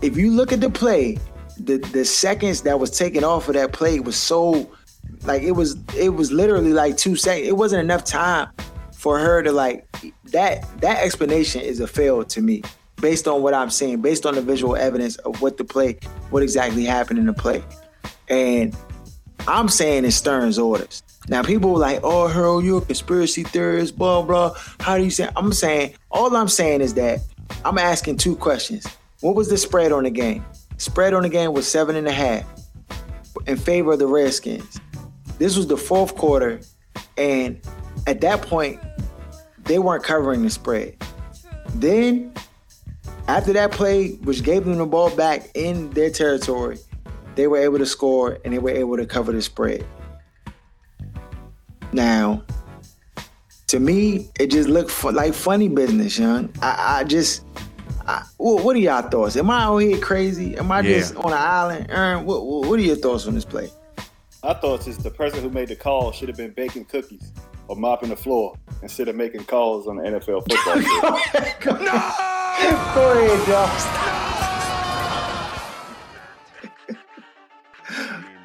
if 0.00 0.16
you 0.16 0.30
look 0.30 0.52
at 0.52 0.60
the 0.60 0.70
play, 0.70 1.18
the 1.58 1.78
the 1.78 2.04
seconds 2.04 2.62
that 2.62 2.78
was 2.78 2.96
taken 2.96 3.24
off 3.24 3.48
of 3.48 3.54
that 3.54 3.72
play 3.72 3.98
was 4.00 4.16
so 4.16 4.70
like 5.24 5.42
it 5.42 5.52
was 5.52 5.76
it 5.96 6.10
was 6.10 6.30
literally 6.30 6.72
like 6.72 6.96
two 6.96 7.16
seconds. 7.16 7.48
It 7.48 7.56
wasn't 7.56 7.82
enough 7.82 8.04
time 8.04 8.48
for 8.92 9.18
her 9.18 9.42
to 9.42 9.50
like 9.50 9.84
that 10.32 10.66
that 10.80 11.02
explanation 11.02 11.60
is 11.60 11.80
a 11.80 11.86
fail 11.86 12.24
to 12.24 12.42
me 12.42 12.62
based 13.00 13.26
on 13.26 13.42
what 13.42 13.54
I'm 13.54 13.70
seeing, 13.70 14.00
based 14.00 14.26
on 14.26 14.34
the 14.34 14.42
visual 14.42 14.76
evidence 14.76 15.16
of 15.16 15.40
what 15.42 15.56
the 15.56 15.64
play, 15.64 15.98
what 16.30 16.42
exactly 16.42 16.84
happened 16.84 17.18
in 17.18 17.26
the 17.26 17.32
play. 17.32 17.62
And 18.28 18.76
I'm 19.48 19.68
saying 19.68 20.04
it's 20.04 20.16
Stern's 20.16 20.58
orders. 20.58 21.02
Now 21.28 21.42
people 21.42 21.76
like, 21.76 22.00
oh 22.02 22.28
Harold, 22.28 22.64
you're 22.64 22.82
a 22.82 22.84
conspiracy 22.84 23.44
theorist, 23.44 23.96
blah 23.96 24.22
blah. 24.22 24.54
How 24.80 24.96
do 24.96 25.04
you 25.04 25.10
say 25.10 25.28
I'm 25.36 25.52
saying 25.52 25.94
all 26.10 26.34
I'm 26.34 26.48
saying 26.48 26.80
is 26.80 26.94
that 26.94 27.20
I'm 27.64 27.78
asking 27.78 28.16
two 28.16 28.36
questions. 28.36 28.86
What 29.20 29.34
was 29.34 29.48
the 29.48 29.56
spread 29.56 29.92
on 29.92 30.04
the 30.04 30.10
game? 30.10 30.44
Spread 30.78 31.14
on 31.14 31.22
the 31.22 31.28
game 31.28 31.52
was 31.52 31.68
seven 31.68 31.96
and 31.96 32.08
a 32.08 32.12
half 32.12 32.44
in 33.46 33.56
favor 33.56 33.92
of 33.92 33.98
the 33.98 34.06
Redskins. 34.06 34.80
This 35.38 35.56
was 35.56 35.66
the 35.66 35.76
fourth 35.76 36.16
quarter, 36.16 36.60
and 37.16 37.60
at 38.06 38.20
that 38.20 38.42
point, 38.42 38.80
they 39.64 39.78
weren't 39.78 40.04
covering 40.04 40.42
the 40.42 40.50
spread. 40.50 40.96
Then, 41.74 42.32
after 43.28 43.52
that 43.52 43.72
play, 43.72 44.12
which 44.24 44.42
gave 44.42 44.64
them 44.64 44.76
the 44.76 44.86
ball 44.86 45.14
back 45.14 45.50
in 45.54 45.90
their 45.90 46.10
territory, 46.10 46.78
they 47.34 47.46
were 47.46 47.58
able 47.58 47.78
to 47.78 47.86
score 47.86 48.38
and 48.44 48.52
they 48.52 48.58
were 48.58 48.70
able 48.70 48.96
to 48.96 49.06
cover 49.06 49.32
the 49.32 49.42
spread. 49.42 49.86
Now, 51.92 52.42
to 53.68 53.80
me, 53.80 54.28
it 54.38 54.50
just 54.50 54.68
looked 54.68 55.02
like 55.04 55.34
funny 55.34 55.68
business, 55.68 56.18
young. 56.18 56.52
I, 56.60 57.00
I 57.00 57.04
just 57.04 57.44
I, 58.06 58.24
what 58.36 58.76
are 58.76 58.78
y'all 58.78 59.02
thoughts? 59.02 59.36
Am 59.36 59.50
I 59.50 59.62
out 59.62 59.78
here 59.78 59.98
crazy? 59.98 60.56
Am 60.58 60.70
I 60.72 60.80
yeah. 60.80 60.98
just 60.98 61.16
on 61.16 61.32
an 61.32 61.38
island? 61.38 61.86
Aaron, 61.90 62.24
what, 62.24 62.44
what 62.44 62.78
are 62.78 62.82
your 62.82 62.96
thoughts 62.96 63.26
on 63.26 63.34
this 63.34 63.44
play? 63.44 63.70
My 64.42 64.54
thoughts 64.54 64.88
is 64.88 64.98
the 64.98 65.10
person 65.10 65.40
who 65.40 65.50
made 65.50 65.68
the 65.68 65.76
call 65.76 66.10
should 66.10 66.28
have 66.28 66.36
been 66.36 66.50
baking 66.50 66.86
cookies 66.86 67.32
or 67.68 67.76
mopping 67.76 68.08
the 68.10 68.16
floor 68.16 68.56
instead 68.82 69.08
of 69.08 69.16
making 69.16 69.44
calls 69.44 69.86
on 69.86 69.96
the 69.96 70.02
NFL 70.02 70.48
football 70.48 70.80
field. 71.64 71.80
no! 71.80 72.32
Go 72.94 73.12
ahead, 73.12 73.46
Joe. 73.46 73.68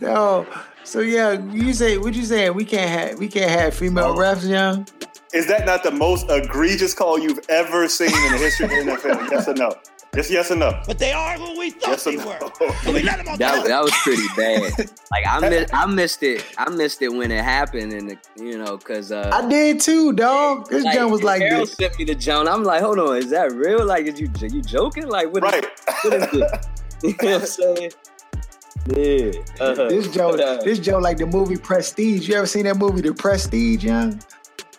no. 0.01 0.45
So 0.83 1.01
yeah, 1.01 1.33
you 1.51 1.73
say 1.73 1.97
what 1.97 2.13
you 2.13 2.23
saying? 2.23 2.53
We 2.53 2.63
can't 2.63 2.89
have 2.89 3.19
we 3.19 3.27
can't 3.27 3.51
have 3.51 3.73
female 3.73 4.15
oh. 4.15 4.15
refs, 4.15 4.47
young. 4.47 4.87
Is 5.33 5.47
that 5.47 5.65
not 5.65 5.83
the 5.83 5.91
most 5.91 6.25
egregious 6.29 6.93
call 6.93 7.19
you've 7.19 7.41
ever 7.49 7.89
seen 7.89 8.07
in 8.07 8.31
the 8.31 8.37
history 8.37 8.65
of 8.65 8.71
the 8.71 8.91
NFL? 8.93 9.29
yes 9.29 9.47
or 9.47 9.53
no? 9.55 9.75
Just 10.15 10.31
yes 10.31 10.49
or 10.51 10.55
no. 10.55 10.81
But 10.87 10.97
they 10.99 11.11
are 11.11 11.37
who 11.37 11.59
we 11.59 11.71
thought 11.71 11.89
yes 11.89 12.03
they 12.05 12.15
no. 12.15 12.25
were. 12.25 12.93
we 12.93 13.03
let 13.03 13.23
them 13.23 13.37
that, 13.37 13.65
that 13.65 13.83
was 13.83 13.91
pretty 14.03 14.27
bad. 14.35 14.89
Like 15.11 15.25
I 15.25 15.39
missed, 15.39 15.73
I 15.73 15.85
missed 15.85 16.23
it. 16.23 16.45
I 16.57 16.69
missed 16.69 17.01
it 17.01 17.09
when 17.09 17.31
it 17.31 17.41
happened, 17.43 17.93
and 17.93 18.09
the, 18.09 18.17
you 18.35 18.57
know, 18.57 18.77
cause 18.77 19.11
uh, 19.11 19.31
I 19.33 19.47
did 19.47 19.79
too, 19.79 20.11
dog. 20.11 20.69
This 20.69 20.83
like, 20.83 20.95
John 20.95 21.11
was 21.11 21.23
like 21.23 21.41
Harold 21.41 21.69
this. 21.69 21.75
sent 21.75 21.97
me 21.97 22.03
the 22.03 22.15
John. 22.15 22.47
I'm 22.47 22.63
like, 22.63 22.81
hold 22.81 22.99
on, 22.99 23.15
is 23.15 23.29
that 23.29 23.53
real? 23.53 23.85
Like, 23.85 24.05
is 24.05 24.19
you 24.19 24.29
you 24.41 24.61
joking? 24.61 25.07
Like, 25.07 25.31
what? 25.31 25.43
Right. 25.43 25.63
Is, 25.63 26.03
what 26.03 26.13
is 26.13 26.31
this? 26.31 26.67
You 27.03 27.09
know 27.09 27.33
what 27.33 27.41
I'm 27.41 27.45
saying? 27.45 27.91
Yeah. 28.95 29.31
Uh-huh. 29.59 29.89
This 29.89 30.07
Joe, 30.07 30.29
uh, 30.29 30.63
this 30.63 30.79
Joe, 30.79 30.97
like 30.97 31.17
the 31.17 31.25
movie 31.25 31.57
Prestige. 31.57 32.27
You 32.27 32.35
ever 32.35 32.45
seen 32.45 32.63
that 32.63 32.77
movie, 32.77 33.01
The 33.01 33.13
Prestige, 33.13 33.83
young? 33.83 34.19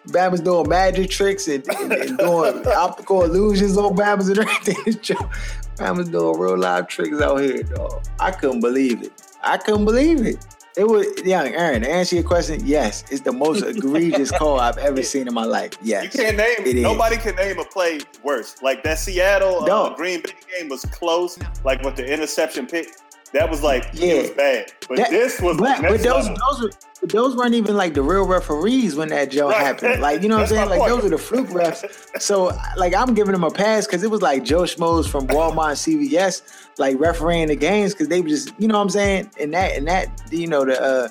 Bama's 0.07 0.41
doing 0.41 0.69
magic 0.69 1.11
tricks 1.11 1.49
and, 1.49 1.67
and, 1.69 1.93
and 1.93 2.19
doing 2.19 2.67
optical 2.67 3.25
illusions 3.25 3.77
on 3.77 3.95
Bama's 3.97 4.29
and 4.29 4.39
everything. 4.39 4.95
Bama's 5.77 6.09
doing 6.09 6.39
real 6.39 6.57
live 6.57 6.89
tricks 6.89 7.21
out 7.21 7.39
here, 7.39 7.63
dog. 7.63 8.03
I 8.19 8.31
couldn't 8.31 8.61
believe 8.61 9.03
it. 9.03 9.13
I 9.43 9.57
couldn't 9.59 9.85
believe 9.85 10.27
it. 10.27 10.45
It 10.77 10.87
was 10.87 11.07
young 11.25 11.49
Aaron. 11.49 11.83
To 11.83 11.91
answer 11.91 12.15
your 12.15 12.25
question, 12.25 12.65
yes, 12.65 13.03
it's 13.11 13.23
the 13.23 13.33
most 13.33 13.63
egregious 13.67 14.31
call 14.31 14.61
I've 14.61 14.79
ever 14.79 15.03
seen 15.03 15.27
in 15.27 15.35
my 15.35 15.45
life. 15.45 15.73
Yes, 15.83 16.05
you 16.05 16.11
can't 16.23 16.37
name. 16.37 16.57
It 16.61 16.77
nobody 16.77 17.17
is. 17.17 17.23
can 17.23 17.35
name 17.35 17.59
a 17.59 17.65
play 17.65 17.99
worse. 18.23 18.63
Like 18.63 18.85
that 18.85 19.01
Seattle 19.01 19.69
uh, 19.69 19.95
Green 19.97 20.23
Bay 20.23 20.35
game 20.57 20.69
was 20.69 20.85
close. 20.85 21.37
Like 21.65 21.83
with 21.83 21.97
the 21.97 22.07
interception 22.07 22.69
pick, 22.69 22.95
that 23.33 23.51
was 23.51 23.63
like 23.63 23.89
yeah, 23.93 24.15
it 24.15 24.23
was 24.23 24.31
bad. 24.33 24.73
But 24.89 24.97
that, 24.99 25.11
this 25.11 25.41
was 25.41 25.57
but, 25.57 25.83
but 25.83 26.03
those 26.03 26.27
those 26.27 26.63
were 26.63 26.71
those 27.03 27.37
weren't 27.37 27.55
even 27.55 27.77
like 27.77 27.95
the 27.95 28.03
real 28.03 28.27
referees 28.27 28.97
when 28.97 29.09
that 29.09 29.31
joke 29.31 29.53
right. 29.53 29.61
happened. 29.61 30.01
Like 30.01 30.23
you 30.23 30.29
know 30.29 30.37
what 30.37 30.43
I'm 30.43 30.49
saying? 30.49 30.69
Like 30.69 30.81
point. 30.81 30.93
those 30.93 31.05
are 31.05 31.11
the 31.11 31.19
fluke 31.19 31.49
refs. 31.49 32.21
So 32.21 32.57
like 32.77 32.95
I'm 32.95 33.15
giving 33.15 33.33
them 33.33 33.45
a 33.45 33.51
pass 33.51 33.87
because 33.87 34.03
it 34.03 34.11
was 34.11 34.23
like 34.23 34.45
Joe 34.45 34.63
Schmoes 34.63 35.09
from 35.09 35.27
Walmart 35.29 35.77
CVS 35.77 36.43
like 36.79 36.99
refereeing 36.99 37.49
the 37.49 37.57
games 37.57 37.93
because 37.93 38.09
they 38.09 38.21
were 38.21 38.29
just 38.29 38.53
you 38.59 38.69
know 38.69 38.77
what 38.77 38.83
I'm 38.83 38.91
saying? 38.91 39.31
And 39.41 39.55
that 39.55 39.77
and 39.77 39.87
that 39.87 40.09
you 40.31 40.47
know 40.47 40.65
the 40.65 40.81
uh 40.81 41.09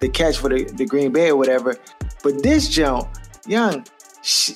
the 0.00 0.08
catch 0.08 0.38
for 0.38 0.48
the, 0.48 0.64
the 0.64 0.86
Green 0.86 1.12
Bay 1.12 1.30
or 1.30 1.36
whatever. 1.36 1.76
But 2.22 2.42
this 2.42 2.68
joke, 2.68 3.08
young, 3.46 3.86
she, 4.22 4.54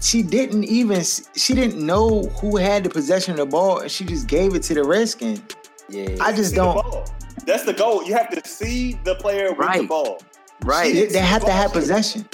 she 0.00 0.22
didn't 0.22 0.64
even 0.64 1.02
she 1.02 1.54
didn't 1.54 1.84
know 1.84 2.22
who 2.40 2.56
had 2.56 2.84
the 2.84 2.90
possession 2.90 3.32
of 3.32 3.38
the 3.38 3.46
ball 3.46 3.80
and 3.80 3.90
she 3.90 4.04
just 4.04 4.26
gave 4.26 4.54
it 4.54 4.62
to 4.64 4.74
the 4.74 4.84
Redskins. 4.84 5.40
Yeah. 5.88 6.16
I 6.20 6.32
just 6.32 6.54
don't. 6.54 6.76
The 6.76 7.44
That's 7.46 7.64
the 7.64 7.72
goal. 7.72 8.04
You 8.04 8.14
have 8.14 8.30
to 8.30 8.48
see 8.48 8.94
the 9.04 9.14
player 9.16 9.50
with 9.50 9.58
right. 9.58 9.80
the 9.80 9.86
ball. 9.86 10.20
Right. 10.62 10.92
They, 10.92 11.06
they 11.06 11.18
have 11.18 11.44
to 11.44 11.52
have 11.52 11.72
possession. 11.72 12.28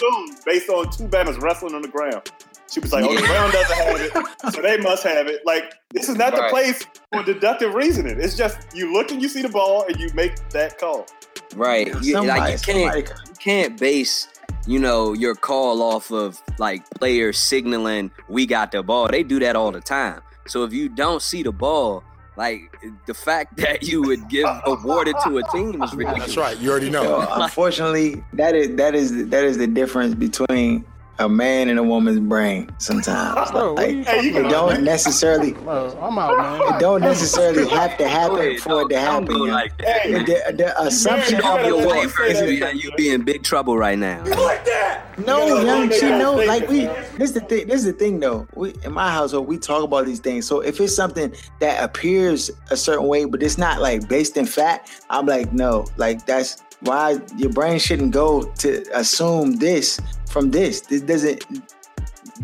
Based 0.46 0.68
on 0.68 0.90
two 0.90 1.08
banners 1.08 1.38
wrestling 1.38 1.74
on 1.74 1.82
the 1.82 1.88
ground. 1.88 2.30
She 2.72 2.80
was 2.80 2.90
like, 2.90 3.04
"Oh, 3.04 3.14
the 3.14 3.20
ground 3.20 3.52
doesn't 3.52 3.76
have 3.76 4.00
it, 4.00 4.54
so 4.54 4.62
they 4.62 4.78
must 4.78 5.02
have 5.02 5.26
it." 5.26 5.42
Like 5.44 5.74
this 5.90 6.08
is 6.08 6.16
not 6.16 6.32
right. 6.32 6.44
the 6.44 6.48
place 6.48 6.86
for 7.12 7.22
deductive 7.22 7.74
reasoning. 7.74 8.18
It's 8.18 8.34
just 8.34 8.58
you 8.74 8.90
look 8.94 9.10
and 9.10 9.20
you 9.20 9.28
see 9.28 9.42
the 9.42 9.50
ball 9.50 9.84
and 9.86 10.00
you 10.00 10.08
make 10.14 10.36
that 10.50 10.78
call. 10.78 11.06
Right. 11.54 11.88
You, 12.02 12.14
somebody, 12.14 12.40
like 12.40 12.66
you 12.66 12.72
can't 12.72 13.08
you 13.28 13.34
can't 13.38 13.78
base 13.78 14.28
you 14.66 14.78
know 14.78 15.12
your 15.12 15.34
call 15.34 15.82
off 15.82 16.10
of 16.10 16.40
like 16.58 16.88
players 16.90 17.38
signaling 17.38 18.10
we 18.30 18.46
got 18.46 18.72
the 18.72 18.82
ball. 18.82 19.08
They 19.08 19.22
do 19.22 19.38
that 19.40 19.54
all 19.54 19.70
the 19.70 19.80
time. 19.82 20.22
So 20.46 20.64
if 20.64 20.72
you 20.72 20.88
don't 20.88 21.20
see 21.20 21.42
the 21.42 21.52
ball, 21.52 22.02
like 22.36 22.60
the 23.06 23.14
fact 23.14 23.56
that 23.58 23.82
you 23.82 24.02
would 24.02 24.28
give 24.28 24.48
awarded 24.66 25.16
to 25.24 25.38
a 25.38 25.42
team 25.50 25.82
is 25.82 25.92
ridiculous. 25.94 26.34
That's 26.34 26.36
right. 26.36 26.58
You 26.58 26.70
already 26.70 26.90
know. 26.96 27.26
unfortunately, 27.32 28.22
that 28.34 28.54
is 28.54 28.76
that 28.76 28.94
is 28.94 29.28
that 29.28 29.44
is 29.44 29.58
the 29.58 29.66
difference 29.66 30.14
between 30.14 30.84
a 31.18 31.29
man 31.29 31.68
and 31.68 31.79
a 31.79 31.83
woman's 31.83 32.20
brain 32.20 32.70
sometimes. 32.79 33.51
Bro, 33.51 33.75
like, 33.75 33.90
it 33.90 34.48
don't 34.48 34.83
necessarily. 34.83 35.53
Bro, 35.53 35.98
I'm 36.01 36.18
out, 36.18 36.38
man. 36.38 36.75
It 36.75 36.81
don't 36.81 37.01
necessarily 37.01 37.68
have 37.68 37.96
to 37.98 38.09
happen 38.09 38.59
for 38.59 38.83
it 38.83 38.88
to 38.88 38.98
happen. 38.98 39.38
Like 39.48 39.77
the, 39.79 40.55
the, 40.57 40.75
assumption 40.81 41.42
of 41.44 41.64
your 41.66 41.87
wife 41.87 42.14
is 42.20 42.83
you 42.83 42.90
be 42.96 43.11
in 43.11 43.22
big 43.22 43.42
trouble 43.42 43.77
right 43.77 43.98
now. 43.98 44.25
Like 44.25 44.64
that. 44.64 45.03
No, 45.18 45.62
young, 45.62 45.90
she 45.90 46.09
know. 46.09 46.35
Like 46.35 46.68
we, 46.68 46.87
this 47.18 47.31
is 47.31 47.33
the 47.35 47.40
thing. 47.40 47.66
This 47.66 47.81
is 47.81 47.85
the 47.85 47.92
thing, 47.92 48.20
though. 48.20 48.46
We 48.55 48.75
in 48.85 48.92
my 48.92 49.11
household, 49.11 49.46
we 49.46 49.59
talk 49.59 49.85
about 49.85 50.07
these 50.07 50.20
things. 50.20 50.46
So 50.46 50.61
if 50.61 50.81
it's 50.81 50.94
something 50.94 51.35
that 51.61 51.83
appears 51.83 52.51
a 52.70 52.77
certain 52.77 53.07
way, 53.07 53.25
but 53.27 53.42
it's 53.42 53.59
not 53.59 53.81
like 53.81 54.09
based 54.09 54.37
in 54.37 54.46
fact, 54.46 55.03
I'm 55.11 55.27
like, 55.27 55.53
no, 55.53 55.87
like 55.96 56.27
that's 56.27 56.62
why 56.81 57.20
your 57.37 57.51
brain 57.51 57.79
shouldn't 57.79 58.12
go 58.12 58.42
to 58.42 58.85
assume 58.92 59.57
this 59.57 60.01
from 60.32 60.50
this. 60.50 60.80
This 60.80 61.02
doesn't. 61.02 61.44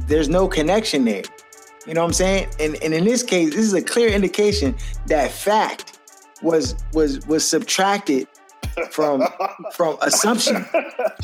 There's 0.07 0.29
no 0.29 0.47
connection 0.47 1.05
there. 1.05 1.23
You 1.87 1.95
know 1.95 2.03
what 2.03 2.09
I'm 2.09 2.13
saying? 2.13 2.49
And 2.61 2.77
and 2.83 2.93
in 2.93 3.05
this 3.05 3.23
case, 3.23 3.55
this 3.55 3.65
is 3.65 3.75
a 3.75 3.83
clear 3.83 4.09
indication 4.11 4.77
that 5.07 5.33
fact 5.33 5.99
was 6.43 6.77
was 6.93 7.27
was 7.27 7.49
subtracted 7.49 8.29
from 8.91 9.25
from 9.75 9.97
assumption. 10.03 10.67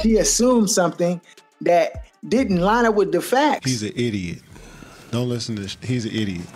She 0.03 0.17
assumed 0.17 0.71
something 0.71 1.21
that 1.61 2.07
didn't 2.27 2.61
line 2.61 2.87
up 2.87 2.95
with 2.95 3.13
the 3.13 3.21
facts. 3.21 3.71
He's 3.71 3.83
an 3.83 3.93
idiot. 3.95 4.41
Don't 5.11 5.29
listen 5.29 5.57
to. 5.57 5.87
He's 5.87 6.07
an 6.07 6.13
idiot. 6.13 6.47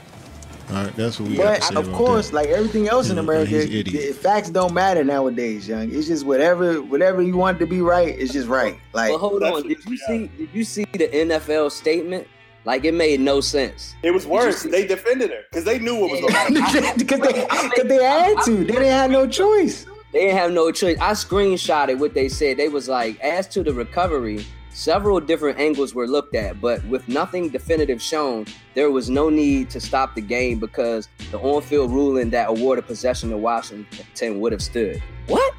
All 0.71 0.85
right, 0.85 0.97
that's 0.97 1.19
what 1.19 1.31
we. 1.31 1.37
But 1.37 1.75
of 1.77 1.91
course, 1.93 2.29
that. 2.29 2.37
like 2.37 2.49
everything 2.49 2.89
else 2.89 3.09
in 3.09 3.19
America, 3.19 3.67
facts 4.13 4.51
don't 4.51 4.75
matter 4.75 5.03
nowadays, 5.03 5.67
young. 5.67 5.91
It's 5.91 6.09
just 6.09 6.27
whatever, 6.27 6.83
whatever 6.83 7.23
you 7.23 7.37
want 7.37 7.59
to 7.61 7.67
be 7.67 7.81
right, 7.81 8.19
it's 8.19 8.33
just 8.33 8.49
right. 8.49 8.79
Like, 8.93 9.11
well, 9.11 9.19
hold 9.19 9.43
on. 9.43 9.67
Did 9.67 9.83
you 9.87 9.97
see? 9.97 10.27
Did 10.27 10.51
you 10.53 10.65
see 10.65 10.85
the 10.85 11.09
NFL 11.09 11.73
statement? 11.73 12.27
Like 12.65 12.85
it 12.85 12.93
made 12.93 13.21
no 13.21 13.41
sense. 13.41 13.95
It 14.03 14.11
was 14.11 14.27
worse. 14.27 14.63
They 14.65 14.87
defended 14.87 15.31
her 15.31 15.43
because 15.51 15.65
they 15.65 15.79
knew 15.79 15.99
what 16.01 16.11
was 16.11 16.21
going 16.21 16.37
on. 16.37 16.53
Because 16.99 17.21
they, 17.21 17.47
cause 17.47 17.89
they 17.89 18.05
had 18.05 18.43
to. 18.45 18.57
They 18.57 18.65
didn't 18.65 18.89
have 18.89 19.11
no 19.11 19.27
choice. 19.27 19.87
They 20.13 20.21
didn't 20.21 20.37
have 20.37 20.53
no 20.53 20.71
choice. 20.71 20.99
I 21.01 21.13
screenshotted 21.13 21.99
what 21.99 22.13
they 22.13 22.29
said. 22.29 22.59
They 22.59 22.69
was 22.69 22.89
like, 22.89 23.19
as 23.21 23.49
to 23.49 23.63
the 23.63 23.73
recovery, 23.73 24.45
Several 24.79 25.19
different 25.19 25.59
angles 25.59 25.93
were 25.93 26.07
looked 26.07 26.37
at, 26.37 26.61
but 26.61 26.85
with 26.85 27.09
nothing 27.09 27.49
definitive 27.49 28.01
shown, 28.01 28.47
there 28.75 28.93
was 28.93 29.11
no 29.11 29.29
need 29.29 29.71
to 29.71 29.81
stop 29.81 30.15
the 30.15 30.21
game 30.21 30.61
because 30.61 31.09
the 31.33 31.39
on-field 31.41 31.91
ruling 31.91 32.31
that 32.31 32.49
awarded 32.49 32.87
possession 32.87 33.29
to 33.31 33.37
Washington 33.37 34.39
would 34.39 34.53
have 34.53 34.63
stood. 34.63 35.03
What? 35.27 35.53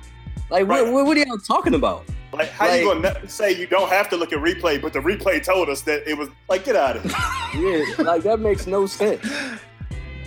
Like, 0.49 0.69
right. 0.69 0.89
what, 0.89 1.05
what, 1.05 1.17
are 1.17 1.19
y'all 1.19 1.37
talking 1.37 1.73
about? 1.73 2.05
Like, 2.31 2.47
how 2.47 2.69
like, 2.69 2.79
you 2.79 2.93
gonna 2.93 3.27
say 3.27 3.51
you 3.51 3.67
don't 3.67 3.89
have 3.89 4.07
to 4.11 4.15
look 4.15 4.31
at 4.31 4.39
replay, 4.39 4.81
but 4.81 4.93
the 4.93 4.99
replay 4.99 5.43
told 5.43 5.67
us 5.67 5.81
that 5.81 6.09
it 6.09 6.17
was 6.17 6.29
like, 6.47 6.63
get 6.63 6.77
out 6.77 6.95
of 6.95 7.03
here. 7.51 7.83
yeah, 7.97 8.01
like 8.03 8.23
that 8.23 8.39
makes 8.39 8.67
no 8.67 8.85
sense. 8.85 9.21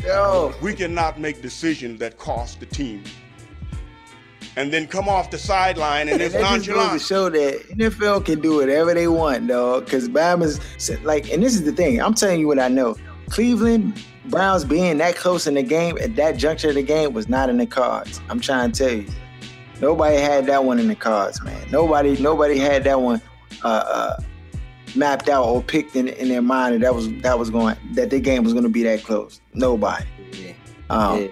Yo, 0.04 0.52
we 0.60 0.74
cannot 0.74 1.18
make 1.18 1.40
decisions 1.40 1.98
that 2.00 2.18
cost 2.18 2.60
the 2.60 2.66
team 2.66 3.02
and 4.56 4.72
then 4.72 4.86
come 4.86 5.08
off 5.08 5.30
the 5.30 5.38
sideline 5.38 6.08
and 6.08 6.20
it's 6.22 6.34
nonchalant. 6.34 6.92
to 6.92 6.98
show 6.98 7.28
that 7.30 7.68
NFL 7.70 8.24
can 8.24 8.40
do 8.40 8.56
whatever 8.56 8.94
they 8.94 9.08
want, 9.08 9.46
dog. 9.46 9.84
Because 9.84 10.08
Bama's 10.08 10.60
like, 11.04 11.30
and 11.32 11.42
this 11.42 11.54
is 11.54 11.64
the 11.64 11.72
thing. 11.72 12.00
I'm 12.00 12.14
telling 12.14 12.40
you 12.40 12.48
what 12.48 12.58
I 12.58 12.68
know. 12.68 12.96
Cleveland 13.30 13.94
Browns 14.26 14.64
being 14.64 14.98
that 14.98 15.16
close 15.16 15.46
in 15.46 15.54
the 15.54 15.62
game 15.62 15.98
at 15.98 16.16
that 16.16 16.36
juncture 16.36 16.68
of 16.68 16.74
the 16.74 16.82
game 16.82 17.12
was 17.12 17.28
not 17.28 17.48
in 17.48 17.56
the 17.56 17.66
cards. 17.66 18.20
I'm 18.28 18.40
trying 18.40 18.72
to 18.72 18.84
tell 18.84 18.96
you. 18.96 19.06
Nobody 19.80 20.16
had 20.16 20.46
that 20.46 20.64
one 20.64 20.78
in 20.78 20.86
the 20.86 20.94
cards, 20.94 21.42
man. 21.42 21.66
Nobody, 21.70 22.16
nobody 22.18 22.56
had 22.56 22.84
that 22.84 23.00
one 23.00 23.20
uh, 23.64 23.68
uh, 23.68 24.16
mapped 24.94 25.28
out 25.28 25.44
or 25.44 25.60
picked 25.60 25.96
in, 25.96 26.08
in 26.08 26.28
their 26.28 26.42
mind 26.42 26.74
that 26.74 26.80
that 26.82 26.94
was 26.94 27.12
that 27.22 27.38
was 27.38 27.50
going 27.50 27.76
that 27.92 28.10
the 28.10 28.20
game 28.20 28.44
was 28.44 28.52
going 28.52 28.64
to 28.64 28.70
be 28.70 28.84
that 28.84 29.02
close. 29.02 29.40
Nobody. 29.54 30.04
Yeah. 30.32 30.52
Um, 30.90 31.22
yeah. 31.22 31.28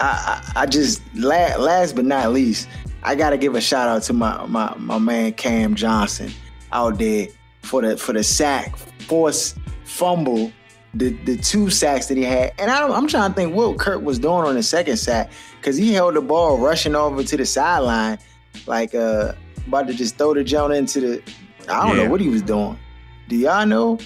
I, 0.00 0.52
I, 0.54 0.66
just 0.66 1.02
last, 1.16 1.58
last 1.58 1.96
but 1.96 2.04
not 2.04 2.32
least, 2.32 2.68
I 3.02 3.14
gotta 3.14 3.36
give 3.36 3.54
a 3.54 3.60
shout 3.60 3.88
out 3.88 4.02
to 4.04 4.12
my 4.12 4.46
my, 4.46 4.74
my 4.76 4.98
man 4.98 5.32
Cam 5.32 5.74
Johnson 5.74 6.30
out 6.72 6.98
there 6.98 7.28
for 7.62 7.82
the 7.82 7.96
for 7.96 8.12
the 8.12 8.22
sack, 8.22 8.76
force 8.76 9.54
fumble, 9.84 10.52
the 10.94 11.10
the 11.24 11.36
two 11.36 11.70
sacks 11.70 12.06
that 12.06 12.16
he 12.16 12.22
had, 12.22 12.52
and 12.58 12.70
I 12.70 12.86
am 12.86 13.08
trying 13.08 13.30
to 13.30 13.34
think 13.34 13.54
what 13.54 13.78
Kirk 13.78 14.02
was 14.02 14.18
doing 14.18 14.44
on 14.44 14.54
the 14.54 14.62
second 14.62 14.98
sack 14.98 15.30
because 15.60 15.76
he 15.76 15.92
held 15.92 16.14
the 16.14 16.20
ball 16.20 16.58
rushing 16.58 16.94
over 16.94 17.24
to 17.24 17.36
the 17.36 17.46
sideline, 17.46 18.18
like 18.66 18.94
uh 18.94 19.32
about 19.66 19.86
to 19.86 19.94
just 19.94 20.16
throw 20.16 20.34
the 20.34 20.42
joint 20.42 20.72
into 20.72 21.00
the. 21.00 21.22
I 21.68 21.86
don't 21.86 21.96
yeah. 21.96 22.04
know 22.04 22.10
what 22.10 22.20
he 22.20 22.28
was 22.28 22.42
doing. 22.42 22.78
Do 23.28 23.36
y'all 23.36 23.66
know? 23.66 23.98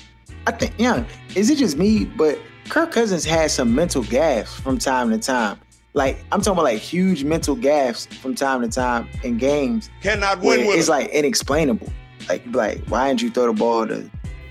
I 0.47 0.51
think 0.51 0.74
yeah. 0.78 1.05
Is 1.34 1.51
it 1.51 1.57
just 1.57 1.78
me? 1.78 2.05
But 2.05 2.38
Kirk 2.68 2.93
Cousins 2.93 3.24
had 3.24 3.51
some 3.51 3.74
mental 3.74 4.03
gaffes 4.03 4.49
from 4.61 4.78
time 4.78 5.11
to 5.11 5.18
time. 5.18 5.59
Like 5.95 6.24
I'm 6.32 6.40
talking 6.40 6.53
about 6.53 6.64
like 6.64 6.80
huge 6.80 7.24
mental 7.24 7.57
gaffes 7.57 8.12
from 8.14 8.34
time 8.34 8.62
to 8.62 8.68
time 8.68 9.09
in 9.22 9.36
games. 9.36 9.90
Cannot 10.03 10.40
win 10.40 10.66
with 10.66 10.78
It's 10.78 10.88
like 10.88 11.11
inexplainable. 11.11 11.93
Like 12.28 12.43
like 12.51 12.84
why 12.86 13.09
didn't 13.09 13.22
you 13.22 13.30
throw 13.30 13.47
the 13.47 13.53
ball 13.53 13.86
to 13.86 14.11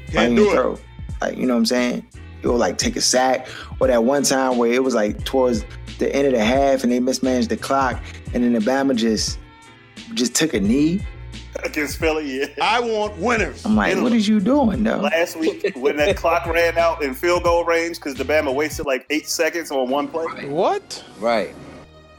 Can't 0.10 0.36
do 0.36 0.52
throw? 0.52 0.74
It. 0.74 0.82
Like 1.20 1.38
you 1.38 1.46
know 1.46 1.54
what 1.54 1.60
I'm 1.60 1.66
saying? 1.66 2.08
You'll 2.44 2.58
like 2.58 2.78
take 2.78 2.96
a 2.96 3.02
sack 3.02 3.48
or 3.80 3.88
that 3.88 4.04
one 4.04 4.24
time 4.24 4.58
where 4.58 4.72
it 4.72 4.84
was 4.84 4.94
like 4.94 5.24
towards 5.26 5.66
the 6.00 6.14
end 6.16 6.28
of 6.28 6.34
the 6.34 6.44
half 6.44 6.84
and 6.84 6.92
they 6.92 7.00
mismanaged 7.00 7.50
the 7.50 7.58
clock 7.58 8.02
and 8.34 8.44
then 8.44 8.54
the 8.54 8.60
Bama 8.60 8.96
just 8.96 9.40
just 10.14 10.36
took 10.36 10.54
a 10.54 10.60
knee 10.60 11.06
against 11.64 11.98
Philly. 11.98 12.40
Yeah. 12.40 12.48
I 12.62 12.80
want 12.80 13.18
winners. 13.18 13.66
I'm 13.66 13.76
like, 13.76 13.98
what 13.98 14.14
is 14.14 14.28
you 14.28 14.40
doing 14.40 14.84
though? 14.84 14.98
Last 14.98 15.36
week 15.38 15.72
when 15.76 15.98
that 15.98 16.18
clock 16.18 16.46
ran 16.48 16.78
out 16.78 17.04
in 17.04 17.14
field 17.14 17.44
goal 17.44 17.66
range 17.66 17.98
because 17.98 18.16
the 18.16 18.24
Bama 18.24 18.54
wasted 18.54 18.86
like 18.86 19.06
eight 19.10 19.28
seconds 19.28 19.72
on 19.72 19.90
one 19.90 20.08
play. 20.08 20.26
Right. 20.26 20.50
What? 20.50 21.04
Right. 21.20 21.54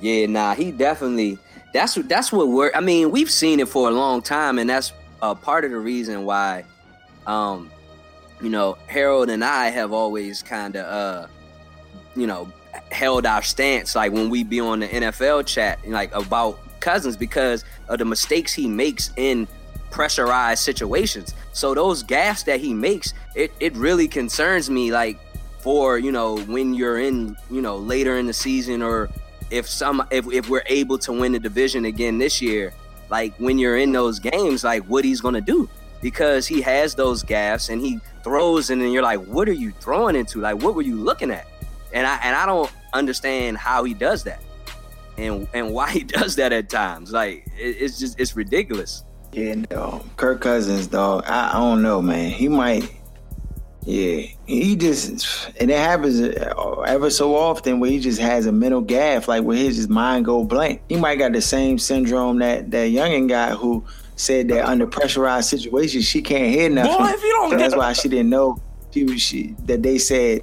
Yeah. 0.00 0.26
Nah. 0.26 0.54
He 0.54 0.70
definitely. 0.70 1.38
That's 1.72 1.96
what. 1.96 2.08
that's 2.08 2.30
what 2.32 2.48
we're. 2.48 2.70
I 2.74 2.80
mean, 2.80 3.10
we've 3.10 3.30
seen 3.30 3.60
it 3.60 3.68
for 3.68 3.88
a 3.88 3.92
long 3.92 4.20
time, 4.20 4.58
and 4.58 4.68
that's 4.68 4.92
uh, 5.22 5.34
part 5.34 5.64
of 5.64 5.70
the 5.70 5.78
reason 5.78 6.24
why, 6.24 6.64
um, 7.26 7.70
you 8.42 8.50
know, 8.50 8.76
Harold 8.88 9.30
and 9.30 9.42
I 9.44 9.68
have 9.68 9.92
always 9.92 10.42
kind 10.42 10.76
of, 10.76 10.84
uh, 10.84 11.26
you 12.16 12.26
know, 12.26 12.52
held 12.90 13.24
our 13.24 13.42
stance 13.42 13.94
like 13.94 14.12
when 14.12 14.28
we 14.28 14.42
be 14.42 14.60
on 14.60 14.80
the 14.80 14.88
NFL 14.88 15.46
chat, 15.46 15.78
like 15.88 16.14
about 16.14 16.58
Cousins 16.82 17.16
because 17.16 17.64
of 17.88 17.98
the 17.98 18.04
mistakes 18.04 18.52
he 18.52 18.68
makes 18.68 19.10
in 19.16 19.48
pressurized 19.90 20.62
situations. 20.62 21.34
So 21.52 21.74
those 21.74 22.02
gaffes 22.02 22.44
that 22.46 22.60
he 22.60 22.74
makes, 22.74 23.14
it, 23.34 23.52
it 23.60 23.74
really 23.76 24.08
concerns 24.08 24.68
me 24.68 24.92
like 24.92 25.18
for, 25.60 25.98
you 25.98 26.10
know, 26.10 26.38
when 26.40 26.74
you're 26.74 26.98
in, 26.98 27.36
you 27.50 27.62
know, 27.62 27.76
later 27.76 28.18
in 28.18 28.26
the 28.26 28.32
season 28.32 28.82
or 28.82 29.08
if 29.50 29.68
some 29.68 30.04
if, 30.10 30.26
if 30.32 30.48
we're 30.48 30.64
able 30.66 30.98
to 30.98 31.12
win 31.12 31.32
the 31.32 31.38
division 31.38 31.84
again 31.84 32.18
this 32.18 32.42
year, 32.42 32.72
like 33.10 33.34
when 33.36 33.58
you're 33.58 33.76
in 33.76 33.92
those 33.92 34.18
games, 34.18 34.64
like 34.64 34.82
what 34.84 35.04
he's 35.04 35.20
gonna 35.20 35.40
do. 35.40 35.68
Because 36.00 36.48
he 36.48 36.60
has 36.62 36.96
those 36.96 37.22
gaffes 37.22 37.70
and 37.70 37.80
he 37.80 38.00
throws 38.24 38.70
and 38.70 38.82
then 38.82 38.90
you're 38.90 39.04
like, 39.04 39.20
what 39.26 39.48
are 39.48 39.52
you 39.52 39.70
throwing 39.78 40.16
into? 40.16 40.40
Like 40.40 40.60
what 40.60 40.74
were 40.74 40.82
you 40.82 40.96
looking 40.96 41.30
at? 41.30 41.46
And 41.92 42.06
I 42.06 42.16
and 42.24 42.34
I 42.34 42.44
don't 42.44 42.72
understand 42.92 43.56
how 43.56 43.84
he 43.84 43.94
does 43.94 44.24
that 44.24 44.40
and 45.22 45.48
and 45.54 45.72
why 45.72 45.90
he 45.90 46.00
does 46.04 46.36
that 46.36 46.52
at 46.52 46.68
times. 46.68 47.12
Like 47.12 47.46
it, 47.58 47.76
it's 47.80 47.98
just 47.98 48.18
it's 48.20 48.36
ridiculous. 48.36 49.04
Yeah, 49.32 49.54
no, 49.70 50.04
Kirk 50.16 50.42
Cousins, 50.42 50.88
dog. 50.88 51.24
I, 51.26 51.50
I 51.50 51.52
don't 51.54 51.82
know, 51.82 52.02
man. 52.02 52.30
He 52.30 52.48
might. 52.48 52.90
Yeah, 53.84 54.26
he 54.46 54.76
just 54.76 55.50
and 55.58 55.68
it 55.68 55.76
happens 55.76 56.20
uh, 56.20 56.84
ever 56.86 57.10
so 57.10 57.34
often 57.34 57.80
where 57.80 57.90
he 57.90 57.98
just 57.98 58.20
has 58.20 58.46
a 58.46 58.52
mental 58.52 58.80
gaff, 58.80 59.26
like 59.26 59.42
where 59.42 59.56
his 59.56 59.88
mind 59.88 60.24
go 60.24 60.44
blank. 60.44 60.82
He 60.88 60.96
might 60.96 61.16
got 61.16 61.32
the 61.32 61.40
same 61.40 61.78
syndrome 61.78 62.38
that 62.38 62.70
that 62.70 62.90
youngin 62.90 63.28
guy 63.28 63.50
who 63.50 63.84
said 64.14 64.48
that 64.48 64.66
under 64.66 64.86
pressurized 64.86 65.48
situations 65.48 66.04
she 66.04 66.22
can't 66.22 66.54
hear 66.54 66.70
nothing. 66.70 66.96
Boy, 66.96 67.10
if 67.10 67.22
you 67.22 67.30
don't 67.30 67.50
so 67.50 67.56
that's 67.56 67.74
why 67.74 67.92
she 67.92 68.08
didn't 68.08 68.30
know 68.30 68.60
she 68.92 69.04
was 69.04 69.20
she 69.20 69.56
that 69.64 69.82
they 69.82 69.98
said 69.98 70.42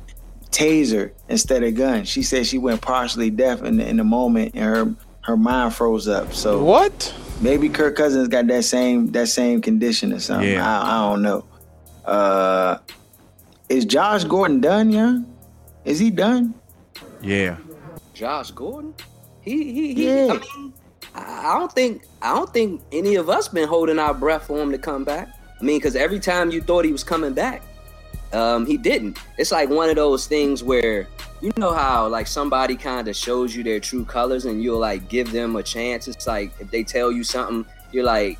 taser 0.52 1.12
instead 1.28 1.64
of 1.64 1.76
gun. 1.76 2.06
She 2.06 2.24
said 2.24 2.46
she 2.48 2.58
went 2.58 2.82
partially 2.82 3.30
deaf 3.30 3.62
in 3.64 3.78
the, 3.78 3.88
in 3.88 3.98
the 3.98 4.04
moment 4.04 4.56
and 4.56 4.64
her 4.64 4.96
her 5.22 5.38
mind 5.38 5.76
froze 5.76 6.08
up. 6.08 6.34
So 6.34 6.64
what? 6.64 7.14
Maybe 7.42 7.70
Kirk 7.70 7.96
Cousins 7.96 8.28
got 8.28 8.48
that 8.48 8.64
same 8.66 9.12
that 9.12 9.28
same 9.28 9.62
condition 9.62 10.14
or 10.14 10.20
something. 10.20 10.50
Yeah. 10.50 10.68
I, 10.68 10.98
I 10.98 11.10
don't 11.10 11.22
know. 11.22 11.46
Uh, 12.06 12.80
is 13.70 13.86
Josh 13.86 14.24
Gordon 14.24 14.62
done, 14.62 14.92
yeah? 14.92 15.20
Is 15.86 16.00
he 16.00 16.10
done? 16.10 16.56
Yeah. 17.22 17.58
Josh 18.14 18.52
Gordon? 18.52 18.94
He 19.42 19.72
he, 19.72 19.94
he 19.94 20.08
yeah. 20.08 20.34
I 20.34 20.58
mean, 20.58 20.74
I 21.16 21.58
don't 21.60 21.72
think 21.72 22.04
I 22.22 22.36
don't 22.36 22.52
think 22.52 22.82
any 22.92 23.16
of 23.16 23.30
us 23.30 23.48
been 23.48 23.68
holding 23.68 24.00
our 24.00 24.14
breath 24.14 24.48
for 24.48 24.60
him 24.60 24.72
to 24.72 24.78
come 24.78 25.04
back. 25.04 25.30
I 25.60 25.64
mean, 25.64 25.78
because 25.78 25.96
every 25.96 26.20
time 26.20 26.52
you 26.52 26.62
thought 26.62 26.86
he 26.86 26.92
was 26.92 27.04
coming 27.04 27.34
back, 27.34 27.62
um, 28.34 28.66
he 28.66 28.78
didn't. 28.78 29.20
It's 29.38 29.52
like 29.52 29.70
one 29.70 29.90
of 29.90 29.96
those 29.96 30.28
things 30.28 30.64
where 30.64 31.08
you 31.42 31.52
know 31.58 31.74
how 31.74 32.08
like 32.08 32.28
somebody 32.28 32.76
kind 32.76 33.08
of 33.08 33.16
shows 33.16 33.56
you 33.56 33.64
their 33.64 33.80
true 33.80 34.06
colors 34.06 34.46
and 34.46 34.62
you'll 34.62 34.80
like 34.80 35.08
give 35.10 35.32
them 35.32 35.56
a 35.56 35.64
chance. 35.64 36.08
It's 36.08 36.28
like 36.28 36.52
if 36.60 36.70
they 36.70 36.84
tell 36.84 37.12
you 37.12 37.24
something, 37.24 37.66
you're 37.92 38.04
like, 38.04 38.38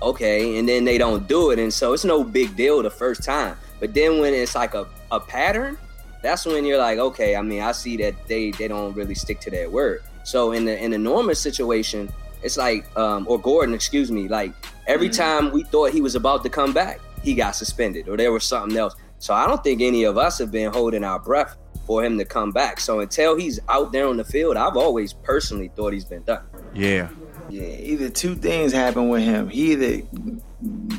okay, 0.00 0.58
and 0.58 0.68
then 0.68 0.84
they 0.84 0.98
don't 0.98 1.26
do 1.28 1.50
it, 1.50 1.58
and 1.58 1.72
so 1.72 1.92
it's 1.92 2.04
no 2.04 2.24
big 2.24 2.56
deal 2.56 2.82
the 2.82 2.90
first 2.90 3.22
time. 3.22 3.56
But 3.80 3.92
then 3.94 4.20
when 4.20 4.32
it's 4.32 4.54
like 4.54 4.74
a, 4.74 4.86
a 5.10 5.20
pattern, 5.20 5.76
that's 6.22 6.46
when 6.46 6.64
you're 6.64 6.78
like, 6.78 6.98
okay, 6.98 7.36
I 7.36 7.42
mean, 7.42 7.62
I 7.62 7.72
see 7.72 7.96
that 7.98 8.14
they 8.26 8.50
they 8.52 8.68
don't 8.68 8.94
really 8.94 9.14
stick 9.14 9.40
to 9.40 9.50
their 9.50 9.68
word. 9.68 10.02
So 10.24 10.52
in 10.52 10.64
the 10.64 10.82
in 10.82 10.90
the 10.90 10.98
normal 10.98 11.34
situation, 11.34 12.08
it's 12.42 12.56
like, 12.56 12.84
um, 12.96 13.26
or 13.28 13.38
Gordon, 13.38 13.74
excuse 13.74 14.10
me, 14.10 14.28
like 14.28 14.52
every 14.86 15.08
mm-hmm. 15.08 15.44
time 15.44 15.52
we 15.52 15.64
thought 15.64 15.92
he 15.92 16.00
was 16.00 16.14
about 16.14 16.42
to 16.44 16.48
come 16.48 16.72
back, 16.72 17.00
he 17.22 17.34
got 17.34 17.54
suspended 17.56 18.08
or 18.08 18.16
there 18.16 18.32
was 18.32 18.44
something 18.44 18.76
else. 18.76 18.94
So 19.18 19.34
I 19.34 19.46
don't 19.46 19.62
think 19.62 19.80
any 19.80 20.04
of 20.04 20.18
us 20.18 20.38
have 20.38 20.50
been 20.50 20.72
holding 20.72 21.04
our 21.04 21.18
breath 21.18 21.56
for 21.86 22.04
him 22.04 22.18
to 22.18 22.24
come 22.24 22.52
back. 22.52 22.80
So 22.80 23.00
until 23.00 23.36
he's 23.36 23.60
out 23.68 23.92
there 23.92 24.06
on 24.06 24.16
the 24.16 24.24
field, 24.24 24.56
I've 24.56 24.76
always 24.76 25.12
personally 25.12 25.70
thought 25.74 25.92
he's 25.92 26.04
been 26.04 26.22
done. 26.24 26.44
Yeah. 26.74 27.08
Yeah, 27.48 27.62
either 27.62 28.08
two 28.08 28.34
things 28.34 28.72
happened 28.72 29.08
with 29.08 29.22
him. 29.22 29.48
He 29.48 29.72
either 29.72 30.02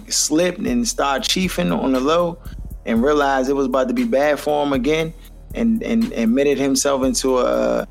slipped 0.08 0.60
and 0.60 0.88
started 0.88 1.28
chiefing 1.28 1.78
on 1.78 1.92
the 1.92 2.00
low 2.00 2.40
and 2.86 3.04
realized 3.04 3.50
it 3.50 3.54
was 3.54 3.66
about 3.66 3.90
to 3.90 3.94
be 3.94 4.06
bad 4.06 4.40
for 4.40 4.66
him 4.66 4.72
again 4.72 5.14
and, 5.54 5.84
and 5.84 6.12
admitted 6.14 6.58
himself 6.58 7.04
into 7.04 7.40
a 7.40 7.88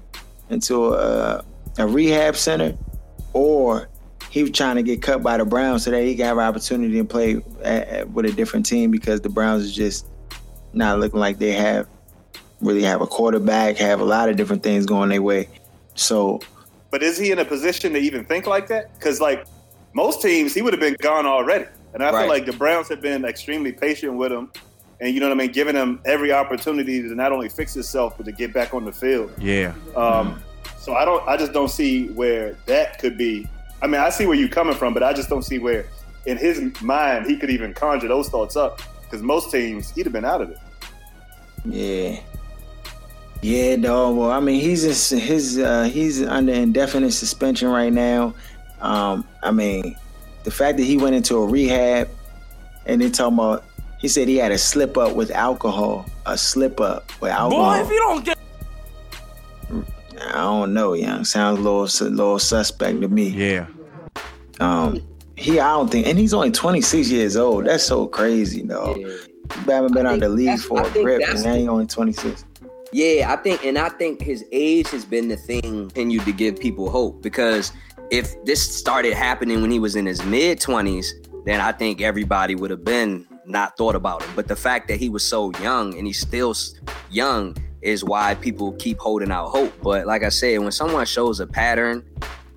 into 0.48 0.94
a, 0.94 1.44
a 1.78 1.86
rehab 1.86 2.36
center 2.36 2.78
or 3.32 3.88
he 4.30 4.42
was 4.42 4.52
trying 4.52 4.76
to 4.76 4.82
get 4.82 5.02
cut 5.02 5.22
by 5.22 5.36
the 5.36 5.44
Browns 5.44 5.84
so 5.84 5.90
that 5.90 6.02
he 6.02 6.14
could 6.14 6.24
have 6.24 6.38
an 6.38 6.44
opportunity 6.44 6.94
to 6.94 7.04
play 7.04 7.36
at, 7.62 7.88
at, 7.88 8.10
with 8.10 8.26
a 8.26 8.32
different 8.32 8.64
team 8.64 8.90
because 8.90 9.20
the 9.20 9.28
Browns 9.28 9.64
is 9.64 9.74
just 9.74 10.06
not 10.76 11.00
looking 11.00 11.18
like 11.18 11.38
they 11.38 11.52
have 11.52 11.88
really 12.60 12.82
have 12.82 13.00
a 13.00 13.06
quarterback, 13.06 13.76
have 13.76 14.00
a 14.00 14.04
lot 14.04 14.28
of 14.28 14.36
different 14.36 14.62
things 14.62 14.86
going 14.86 15.08
their 15.08 15.22
way. 15.22 15.48
So, 15.94 16.40
but 16.90 17.02
is 17.02 17.18
he 17.18 17.32
in 17.32 17.38
a 17.38 17.44
position 17.44 17.92
to 17.94 17.98
even 17.98 18.24
think 18.24 18.46
like 18.46 18.68
that? 18.68 18.94
Because 18.94 19.20
like 19.20 19.46
most 19.94 20.22
teams, 20.22 20.54
he 20.54 20.62
would 20.62 20.72
have 20.72 20.80
been 20.80 20.96
gone 21.00 21.26
already. 21.26 21.66
And 21.94 22.02
I 22.02 22.10
right. 22.10 22.20
feel 22.20 22.28
like 22.28 22.46
the 22.46 22.52
Browns 22.52 22.88
have 22.88 23.00
been 23.00 23.24
extremely 23.24 23.72
patient 23.72 24.14
with 24.14 24.30
him, 24.30 24.50
and 25.00 25.14
you 25.14 25.20
know 25.20 25.28
what 25.28 25.34
I 25.34 25.38
mean, 25.38 25.52
giving 25.52 25.74
him 25.74 26.00
every 26.04 26.30
opportunity 26.32 27.00
to 27.02 27.14
not 27.14 27.32
only 27.32 27.48
fix 27.48 27.72
himself 27.74 28.16
but 28.16 28.26
to 28.26 28.32
get 28.32 28.52
back 28.52 28.74
on 28.74 28.84
the 28.84 28.92
field. 28.92 29.32
Yeah. 29.38 29.74
Um, 29.94 30.42
so 30.78 30.94
I 30.94 31.04
don't, 31.04 31.26
I 31.26 31.36
just 31.36 31.52
don't 31.52 31.70
see 31.70 32.08
where 32.08 32.56
that 32.66 32.98
could 32.98 33.16
be. 33.16 33.48
I 33.82 33.86
mean, 33.86 34.00
I 34.00 34.10
see 34.10 34.26
where 34.26 34.36
you're 34.36 34.48
coming 34.48 34.74
from, 34.74 34.94
but 34.94 35.02
I 35.02 35.12
just 35.12 35.28
don't 35.28 35.42
see 35.42 35.58
where 35.58 35.86
in 36.26 36.36
his 36.36 36.60
mind 36.82 37.26
he 37.26 37.36
could 37.36 37.50
even 37.50 37.72
conjure 37.72 38.08
those 38.08 38.28
thoughts 38.28 38.56
up. 38.56 38.80
Because 39.02 39.22
most 39.22 39.52
teams, 39.52 39.90
he'd 39.92 40.04
have 40.04 40.12
been 40.12 40.24
out 40.24 40.42
of 40.42 40.50
it. 40.50 40.58
Yeah. 41.68 42.20
Yeah, 43.42 43.76
dog. 43.76 44.16
Well, 44.16 44.30
I 44.30 44.40
mean, 44.40 44.60
he's 44.60 44.82
just, 44.82 45.10
his 45.10 45.58
uh, 45.58 45.84
he's 45.84 46.22
under 46.22 46.52
indefinite 46.52 47.12
suspension 47.12 47.68
right 47.68 47.92
now. 47.92 48.34
Um, 48.80 49.26
I 49.42 49.50
mean, 49.50 49.96
the 50.44 50.50
fact 50.50 50.78
that 50.78 50.84
he 50.84 50.96
went 50.96 51.14
into 51.14 51.36
a 51.36 51.46
rehab 51.46 52.08
and 52.86 53.00
then 53.00 53.12
talking 53.12 53.34
about 53.34 53.64
he 53.98 54.08
said 54.08 54.28
he 54.28 54.36
had 54.36 54.52
a 54.52 54.58
slip 54.58 54.96
up 54.96 55.14
with 55.14 55.30
alcohol, 55.30 56.06
a 56.26 56.36
slip 56.36 56.80
up 56.80 57.10
with 57.20 57.30
alcohol. 57.30 57.74
Boy, 57.74 57.80
if 57.82 57.88
you 57.88 57.98
don't 57.98 58.24
get 58.24 58.38
I 60.20 60.32
don't 60.32 60.72
know, 60.72 60.94
young. 60.94 61.24
Sounds 61.24 61.58
a 61.58 61.62
little, 61.62 61.84
a 61.84 62.10
little 62.10 62.38
suspect 62.38 63.00
to 63.00 63.08
me. 63.08 63.28
Yeah. 63.28 63.66
Um, 64.60 65.02
he, 65.36 65.60
I 65.60 65.68
don't 65.68 65.90
think, 65.90 66.06
and 66.06 66.18
he's 66.18 66.32
only 66.32 66.50
26 66.50 67.10
years 67.10 67.36
old. 67.36 67.66
That's 67.66 67.84
so 67.84 68.06
crazy, 68.06 68.62
though. 68.62 68.96
Yeah. 68.96 69.08
You 69.66 69.72
haven't 69.72 69.94
been 69.94 70.06
on 70.06 70.20
the 70.20 70.28
league 70.28 70.60
for 70.60 70.86
a 70.86 70.90
grip, 70.90 71.22
and 71.26 71.42
now 71.42 71.54
he's 71.54 71.68
only 71.68 71.86
26. 71.86 72.44
Yeah, 72.92 73.32
I 73.32 73.36
think, 73.36 73.64
and 73.64 73.78
I 73.78 73.88
think 73.88 74.22
his 74.22 74.44
age 74.52 74.88
has 74.90 75.04
been 75.04 75.28
the 75.28 75.36
thing 75.36 75.88
continued 75.88 76.24
to 76.24 76.32
give 76.32 76.58
people 76.58 76.88
hope 76.88 77.20
because 77.20 77.72
if 78.10 78.42
this 78.44 78.76
started 78.76 79.12
happening 79.14 79.60
when 79.60 79.70
he 79.70 79.78
was 79.78 79.96
in 79.96 80.06
his 80.06 80.24
mid 80.24 80.60
20s, 80.60 81.08
then 81.44 81.60
I 81.60 81.72
think 81.72 82.00
everybody 82.00 82.54
would 82.54 82.70
have 82.70 82.84
been 82.84 83.26
not 83.44 83.76
thought 83.76 83.94
about 83.94 84.22
him. 84.22 84.30
But 84.34 84.48
the 84.48 84.56
fact 84.56 84.88
that 84.88 84.98
he 84.98 85.08
was 85.08 85.24
so 85.24 85.52
young 85.60 85.96
and 85.96 86.06
he's 86.06 86.20
still 86.20 86.54
young 87.10 87.56
is 87.82 88.04
why 88.04 88.34
people 88.36 88.72
keep 88.72 88.98
holding 88.98 89.30
out 89.30 89.48
hope. 89.48 89.72
But 89.82 90.06
like 90.06 90.22
I 90.22 90.28
said, 90.28 90.58
when 90.60 90.72
someone 90.72 91.06
shows 91.06 91.40
a 91.40 91.46
pattern, 91.46 92.04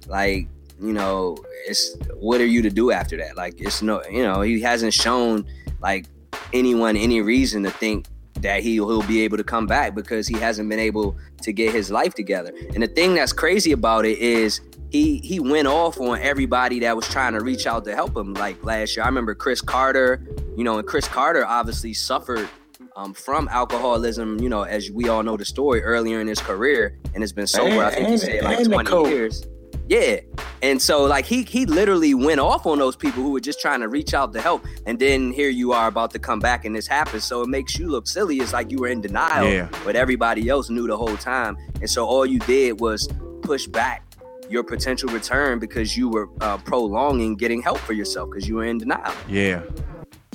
like 0.08 0.48
you 0.82 0.94
know, 0.94 1.38
it's 1.68 1.96
what 2.16 2.42
are 2.42 2.46
you 2.46 2.62
to 2.62 2.70
do 2.70 2.92
after 2.92 3.18
that? 3.18 3.36
Like 3.36 3.60
it's 3.60 3.82
no, 3.82 4.02
you 4.10 4.24
know, 4.24 4.42
he 4.42 4.62
hasn't 4.62 4.94
shown 4.94 5.46
like 5.82 6.06
anyone 6.54 6.98
any 6.98 7.22
reason 7.22 7.64
to 7.64 7.72
think 7.72 8.08
that 8.42 8.64
he 8.64 8.74
he'll 8.74 9.04
be 9.04 9.22
able 9.22 9.38
to 9.38 9.44
come 9.44 9.68
back 9.68 9.96
because 9.96 10.28
he 10.28 10.38
hasn't 10.38 10.70
been 10.70 10.80
able 10.80 11.18
to 11.42 11.52
get 11.52 11.74
his 11.74 11.92
life 11.92 12.14
together. 12.14 12.54
And 12.74 12.84
the 12.84 12.88
thing 12.88 13.16
that's 13.16 13.34
crazy 13.34 13.72
about 13.72 14.06
it 14.06 14.18
is 14.18 14.62
he 14.90 15.20
he 15.20 15.40
went 15.40 15.68
off 15.68 16.00
on 16.00 16.20
everybody 16.20 16.80
that 16.80 16.96
was 16.96 17.08
trying 17.08 17.34
to 17.34 17.42
reach 17.42 17.68
out 17.68 17.86
to 17.86 17.96
help 17.96 18.16
him. 18.16 18.34
Like 18.34 18.64
last 18.64 18.96
year, 18.96 19.04
I 19.04 19.08
remember 19.08 19.36
Cris 19.36 19.62
Carter. 19.62 20.26
You 20.58 20.64
know, 20.64 20.78
and 20.78 20.88
Cris 20.88 21.08
Carter 21.08 21.46
obviously 21.46 21.94
suffered 21.94 22.50
um, 22.96 23.14
from 23.14 23.48
alcoholism. 23.50 24.40
You 24.40 24.50
know, 24.50 24.64
as 24.64 24.90
we 24.92 25.10
all 25.10 25.24
know 25.24 25.38
the 25.38 25.46
story 25.46 25.82
earlier 25.84 26.20
in 26.20 26.28
his 26.28 26.40
career, 26.40 26.98
and 27.14 27.22
has 27.22 27.32
been 27.34 27.48
sober. 27.48 27.70
And, 27.70 27.82
I 27.82 27.92
think 27.92 28.10
he 28.10 28.18
said 28.18 28.44
like 28.44 28.64
twenty 28.66 29.10
years. 29.10 29.46
Yeah. 29.90 30.20
And 30.62 30.80
so 30.80 31.04
like 31.04 31.26
he 31.26 31.44
he 31.44 31.66
literally 31.66 32.14
went 32.14 32.40
off 32.40 32.66
on 32.66 32.78
those 32.78 32.96
people 32.96 33.24
who 33.24 33.32
were 33.32 33.40
just 33.40 33.60
trying 33.60 33.80
to 33.82 33.88
reach 33.88 34.14
out 34.14 34.34
to 34.34 34.42
help. 34.42 34.64
And 34.86 35.00
then 35.00 35.32
here 35.32 35.50
you 35.50 35.72
are 35.74 35.88
about 35.88 36.12
to 36.12 36.20
come 36.20 36.40
back 36.40 36.64
and 36.64 36.76
this 36.76 36.86
happens. 36.86 37.24
So 37.24 37.42
it 37.42 37.48
makes 37.48 37.78
you 37.78 37.90
look 37.90 38.08
silly. 38.08 38.38
It's 38.38 38.54
like 38.54 38.70
you 38.72 38.78
were 38.78 38.88
in 38.88 39.02
denial, 39.02 39.50
yeah. 39.50 39.68
but 39.84 39.96
everybody 39.96 40.48
else 40.48 40.70
knew 40.70 40.86
the 40.88 40.96
whole 40.96 41.18
time. 41.18 41.58
And 41.82 41.90
so 41.90 42.06
all 42.06 42.26
you 42.26 42.40
did 42.40 42.80
was 42.80 43.10
push 43.42 43.66
back 43.66 44.04
your 44.48 44.64
potential 44.64 45.10
return 45.10 45.58
because 45.60 45.98
you 45.98 46.10
were 46.10 46.30
uh, 46.42 46.58
prolonging 46.58 47.36
getting 47.36 47.62
help 47.62 47.80
for 47.80 47.94
yourself 47.94 48.30
because 48.30 48.48
you 48.48 48.56
were 48.56 48.66
in 48.66 48.78
denial. 48.78 49.14
Yeah. 49.28 49.64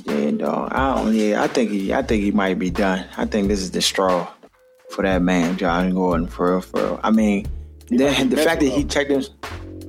Yeah, 0.05 0.31
dog. 0.31 0.71
I 0.73 0.95
don't. 0.95 1.15
Yeah, 1.15 1.41
I 1.41 1.47
think 1.47 1.71
he. 1.71 1.93
I 1.93 2.03
think 2.03 2.23
he 2.23 2.31
might 2.31 2.59
be 2.59 2.69
done. 2.69 3.05
I 3.17 3.25
think 3.25 3.47
this 3.47 3.59
is 3.59 3.71
the 3.71 3.81
straw 3.81 4.31
for 4.91 5.01
that 5.01 5.23
man, 5.23 5.57
John 5.57 5.93
Gordon. 5.95 6.27
For 6.27 6.51
real, 6.51 6.61
for 6.61 6.79
real. 6.79 6.99
I 7.03 7.09
mean, 7.09 7.47
the, 7.87 8.27
the 8.29 8.37
fact 8.37 8.61
that 8.61 8.69
he 8.69 8.83
checked 8.83 9.11
him. 9.11 9.23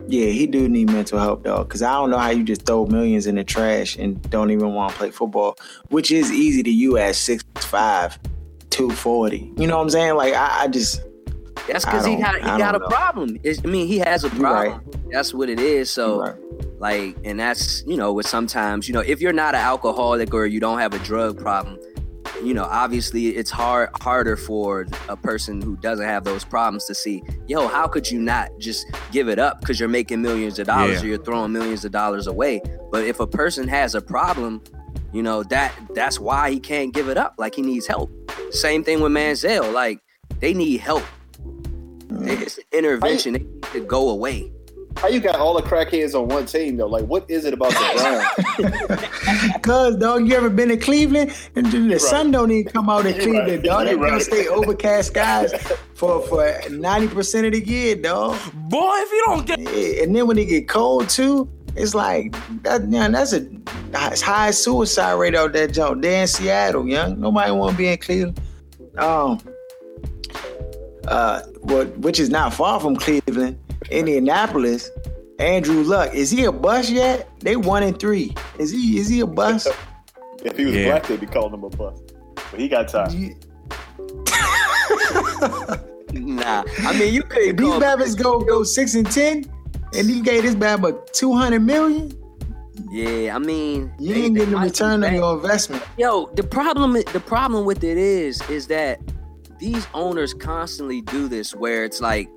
Yeah, 0.09 0.26
he 0.26 0.47
do 0.47 0.68
need 0.68 0.90
mental 0.90 1.18
help, 1.18 1.42
dog. 1.42 1.68
Because 1.68 1.82
I 1.82 1.92
don't 1.92 2.11
know 2.11 2.18
how 2.18 2.30
you 2.30 2.44
just 2.44 2.64
throw 2.64 2.86
millions 2.86 3.26
in 3.26 3.34
the 3.34 3.44
trash 3.44 3.97
and 3.97 4.22
don't 4.30 4.51
even 4.51 4.72
want 4.72 4.92
to 4.92 4.99
play 4.99 5.11
football, 5.11 5.59
which 5.88 6.12
is 6.12 6.30
easy 6.30 6.62
to 6.62 6.70
you 6.70 6.97
at 6.97 7.14
6'5", 7.14 8.18
240. 8.70 9.53
You 9.57 9.66
know 9.66 9.76
what 9.76 9.82
I'm 9.82 9.90
saying? 9.90 10.14
Like 10.14 10.34
I, 10.34 10.64
I 10.64 10.68
just. 10.68 11.03
That's 11.66 11.84
because 11.84 12.07
he 12.07 12.14
got 12.14 12.36
he 12.36 12.42
got 12.42 12.76
a 12.76 12.78
know. 12.78 12.86
problem. 12.86 13.40
It's, 13.42 13.61
I 13.64 13.66
mean, 13.66 13.88
he 13.88 13.99
has 13.99 14.22
a 14.22 14.30
problem. 14.30 14.74
Right. 14.74 15.11
That's 15.11 15.34
what 15.34 15.49
it 15.49 15.59
is. 15.59 15.90
So, 15.90 16.20
right. 16.20 16.34
like, 16.78 17.16
and 17.24 17.40
that's 17.40 17.82
you 17.88 17.97
know, 17.97 18.12
with 18.12 18.28
sometimes 18.28 18.86
you 18.86 18.94
know, 18.94 19.01
if 19.01 19.20
you're 19.20 19.32
not 19.32 19.57
an 19.57 19.62
alcoholic 19.62 20.32
or 20.32 20.47
you 20.47 20.61
don't 20.61 20.78
have 20.78 20.94
a 20.94 21.01
drug 21.01 21.40
problem, 21.40 21.80
you 22.47 22.55
know, 22.55 22.64
obviously 22.64 23.28
it's 23.30 23.51
hard 23.51 23.90
harder 24.01 24.36
for 24.36 24.86
a 25.09 25.16
person 25.16 25.61
who 25.61 25.76
doesn't 25.76 26.07
have 26.07 26.22
those 26.22 26.44
problems 26.44 26.84
to 26.84 26.94
see, 26.94 27.22
yo, 27.49 27.66
how 27.66 27.88
could 27.88 28.09
you 28.09 28.20
not 28.20 28.51
just 28.59 28.86
give 29.11 29.28
it 29.28 29.40
up 29.40 29.61
because 29.61 29.80
you're 29.80 29.88
making 29.88 30.22
millions 30.22 30.61
of 30.61 30.68
dollars 30.68 31.01
yeah. 31.01 31.03
or 31.03 31.07
you're 31.07 31.24
throwing 31.24 31.53
millions 31.53 31.84
of 31.84 31.90
dollars 31.90 32.28
away? 32.28 32.62
But 32.92 33.05
if 33.05 33.18
a 33.18 33.26
person 33.26 33.66
has 33.66 33.97
a 33.97 34.01
problem, 34.01 34.62
you 35.12 35.24
know, 35.24 35.42
that 35.44 35.74
that's 35.94 36.20
why 36.20 36.53
he 36.53 36.61
can't 36.61 36.94
give 36.94 37.09
it 37.09 37.16
up. 37.16 37.34
Like 37.36 37.57
he 37.57 37.62
needs 37.62 37.88
help. 37.88 38.12
Same 38.53 38.84
thing 38.84 39.01
with 39.01 39.11
Manziel. 39.11 39.72
Like 39.72 39.99
they 40.38 40.55
need 40.55 40.80
help. 40.80 41.03
Mm. 42.09 42.28
It's 42.28 42.61
intervention. 42.72 43.32
They 43.32 43.38
need 43.40 43.62
to 43.72 43.80
go 43.80 44.09
away. 44.11 44.53
How 44.97 45.09
you 45.09 45.20
got 45.20 45.36
all 45.36 45.55
the 45.55 45.62
crackheads 45.62 46.14
on 46.14 46.28
one 46.28 46.47
team 46.47 46.76
though? 46.78 46.86
Like, 46.86 47.05
what 47.05 47.30
is 47.30 47.44
it 47.44 47.53
about 47.53 47.70
the 47.70 48.86
Browns? 48.88 49.62
Cause 49.62 49.97
dog, 49.97 50.26
you 50.26 50.34
ever 50.34 50.49
been 50.49 50.70
to 50.70 50.76
Cleveland? 50.76 51.34
And 51.55 51.66
the 51.66 51.80
right. 51.90 52.01
sun 52.01 52.30
don't 52.30 52.51
even 52.51 52.72
come 52.72 52.88
out 52.88 53.05
in 53.05 53.14
Cleveland, 53.14 53.49
right. 53.49 53.62
dog. 53.62 53.86
They 53.86 53.94
right. 53.94 54.11
gonna 54.11 54.20
stay 54.20 54.49
overcast 54.49 55.09
skies 55.09 55.53
for 55.94 56.22
for 56.22 56.59
ninety 56.70 57.09
percent 57.09 57.47
of 57.47 57.53
the 57.53 57.64
year, 57.64 57.94
dog. 57.94 58.38
Boy, 58.55 58.92
if 58.94 59.11
you 59.12 59.24
don't 59.26 59.47
get 59.47 59.61
yeah, 59.61 60.03
and 60.03 60.16
then 60.16 60.26
when 60.26 60.38
it 60.38 60.47
get 60.47 60.66
cold 60.66 61.11
too, 61.11 61.49
it's 61.74 61.94
like 61.94 62.34
that. 62.62 62.88
Man, 62.88 63.12
that's 63.12 63.34
a 63.34 63.47
high 63.94 64.51
suicide 64.51 65.12
rate 65.14 65.34
out 65.34 65.53
there, 65.53 65.68
Joe. 65.68 65.94
They're 65.94 66.22
in 66.22 66.26
Seattle, 66.26 66.88
young. 66.88 67.20
Nobody 67.20 67.53
want 67.53 67.72
to 67.72 67.76
be 67.76 67.88
in 67.88 67.99
Cleveland. 67.99 68.40
Um, 68.97 69.40
uh, 71.07 71.42
what 71.61 71.97
which 71.99 72.18
is 72.18 72.30
not 72.30 72.55
far 72.55 72.80
from 72.80 72.97
Cleveland. 72.97 73.59
Indianapolis, 73.91 74.91
Andrew 75.39 75.82
Luck. 75.82 76.14
Is 76.14 76.30
he 76.30 76.45
a 76.45 76.53
bust 76.53 76.91
yet? 76.91 77.28
They 77.41 77.57
one 77.57 77.82
and 77.82 77.99
three. 77.99 78.34
Is 78.59 78.70
he 78.70 78.99
is 78.99 79.09
he 79.09 79.20
a 79.20 79.26
bust? 79.26 79.68
if 80.45 80.57
he 80.57 80.64
was 80.64 80.74
yeah. 80.74 80.91
black, 80.91 81.07
they'd 81.07 81.20
be 81.20 81.26
calling 81.26 81.55
him 81.55 81.64
a 81.64 81.70
bust. 81.70 82.14
But 82.51 82.61
he 82.61 82.68
got 82.68 82.89
time. 82.89 83.11
nah, 86.12 86.64
I 86.78 86.99
mean 86.99 87.12
you 87.12 87.22
could. 87.22 87.59
These 87.59 87.78
Babbitt's 87.78 88.14
go 88.14 88.41
go 88.41 88.62
six 88.62 88.95
and 88.95 89.11
ten, 89.11 89.45
and 89.95 90.09
he 90.09 90.20
gave 90.20 90.43
this 90.43 90.55
Babbitt 90.55 91.12
two 91.12 91.34
hundred 91.34 91.61
million. 91.61 92.12
Yeah, 92.91 93.34
I 93.34 93.39
mean, 93.39 93.93
you 93.99 94.14
ain't 94.14 94.37
getting 94.37 94.53
the 94.53 94.59
return 94.59 95.03
on 95.03 95.14
your 95.14 95.34
investment. 95.37 95.82
Yo, 95.97 96.26
the 96.34 96.43
problem 96.43 96.93
the 96.93 97.22
problem 97.26 97.64
with 97.64 97.82
it 97.82 97.97
is 97.97 98.41
is 98.49 98.66
that 98.68 99.01
these 99.59 99.87
owners 99.95 100.34
constantly 100.34 101.01
do 101.01 101.28
this 101.28 101.55
where 101.55 101.84
it's 101.84 102.01
like 102.01 102.28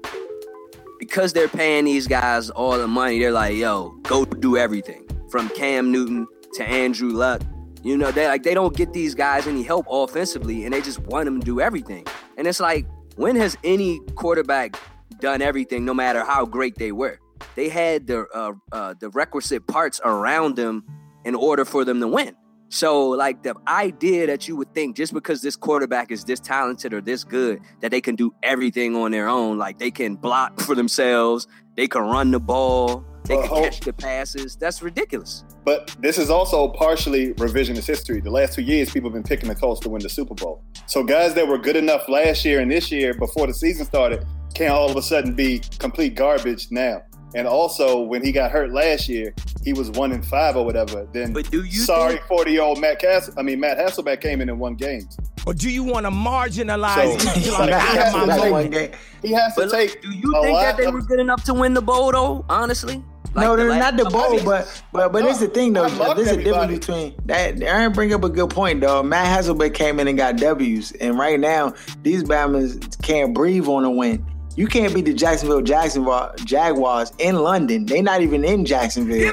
because 0.99 1.33
they're 1.33 1.47
paying 1.47 1.85
these 1.85 2.05
guys 2.05 2.49
all 2.51 2.77
the 2.77 2.87
money, 2.87 3.17
they're 3.17 3.31
like, 3.31 3.55
yo, 3.55 3.89
go 4.03 4.25
do 4.25 4.57
everything. 4.57 5.07
From 5.31 5.49
Cam 5.49 5.91
Newton 5.91 6.27
to 6.53 6.63
Andrew 6.63 7.09
Luck. 7.09 7.41
You 7.81 7.97
know, 7.97 8.11
they 8.11 8.27
like 8.27 8.43
they 8.43 8.53
don't 8.53 8.75
get 8.75 8.91
these 8.91 9.15
guys 9.15 9.47
any 9.47 9.63
help 9.63 9.87
offensively 9.89 10.65
and 10.65 10.73
they 10.73 10.81
just 10.81 10.99
want 10.99 11.25
them 11.25 11.39
to 11.39 11.45
do 11.45 11.61
everything. 11.61 12.05
And 12.37 12.45
it's 12.45 12.59
like, 12.59 12.85
when 13.15 13.35
has 13.37 13.57
any 13.63 13.99
quarterback 14.15 14.77
done 15.19 15.41
everything 15.41 15.85
no 15.85 15.93
matter 15.93 16.23
how 16.25 16.45
great 16.45 16.75
they 16.75 16.91
were? 16.91 17.19
They 17.55 17.69
had 17.69 18.07
the 18.07 18.27
uh, 18.33 18.53
uh, 18.71 18.95
the 18.99 19.09
requisite 19.09 19.65
parts 19.65 20.01
around 20.03 20.57
them 20.57 20.83
in 21.23 21.35
order 21.35 21.63
for 21.63 21.85
them 21.85 22.01
to 22.01 22.07
win. 22.07 22.35
So, 22.69 23.09
like 23.09 23.41
the 23.43 23.55
idea 23.67 24.27
that 24.27 24.47
you 24.47 24.55
would 24.55 24.73
think 24.73 24.95
just 24.95 25.13
because 25.13 25.41
this 25.41 25.55
quarterback 25.55 26.11
is 26.11 26.23
this 26.23 26.39
talented 26.39 26.93
or 26.93 27.01
this 27.01 27.23
good, 27.23 27.61
that 27.81 27.89
they 27.91 28.01
can 28.01 28.15
do 28.15 28.33
everything 28.43 28.95
on 28.95 29.11
their 29.11 29.27
own, 29.27 29.57
like 29.57 29.79
they 29.79 29.91
can 29.91 30.15
block 30.15 30.59
for 30.59 30.75
themselves, 30.75 31.47
they 31.75 31.87
can 31.87 32.03
run 32.03 32.29
the 32.29 32.39
ball, 32.39 33.03
they 33.25 33.35
can 33.35 33.47
catch 33.47 33.79
the 33.79 33.93
passes. 33.93 34.55
That's 34.55 34.81
ridiculous. 34.81 35.43
But 35.65 35.95
this 35.99 36.17
is 36.17 36.29
also 36.29 36.69
partially 36.69 37.33
revisionist 37.35 37.85
history. 37.85 38.21
The 38.21 38.31
last 38.31 38.53
two 38.53 38.61
years, 38.61 38.91
people 38.91 39.09
have 39.09 39.13
been 39.13 39.23
picking 39.23 39.49
the 39.49 39.55
Colts 39.55 39.81
to 39.81 39.89
win 39.89 40.01
the 40.01 40.09
Super 40.09 40.35
Bowl. 40.35 40.63
So 40.87 41.03
guys 41.03 41.33
that 41.35 41.47
were 41.47 41.57
good 41.57 41.75
enough 41.75 42.07
last 42.07 42.45
year 42.45 42.59
and 42.59 42.71
this 42.71 42.91
year 42.91 43.13
before 43.13 43.47
the 43.47 43.53
season 43.53 43.85
started 43.85 44.25
can't 44.53 44.71
all 44.71 44.89
of 44.89 44.95
a 44.95 45.01
sudden 45.01 45.35
be 45.35 45.61
complete 45.77 46.15
garbage 46.15 46.67
now. 46.71 47.01
And 47.35 47.47
also, 47.47 47.99
when 48.01 48.23
he 48.23 48.31
got 48.31 48.51
hurt 48.51 48.71
last 48.71 49.07
year, 49.07 49.33
he 49.63 49.73
was 49.73 49.91
one 49.91 50.11
in 50.11 50.23
five 50.23 50.55
or 50.55 50.65
whatever. 50.65 51.07
Then, 51.11 51.33
but 51.33 51.49
do 51.51 51.63
you 51.63 51.81
sorry, 51.81 52.19
forty 52.27 52.51
year 52.51 52.63
old 52.63 52.81
Matt 52.81 52.99
Cass, 52.99 53.29
I 53.37 53.43
mean 53.43 53.59
Matt 53.59 53.77
Hasselbeck 53.77 54.21
came 54.21 54.41
in 54.41 54.49
and 54.49 54.59
won 54.59 54.75
games. 54.75 55.17
Or 55.45 55.53
do 55.53 55.69
you 55.69 55.83
want 55.83 56.05
to 56.05 56.11
marginalize 56.11 57.19
so, 57.21 57.29
he, 57.29 57.49
has, 57.49 58.93
he 59.21 59.31
has 59.31 59.55
to 59.55 59.61
but 59.61 59.71
take. 59.71 60.01
Do 60.01 60.09
you 60.09 60.31
think 60.41 60.57
that 60.57 60.77
they 60.77 60.85
of, 60.85 60.93
were 60.93 61.01
good 61.01 61.19
enough 61.19 61.43
to 61.45 61.53
win 61.53 61.73
the 61.73 61.81
bowl 61.81 62.11
though? 62.11 62.45
Honestly. 62.49 63.03
Like 63.35 63.45
no, 63.45 63.55
they're 63.55 63.69
the 63.69 63.77
not 63.77 63.95
the 63.95 64.05
bowl, 64.05 64.43
but 64.43 64.83
but 64.91 65.11
but 65.11 65.21
no, 65.21 65.29
it's 65.29 65.39
the 65.39 65.47
thing 65.47 65.73
though. 65.73 65.87
There's 66.15 66.31
a 66.31 66.43
difference 66.43 66.79
between 66.79 67.15
that. 67.25 67.61
Aaron 67.61 67.93
bring 67.93 68.11
up 68.11 68.23
a 68.23 68.29
good 68.29 68.49
point 68.49 68.81
though. 68.81 69.03
Matt 69.03 69.27
Hasselbeck 69.27 69.75
came 69.75 69.99
in 69.99 70.07
and 70.07 70.17
got 70.17 70.37
W's, 70.37 70.93
and 70.93 71.17
right 71.17 71.39
now 71.39 71.75
these 72.01 72.23
Bama's 72.23 72.95
can't 73.03 73.35
breathe 73.35 73.67
on 73.67 73.85
a 73.85 73.91
win. 73.91 74.25
You 74.55 74.67
can't 74.67 74.93
beat 74.93 75.05
the 75.05 75.13
Jacksonville 75.13 75.61
Jacksonville 75.61 76.33
Jaguars 76.43 77.13
in 77.19 77.35
London. 77.37 77.85
They're 77.85 78.03
not 78.03 78.21
even 78.21 78.43
in 78.43 78.65
Jacksonville. 78.65 79.31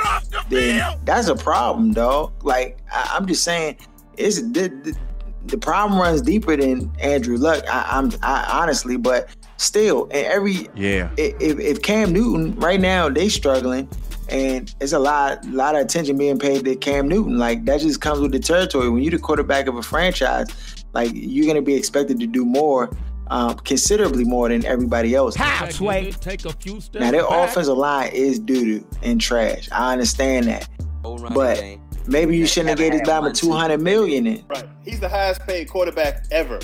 then 0.49 0.99
that's 1.05 1.29
a 1.29 1.35
problem, 1.35 1.93
dog. 1.93 2.33
Like 2.45 2.79
I, 2.93 3.17
am 3.17 3.27
just 3.27 3.43
saying, 3.43 3.79
it's 4.17 4.41
the, 4.41 4.69
the, 4.69 4.97
the, 5.47 5.59
problem 5.59 6.01
runs 6.01 6.23
deeper 6.23 6.57
than 6.57 6.93
Andrew 7.01 7.37
Luck. 7.37 7.65
I, 7.69 7.99
am 7.99 8.11
honestly, 8.23 8.97
but 8.97 9.29
still, 9.57 10.05
and 10.05 10.27
every 10.27 10.69
yeah, 10.75 11.11
if, 11.17 11.59
if 11.59 11.83
Cam 11.83 12.13
Newton 12.13 12.55
right 12.61 12.81
now 12.81 13.09
they 13.09 13.29
struggling, 13.29 13.89
and 14.29 14.75
it's 14.81 14.93
a 14.93 14.99
lot, 14.99 15.45
lot 15.47 15.75
of 15.75 15.83
attention 15.83 16.19
being 16.19 16.39
paid 16.39 16.65
to 16.65 16.77
Cam 16.77 17.09
Newton. 17.09 17.39
Like 17.39 17.65
that 17.65 17.81
just 17.81 18.01
comes 18.01 18.21
with 18.21 18.33
the 18.33 18.41
territory. 18.41 18.91
When 18.91 19.03
you're 19.03 19.13
the 19.13 19.19
quarterback 19.19 19.67
of 19.67 19.77
a 19.77 19.83
franchise, 19.83 20.49
like 20.93 21.11
you're 21.15 21.47
gonna 21.47 21.63
be 21.63 21.75
expected 21.75 22.21
to 22.21 22.27
do 22.27 22.45
more 22.45 22.91
um, 23.29 23.57
considerably 23.59 24.25
more 24.25 24.49
than 24.49 24.65
everybody 24.65 25.15
else. 25.15 25.35
How, 25.35 25.69
Sway? 25.69 26.13
Take 26.13 26.45
a 26.45 26.53
few 26.53 26.81
steps 26.81 27.03
now, 27.03 27.11
their 27.11 27.27
back. 27.29 27.51
offensive 27.51 27.77
line 27.77 28.13
is 28.13 28.39
doo 28.39 28.79
doo 28.79 28.87
and 29.03 29.21
trash. 29.21 29.69
I 29.73 29.93
understand 29.93 30.47
that. 30.47 30.69
But 31.03 31.63
maybe 32.07 32.37
you 32.37 32.47
shouldn't 32.47 32.71
have 32.71 32.79
gave 32.79 32.93
this 32.93 33.09
Bama 33.09 33.35
200 33.35 33.81
million 33.81 34.27
in. 34.27 34.45
Right. 34.49 34.69
He's 34.85 35.01
the 35.01 35.09
highest 35.09 35.47
paid 35.47 35.69
quarterback 35.69 36.25
ever. 36.31 36.59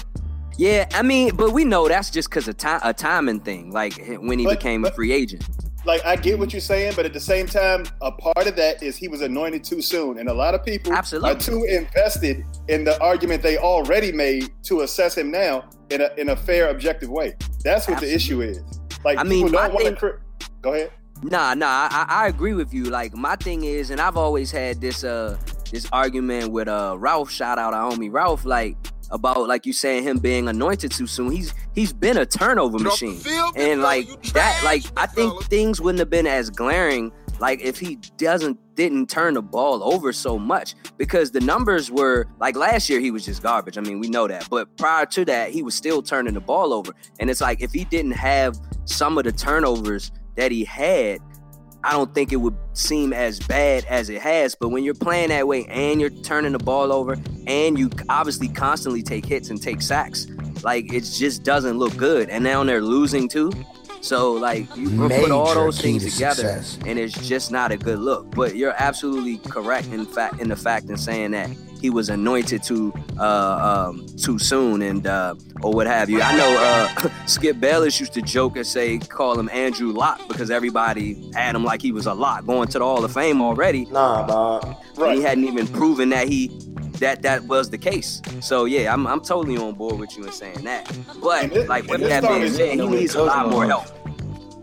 Yeah, 0.59 0.89
I 0.93 1.03
mean, 1.03 1.35
but 1.35 1.53
we 1.53 1.65
know 1.65 1.89
that's 1.89 2.11
just 2.11 2.29
because 2.29 2.47
of 2.47 2.57
time, 2.59 2.81
a 2.83 2.93
timing 2.93 3.41
thing. 3.41 3.71
Like 3.71 3.95
when 4.21 4.39
he 4.39 4.45
but, 4.45 4.59
became 4.59 4.83
but, 4.83 4.93
a 4.93 4.95
free 4.95 5.13
agent 5.13 5.45
like 5.85 6.05
I 6.05 6.17
get 6.17 6.39
what 6.39 6.53
you're 6.53 6.61
saying, 6.61 6.93
but 6.95 7.05
at 7.05 7.13
the 7.13 7.21
same 7.21 7.47
time, 7.47 7.85
a 8.01 8.13
part 8.13 8.47
of 8.47 8.57
that 8.57 8.83
is 8.83 8.97
he 8.97 9.09
was 9.09 9.21
anointed 9.21 9.65
too 9.65 9.83
soon, 9.83 10.19
and 10.19 10.29
a 10.29 10.35
lot 10.35 10.55
of 10.55 10.65
people 10.65 10.93
Absolutely. 10.93 11.31
are 11.31 11.35
too 11.35 11.65
invested 11.65 12.45
in 12.69 12.85
the 12.85 13.01
argument 13.01 13.43
they 13.43 13.59
already 13.59 14.13
made 14.13 14.51
to 14.65 14.83
assess 14.83 15.17
him 15.17 15.31
now 15.31 15.69
in 15.91 16.01
a 16.01 16.11
in 16.17 16.31
a 16.31 16.37
fair, 16.37 16.71
objective 16.71 17.11
way. 17.11 17.35
That's 17.65 17.89
what 17.89 18.03
Absolutely. 18.03 18.09
the 18.09 18.15
issue 18.15 18.43
is. 18.43 18.81
Like 19.05 19.19
I 19.19 19.25
mean, 19.25 19.47
people 19.47 19.61
don't 19.61 19.75
want 19.75 19.99
to. 19.99 20.19
Go 20.61 20.75
ahead. 20.75 20.93
Nah, 21.25 21.55
nah, 21.55 21.89
I, 21.91 22.07
I 22.09 22.29
agree 22.29 22.55
with 22.55 22.75
you. 22.75 22.85
Like 22.85 23.15
my 23.15 23.37
thing 23.37 23.65
is, 23.65 23.91
and 23.91 24.01
I've 24.01 24.17
always 24.17 24.51
had 24.51 24.81
this 24.81 25.05
uh 25.05 25.39
this 25.71 25.89
argument 25.93 26.53
with 26.53 26.69
uh 26.69 26.97
Ralph. 26.99 27.31
Shout 27.31 27.59
out 27.59 27.75
our 27.75 27.93
homie 27.93 28.13
Ralph. 28.13 28.45
Like 28.45 28.77
about 29.13 29.47
like 29.47 29.65
you 29.67 29.73
saying 29.73 30.03
him 30.03 30.19
being 30.19 30.49
anointed 30.49 30.91
too 30.91 31.07
soon. 31.07 31.31
He's 31.31 31.55
he's 31.75 31.93
been 31.93 32.17
a 32.17 32.27
turnover 32.27 32.79
machine, 32.79 33.21
and 33.55 33.83
like 33.83 34.07
that, 34.33 34.61
like 34.65 34.83
I 34.97 35.07
think 35.07 35.45
things 35.45 35.81
wouldn't 35.81 36.01
have 36.01 36.11
been 36.11 36.27
as 36.27 36.51
glaring 36.51 37.13
like 37.43 37.61
if 37.61 37.79
he 37.79 37.97
doesn't 38.17 38.59
didn't 38.77 39.11
turn 39.11 39.35
the 39.35 39.43
ball 39.43 39.83
over 39.83 40.13
so 40.13 40.39
much 40.39 40.75
because 40.97 41.33
the 41.33 41.41
numbers 41.41 41.91
were 41.91 42.27
like 42.39 42.57
last 42.57 42.89
year 42.89 43.01
he 43.01 43.11
was 43.11 43.25
just 43.25 43.43
garbage. 43.43 43.77
I 43.77 43.81
mean, 43.81 43.99
we 43.99 44.09
know 44.09 44.29
that. 44.29 44.49
But 44.49 44.75
prior 44.77 45.07
to 45.07 45.25
that, 45.27 45.51
he 45.51 45.63
was 45.63 45.75
still 45.75 46.03
turning 46.03 46.35
the 46.35 46.41
ball 46.41 46.73
over. 46.73 46.95
And 47.19 47.29
it's 47.29 47.41
like 47.41 47.61
if 47.61 47.73
he 47.73 47.85
didn't 47.85 48.13
have 48.13 48.57
some 48.85 49.19
of 49.19 49.25
the 49.25 49.33
turnovers 49.33 50.13
that 50.37 50.53
he 50.53 50.65
had, 50.65 51.21
I 51.85 51.93
don't 51.93 52.15
think 52.15 52.33
it 52.33 52.37
would 52.37 52.57
seem 52.75 53.13
as 53.13 53.41
bad 53.41 53.85
as 53.87 54.09
it 54.09 54.21
has. 54.23 54.55
But 54.55 54.69
when 54.69 54.85
you're 54.85 54.95
playing 54.95 55.31
that 55.31 55.47
way 55.49 55.67
and 55.67 56.01
you're 56.01 56.11
turning 56.11 56.53
the 56.53 56.59
ball 56.59 56.93
over 56.93 57.17
and 57.47 57.79
you 57.79 57.91
obviously 58.09 58.49
constantly 58.49 59.03
take 59.03 59.27
hits 59.27 59.51
and 59.51 59.61
take 59.61 59.83
sacks, 59.83 60.27
like 60.63 60.93
it 60.93 61.01
just 61.03 61.43
doesn't 61.43 61.79
look 61.79 61.97
good. 61.97 62.29
And 62.31 62.45
now 62.45 62.63
they're 62.65 62.83
losing 62.83 63.29
too. 63.29 63.51
So 64.01 64.33
like 64.33 64.75
you 64.77 64.91
Major 64.91 65.23
put 65.23 65.31
all 65.31 65.55
those 65.55 65.81
things 65.81 66.05
to 66.05 66.11
together, 66.11 66.43
success. 66.63 66.79
and 66.87 66.99
it's 66.99 67.15
just 67.27 67.53
not 67.53 67.71
a 67.73 67.77
good 67.77 67.99
look. 68.01 68.31
But 68.35 68.57
you're 68.57 68.75
absolutely 68.77 69.39
correct 69.39 69.89
in 69.89 70.07
fact 70.07 70.41
in 70.41 70.49
the 70.49 70.57
fact 70.57 70.89
in 70.89 70.97
saying 70.97 71.31
that 71.33 71.51
he 71.83 71.91
was 71.91 72.09
anointed 72.09 72.63
too 72.63 72.95
uh, 73.19 73.89
um, 73.91 74.07
too 74.17 74.39
soon 74.39 74.81
and 74.83 75.05
uh, 75.07 75.35
or 75.63 75.73
what 75.73 75.89
have 75.89 76.09
you. 76.09 76.23
I 76.23 76.37
know 76.37 76.57
uh, 76.61 77.11
Skip 77.27 77.59
Bayless 77.59 77.99
used 77.99 78.15
to 78.15 78.23
joke 78.23 78.57
and 78.57 78.67
say 78.67 78.99
call 78.99 79.39
him 79.39 79.51
Andrew 79.51 79.93
Lock 79.93 80.27
because 80.29 80.51
everybody 80.51 81.31
had 81.35 81.57
him 81.57 81.65
like 81.65 81.83
he 81.83 81.91
was 81.91 82.07
a 82.07 82.15
lot 82.15 82.47
going 82.47 82.69
to 82.69 82.79
the 82.79 82.85
Hall 82.85 83.05
of 83.05 83.13
Fame 83.13 83.43
already. 83.43 83.85
Nah, 83.87 84.27
dog. 84.27 84.77
Right. 84.97 85.17
He 85.17 85.23
hadn't 85.23 85.45
even 85.45 85.67
proven 85.67 86.11
that 86.11 86.29
he 86.29 86.49
that 87.01 87.23
that 87.23 87.43
was 87.45 87.69
the 87.69 87.79
case. 87.79 88.23
So 88.41 88.65
yeah, 88.65 88.95
I'm 88.95 89.05
I'm 89.09 89.21
totally 89.21 89.57
on 89.57 89.75
board 89.75 89.99
with 89.99 90.17
you 90.17 90.25
in 90.25 90.33
saying 90.33 90.63
that. 90.63 90.91
But 91.21 91.53
it, 91.53 91.69
like 91.69 91.89
with 91.89 92.03
that 92.03 92.23
being 92.23 92.49
said, 92.49 92.79
he 92.79 92.87
needs 92.87 93.17
a 93.17 93.25
lot 93.25 93.51
more 93.51 93.67
help. 93.67 93.87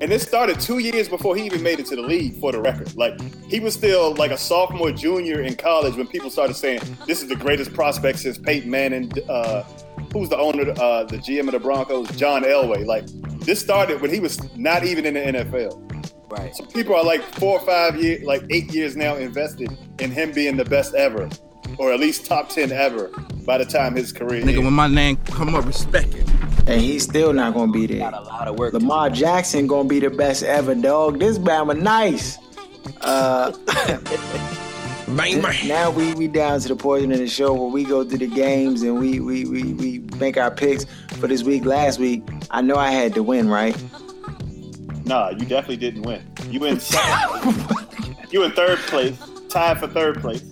And 0.02 0.10
this 0.10 0.24
started 0.24 0.62
two 0.62 0.80
years 0.80 1.10
before 1.10 1.36
he 1.36 1.45
even 1.45 1.62
made 1.62 1.80
it 1.80 1.86
to 1.88 1.95
the 1.95 2.02
league, 2.02 2.39
for 2.39 2.54
the 2.54 2.62
record. 2.62 2.95
Like, 2.95 3.20
he 3.50 3.60
was 3.60 3.74
still 3.74 4.14
like 4.16 4.32
a 4.32 4.38
sophomore, 4.38 4.91
junior 4.91 5.41
in 5.41 5.56
college 5.56 5.95
when 5.95 6.08
people 6.08 6.30
started 6.30 6.56
saying, 6.56 6.80
this 7.06 7.22
is 7.22 7.28
the 7.28 7.36
greatest 7.36 7.74
prospect 7.74 8.20
since 8.20 8.38
Peyton 8.38 8.70
Manning. 8.70 9.12
Uh, 9.28 9.64
who's 10.14 10.30
the 10.30 10.38
owner, 10.38 10.72
uh, 10.80 11.04
the 11.04 11.18
GM 11.18 11.47
of 11.47 11.52
the 11.52 11.60
Broncos? 11.60 12.10
John 12.16 12.43
Elway. 12.43 12.86
Like, 12.86 13.08
this 13.41 13.60
started 13.60 14.00
when 14.00 14.14
he 14.14 14.22
was 14.22 14.39
not 14.56 14.86
even 14.86 15.06
in 15.06 15.16
the 15.16 15.39
NFL. 15.39 15.86
Right. 16.32 16.56
So 16.56 16.64
people 16.64 16.95
are 16.95 17.04
like 17.04 17.22
four 17.36 17.60
or 17.60 17.66
five 17.66 18.02
years, 18.02 18.24
like 18.24 18.43
eight 18.52 18.74
years 18.74 18.95
now 18.95 19.16
invested 19.18 19.76
in 20.00 20.12
him 20.12 20.32
being 20.32 20.56
the 20.56 20.66
best 20.66 20.93
ever, 20.93 21.28
or 21.78 21.91
at 21.91 22.00
least 22.00 22.26
top 22.26 22.50
10 22.50 22.72
ever 22.72 23.10
by 23.45 23.58
the 23.58 23.66
time 23.66 23.95
his 23.95 24.14
career. 24.14 24.43
Nigga, 24.43 24.64
when 24.64 24.74
my 24.74 24.88
name 24.88 25.18
come 25.26 25.56
up, 25.56 25.66
respect 25.66 26.14
it 26.14 26.30
and 26.70 26.80
he's 26.80 27.03
still 27.03 27.34
not 27.34 27.55
gonna 27.55 27.72
be 27.72 27.88
there. 27.88 27.99
Got 27.99 28.13
a 28.13 28.22
lot 28.22 28.47
of 28.47 28.59
work. 28.59 28.74
Lamar 28.74 29.09
Jackson 29.09 29.65
gonna 29.65 29.89
be 29.89 29.99
the 29.99 30.11
best 30.11 30.43
ever, 30.43 30.76
dog. 30.76 31.20
This 31.20 31.39
Bama 31.39 31.80
nice. 31.80 32.38
Uh, 33.01 33.51
now 35.67 35.89
we 35.89 36.13
we 36.13 36.28
down 36.28 36.59
to 36.59 36.67
the 36.67 36.76
portion 36.76 37.11
of 37.11 37.17
the 37.17 37.28
show 37.28 37.53
where 37.53 37.72
we 37.72 37.84
go 37.84 38.03
through 38.03 38.20
the 38.20 38.28
games 38.28 38.84
and 38.84 38.99
we 38.99 39.20
we 39.20 39.45
we 39.45 39.74
we 39.74 39.99
make 40.20 40.38
our 40.38 40.51
picks 40.51 40.86
for 41.20 41.28
this 41.28 41.43
week. 41.43 41.65
Last 41.65 41.97
week, 41.99 42.24
I 42.51 42.61
know 42.61 42.76
I 42.76 42.91
had 42.91 43.15
to 43.15 43.24
win, 43.24 43.49
right? 43.49 43.76
Nah, 45.05 45.30
you 45.30 45.45
definitely 45.45 45.78
didn't 45.78 46.03
win. 46.03 46.22
You 46.49 46.63
in 46.65 46.80
you 48.30 48.43
in 48.43 48.51
third 48.51 48.78
place, 48.80 49.17
tied 49.49 49.80
for 49.80 49.88
third 49.88 50.22
place. 50.22 50.43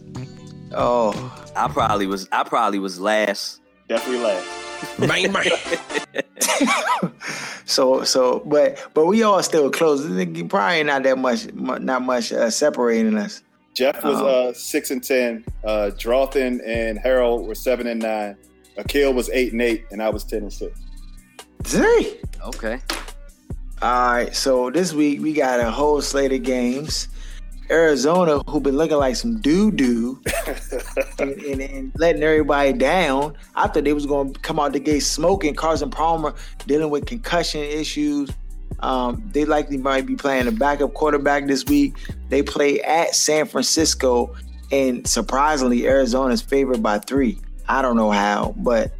Oh, 0.71 1.13
I 1.55 1.67
probably 1.67 2.07
was. 2.07 2.27
I 2.31 2.43
probably 2.43 2.79
was 2.79 2.99
last. 2.99 3.61
Definitely 3.87 4.23
last. 4.23 4.45
so 7.65 8.03
so 8.03 8.41
but 8.45 8.87
but 8.93 9.05
we 9.05 9.23
all 9.23 9.41
still 9.43 9.69
close. 9.69 10.01
Probably 10.49 10.83
not 10.83 11.03
that 11.03 11.17
much 11.17 11.53
not 11.53 12.01
much 12.01 12.31
uh, 12.31 12.49
separating 12.49 13.17
us. 13.17 13.43
Jeff 13.73 14.03
was 14.03 14.17
um, 14.19 14.25
uh, 14.25 14.53
six 14.53 14.91
and 14.91 15.03
ten. 15.03 15.45
Uh, 15.63 15.91
Drawthin 15.93 16.61
and 16.65 16.97
Harold 16.97 17.47
were 17.47 17.55
seven 17.55 17.87
and 17.87 18.01
nine. 18.01 18.35
Akil 18.77 19.13
was 19.13 19.29
eight 19.31 19.51
and 19.51 19.61
eight, 19.61 19.85
and 19.91 20.01
I 20.01 20.09
was 20.09 20.23
ten 20.23 20.43
and 20.43 20.53
six. 20.53 20.79
See? 21.63 22.19
Okay. 22.43 22.79
All 23.81 24.11
right. 24.11 24.35
So 24.35 24.69
this 24.71 24.93
week 24.93 25.21
we 25.21 25.33
got 25.33 25.59
a 25.59 25.69
whole 25.69 26.01
slate 26.01 26.31
of 26.31 26.43
games. 26.43 27.07
Arizona, 27.69 28.39
who 28.47 28.59
been 28.59 28.77
looking 28.77 28.97
like 28.97 29.15
some 29.15 29.39
doo 29.39 29.71
doo 29.71 30.21
and, 31.19 31.31
and, 31.31 31.61
and, 31.61 31.91
letting 31.97 32.23
everybody 32.23 32.73
down. 32.73 33.35
I 33.55 33.67
thought 33.67 33.83
they 33.83 33.93
was 33.93 34.05
going 34.05 34.33
to 34.33 34.39
come 34.39 34.59
out 34.59 34.73
the 34.73 34.79
gate 34.79 35.01
smoking. 35.01 35.53
Carson 35.55 35.89
Palmer 35.89 36.33
dealing 36.65 36.89
with 36.89 37.05
concussion 37.05 37.61
issues. 37.61 38.29
Um, 38.79 39.27
they 39.33 39.45
likely 39.45 39.77
might 39.77 40.05
be 40.05 40.15
playing 40.15 40.47
a 40.47 40.51
backup 40.51 40.93
quarterback 40.93 41.47
this 41.47 41.65
week. 41.65 41.95
They 42.29 42.43
play 42.43 42.81
at 42.81 43.15
San 43.15 43.45
Francisco, 43.47 44.35
and 44.71 45.07
surprisingly, 45.07 45.87
Arizona's 45.87 46.41
favored 46.41 46.83
by 46.83 46.99
three. 46.99 47.39
I 47.67 47.81
don't 47.81 47.95
know 47.95 48.11
how, 48.11 48.53
but 48.57 48.91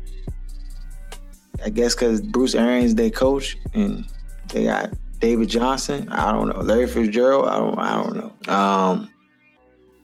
I 1.64 1.70
guess 1.70 1.96
because 1.96 2.22
Bruce 2.22 2.56
Arians 2.56 2.96
their 2.96 3.10
coach, 3.10 3.58
and 3.74 4.06
they 4.50 4.66
got 4.66 4.92
David 5.20 5.50
Johnson. 5.50 6.10
I 6.10 6.32
don't 6.32 6.50
know. 6.50 6.62
Larry 6.62 6.88
Fitzgerald. 6.88 7.48
I 7.48 7.58
don't. 7.58 7.80
I 7.80 8.04
don't 8.04 8.16
know. 8.16 8.54
Um, 8.54 9.10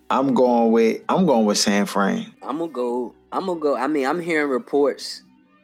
I'm 0.09 0.33
going 0.33 0.71
with. 0.71 1.01
I'm 1.09 1.25
going 1.25 1.45
with 1.45 1.57
San 1.57 1.85
Fran. 1.85 2.33
I'm 2.41 2.57
gonna 2.57 2.71
go. 2.71 3.13
I'm 3.31 3.45
gonna 3.45 3.59
go. 3.59 3.75
I 3.75 3.87
mean, 3.87 4.05
I'm 4.05 4.19
hearing 4.19 4.49
reports, 4.49 5.23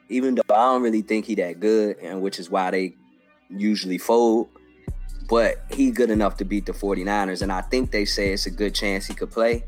even 0.10 0.36
though 0.36 0.44
I 0.50 0.74
don't 0.74 0.82
really 0.82 1.02
think 1.02 1.26
he 1.26 1.36
that 1.36 1.60
good, 1.60 1.98
and 2.00 2.22
which 2.22 2.40
is 2.40 2.50
why 2.50 2.72
they 2.72 2.96
usually 3.50 3.98
fold. 3.98 4.50
But 5.28 5.64
he 5.72 5.92
good 5.92 6.10
enough 6.10 6.38
to 6.38 6.46
beat 6.46 6.66
the 6.66 6.72
49ers, 6.72 7.44
and 7.44 7.52
I 7.52 7.62
think 7.62 7.92
they 7.92 8.06
say 8.06 8.34
it's 8.34 8.48
a 8.48 8.52
good 8.52 8.74
chance 8.74 9.06
he 9.06 9.14
could 9.14 9.30
play. 9.30 9.64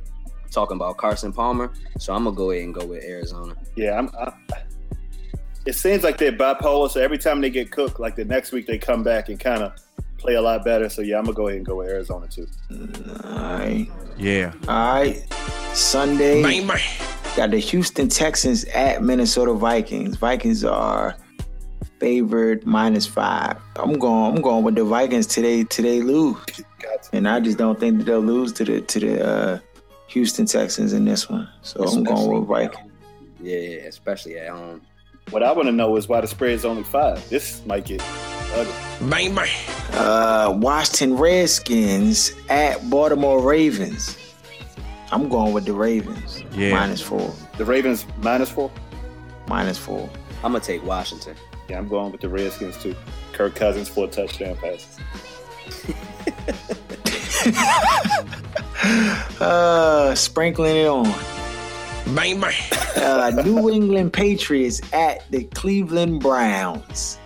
Talking 0.50 0.76
about 0.76 0.98
Carson 0.98 1.32
Palmer, 1.32 1.72
so 1.98 2.14
I'm 2.14 2.26
gonna 2.26 2.36
go 2.36 2.52
ahead 2.52 2.66
and 2.66 2.74
go 2.74 2.86
with 2.86 3.04
Arizona. 3.04 3.56
Yeah, 3.76 3.98
I'm. 3.98 4.10
I, 4.20 4.34
it 5.66 5.74
seems 5.74 6.04
like 6.04 6.18
they're 6.18 6.32
bipolar. 6.32 6.90
So 6.90 7.02
every 7.02 7.18
time 7.18 7.42
they 7.42 7.50
get 7.50 7.72
cooked, 7.72 8.00
like 8.00 8.16
the 8.16 8.26
next 8.26 8.52
week 8.52 8.68
they 8.68 8.78
come 8.78 9.04
back 9.04 9.30
and 9.30 9.40
kind 9.40 9.62
of 9.62 9.74
play 10.18 10.36
a 10.36 10.42
lot 10.42 10.64
better. 10.64 10.90
So 10.90 11.02
yeah, 11.02 11.18
I'm 11.18 11.26
gonna 11.26 11.36
go 11.36 11.48
ahead 11.48 11.58
and 11.58 11.66
go 11.66 11.78
with 11.78 11.90
Arizona 11.90 12.28
too. 12.28 12.48
All 13.24 13.32
right. 13.32 13.88
Yeah. 14.18 14.54
All 14.68 15.02
right. 15.02 15.26
Sunday. 15.74 16.42
Bang, 16.42 16.68
bang. 16.68 16.80
Got 17.36 17.52
the 17.52 17.60
Houston 17.60 18.10
Texans 18.10 18.66
at 18.66 19.02
Minnesota 19.02 19.54
Vikings. 19.54 20.18
Vikings 20.18 20.66
are 20.66 21.16
favored 22.00 22.66
minus 22.66 23.06
five. 23.06 23.58
I'm 23.78 23.94
going. 23.94 24.36
I'm 24.36 24.42
going 24.42 24.64
with 24.64 24.76
the 24.76 24.84
Vikings 24.84 25.28
today. 25.28 25.64
Today 25.64 26.02
lose, 26.02 26.38
and 27.14 27.28
I 27.28 27.40
just 27.40 27.58
don't 27.58 27.80
think 27.80 28.00
that 28.00 28.04
they'll 28.06 28.20
lose 28.20 28.52
to 28.54 28.66
the 28.66 28.82
to 28.82 29.00
the 29.00 29.26
uh, 29.26 29.60
Houston 30.08 30.46
Texans 30.46 30.94
in 30.94 31.06
this 31.06 31.30
one. 31.30 31.48
So 31.62 31.84
especially, 31.84 31.98
I'm 32.00 32.04
going 32.04 32.40
with 32.40 32.48
Vikings. 32.50 32.92
Yeah, 33.40 33.88
especially 33.88 34.38
at 34.38 34.50
home. 34.50 34.82
What 35.30 35.44
I 35.44 35.52
want 35.54 35.68
to 35.68 35.72
know 35.72 35.96
is 35.96 36.10
why 36.10 36.20
the 36.22 36.28
spread 36.28 36.52
is 36.52 36.66
only 36.66 36.84
five. 36.84 37.28
This 37.30 37.66
might 37.66 37.86
get 37.86 38.02
ugly. 38.54 39.10
Bang 39.10 39.34
bang. 39.34 39.50
Uh, 39.94 40.54
Washington 40.58 41.16
Redskins 41.16 42.34
at 42.50 42.90
Baltimore 42.90 43.42
Ravens. 43.42 44.18
I'm 45.12 45.30
going 45.30 45.54
with 45.54 45.66
the 45.66 45.74
Ravens. 45.74 46.44
Yeah. 46.54 46.72
Minus 46.72 47.02
four. 47.02 47.34
The 47.58 47.66
Ravens 47.66 48.06
minus 48.18 48.50
four. 48.50 48.72
Minus 49.48 49.78
four. 49.78 50.10
I'm 50.44 50.52
gonna 50.52 50.60
take 50.64 50.84
Washington. 50.84 51.36
Yeah, 51.70 51.78
I'm 51.78 51.88
going 51.88 52.12
with 52.12 52.22
the 52.22 52.30
Redskins 52.30 52.78
too. 52.78 52.96
Kirk 53.32 53.56
Cousins 53.56 53.88
four 53.88 54.08
touchdown 54.08 54.58
passes. 54.58 55.00
uh, 59.42 60.14
sprinkling 60.16 60.76
it 60.76 60.88
on. 60.88 61.41
Bang 62.16 62.40
bang. 62.42 62.54
Uh, 62.96 63.42
New 63.46 63.70
England 63.70 64.14
Patriots 64.14 64.82
at 64.94 65.30
the 65.32 65.44
Cleveland 65.46 66.22
Browns. 66.22 67.18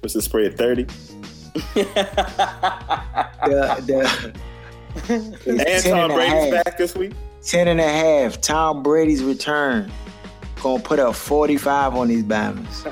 What's 0.00 0.14
the 0.14 0.22
spread? 0.22 0.56
Thirty. 0.58 0.86
The, 3.44 3.82
the, 3.86 4.32
10 5.06 5.36
And 5.46 5.84
Tom 5.84 5.98
and 5.98 6.12
a 6.12 6.14
Brady's 6.14 6.54
half. 6.54 6.64
back 6.64 6.78
this 6.78 6.94
week. 6.94 7.12
10 7.44 7.68
and 7.68 7.80
a 7.80 7.88
half. 7.88 8.40
Tom 8.40 8.82
Brady's 8.82 9.22
return. 9.22 9.90
Gonna 10.62 10.82
put 10.82 10.98
up 10.98 11.14
45 11.14 11.94
on 11.96 12.08
these 12.08 12.22
Bama's. 12.22 12.86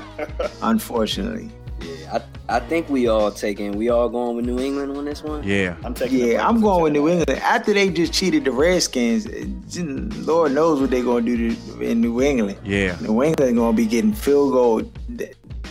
unfortunately. 0.61 1.49
Yeah, 1.81 2.19
I, 2.47 2.57
I 2.57 2.59
think 2.59 2.89
we 2.89 3.07
all 3.07 3.31
taking 3.31 3.77
we 3.77 3.89
all 3.89 4.09
going 4.09 4.35
with 4.35 4.45
New 4.45 4.59
England 4.59 4.95
on 4.97 5.05
this 5.05 5.23
one. 5.23 5.43
Yeah. 5.43 5.75
I'm 5.83 5.93
taking. 5.93 6.19
Yeah, 6.19 6.47
I'm 6.47 6.61
going 6.61 6.83
with 6.83 6.93
New 6.93 7.07
England. 7.07 7.29
After 7.41 7.73
they 7.73 7.89
just 7.89 8.13
cheated 8.13 8.45
the 8.45 8.51
Redskins, 8.51 9.27
Lord 10.27 10.51
knows 10.53 10.81
what 10.81 10.91
they're 10.91 11.03
gonna 11.03 11.21
do 11.21 11.55
to, 11.55 11.81
in 11.81 12.01
New 12.01 12.21
England. 12.21 12.59
Yeah. 12.63 12.97
New 13.01 13.23
England 13.23 13.57
gonna 13.57 13.75
be 13.75 13.85
getting 13.85 14.13
field 14.13 14.51
goal, 14.51 14.81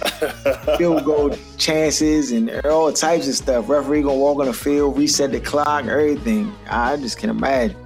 field 0.79 1.05
goal 1.05 1.37
chances 1.59 2.33
and 2.33 2.51
all 2.67 2.93
types 2.93 3.29
of 3.29 3.35
stuff. 3.35 3.69
Referee 3.69 4.03
gonna 4.03 4.17
walk 4.17 4.39
on 4.39 4.47
the 4.47 4.53
field, 4.53 4.97
reset 4.97 5.33
the 5.33 5.41
clock, 5.41 5.85
everything. 5.85 6.55
I 6.69 6.97
just 6.97 7.19
can't 7.19 7.31
imagine. 7.31 7.77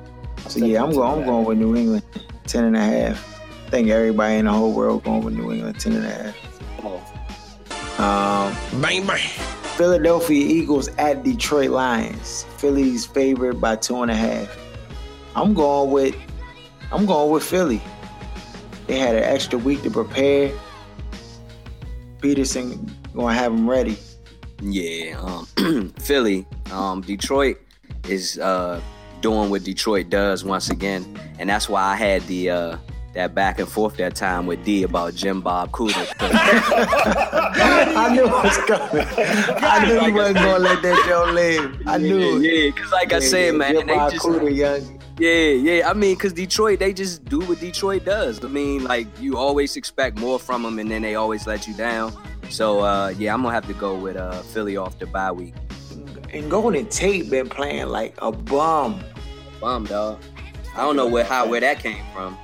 So 0.49 0.65
yeah, 0.65 0.83
I'm 0.83 0.93
going. 0.93 1.21
I'm 1.21 1.25
going 1.27 1.45
with 1.45 1.59
New 1.59 1.75
England, 1.75 2.05
ten 2.47 2.65
and 2.65 2.77
a 2.77 2.81
half. 2.81 3.41
I 3.67 3.71
think 3.71 3.89
everybody 3.89 4.37
in 4.37 4.45
the 4.45 4.53
whole 4.53 4.73
world 4.73 5.03
going 5.05 5.25
with 5.25 5.35
New 5.35 5.51
England, 5.51 5.81
ten 5.81 5.95
and 5.95 6.05
a 6.05 6.11
half. 6.11 6.54
Come 8.05 8.13
on. 8.13 8.53
Um, 8.53 8.81
Bang 8.83 9.07
bang. 9.07 9.29
Philadelphia 9.77 10.45
Eagles 10.45 10.89
at 10.99 11.25
Detroit 11.25 11.71
Lions. 11.71 12.45
Philly's 12.59 13.07
favored 13.07 13.61
by 13.61 13.77
two 13.77 14.03
and 14.03 14.11
a 14.11 14.15
half. 14.15 14.57
I'm 15.35 15.55
going 15.55 15.91
with 15.91 16.15
I'm 16.93 17.07
going 17.07 17.31
with 17.33 17.43
Philly. 17.43 17.83
They 18.87 18.99
had 18.99 19.17
an 19.17 19.25
extra 19.25 19.59
week 19.59 19.83
to 19.83 19.91
prepare. 19.91 20.53
Pederson 22.19 22.91
gonna 23.15 23.35
have 23.35 23.53
them 23.53 23.69
ready. 23.69 23.97
Yeah, 24.61 25.19
um, 25.21 25.93
Philly, 25.99 26.47
um, 26.73 27.01
Detroit 27.01 27.57
is 28.09 28.39
uh, 28.39 28.81
doing 29.23 29.51
what 29.51 29.65
Detroit 29.65 30.11
does 30.11 30.45
once 30.45 30.71
again, 30.71 31.19
and 31.39 31.49
that's 31.49 31.69
why 31.69 31.83
I 31.83 31.97
had 31.97 32.23
the 32.23 32.51
uh, 32.51 32.77
that 33.15 33.35
back 33.35 33.59
and 33.59 33.69
forth 33.69 33.97
that 33.97 34.15
time 34.15 34.47
with 34.47 34.65
D 34.65 34.83
about 34.83 35.15
Jim 35.15 35.41
Bob 35.41 35.71
Cooter. 35.71 36.07
I 37.97 38.15
knew 38.15 38.25
it 38.25 38.31
was 38.31 38.57
coming. 38.67 39.07
I 39.65 39.87
knew 39.87 40.01
he 40.01 40.13
wasn't 40.13 40.37
gonna 40.37 40.59
let 40.59 40.83
that 40.83 41.05
show 41.07 41.31
live. 41.33 41.81
I 41.87 41.99
knew 41.99 42.39
it. 42.39 42.43
yeah, 42.43 42.71
because 42.75 42.93
like 42.93 43.13
I 43.13 43.21
said, 43.21 43.55
man, 43.55 43.75
Jim 43.75 43.87
they 43.87 43.95
Bob 43.95 44.13
just 44.13 44.25
Cooter, 44.25 44.55
young. 44.55 45.01
yeah, 45.19 45.49
yeah. 45.49 45.89
I 45.89 45.95
mean, 45.95 46.15
because 46.15 46.33
Detroit, 46.33 46.79
they 46.81 46.93
just 46.93 47.25
do 47.25 47.41
what 47.41 47.61
Detroit 47.61 48.05
does. 48.05 48.45
I 48.45 48.49
mean, 48.49 48.85
like 48.85 49.07
you 49.21 49.37
always 49.37 49.77
expect 49.77 50.19
more 50.19 50.39
from 50.39 50.63
them, 50.63 50.79
and 50.79 50.91
then 50.91 51.03
they 51.03 51.15
always 51.15 51.47
let 51.47 51.67
you 51.67 51.75
down. 51.75 52.13
So 52.51 52.81
uh, 52.81 53.15
yeah, 53.17 53.33
I'm 53.33 53.43
gonna 53.43 53.55
have 53.55 53.67
to 53.69 53.75
go 53.75 53.95
with 53.97 54.17
uh, 54.17 54.43
Philly 54.43 54.77
off 54.77 54.99
the 54.99 55.07
bye 55.07 55.33
week. 55.33 55.55
And 56.33 56.51
Golden 56.51 56.87
Tate 56.89 57.31
been 57.31 57.49
playing 57.49 57.87
like 57.87 58.15
a 58.19 58.33
bum. 58.33 59.01
Bum 59.61 59.85
dog. 59.85 60.21
I 60.75 60.79
don't 60.79 60.97
know 60.97 61.07
where 61.07 61.23
how 61.23 61.47
where 61.47 61.61
that 61.61 61.79
came 61.79 62.05
from. 62.13 62.37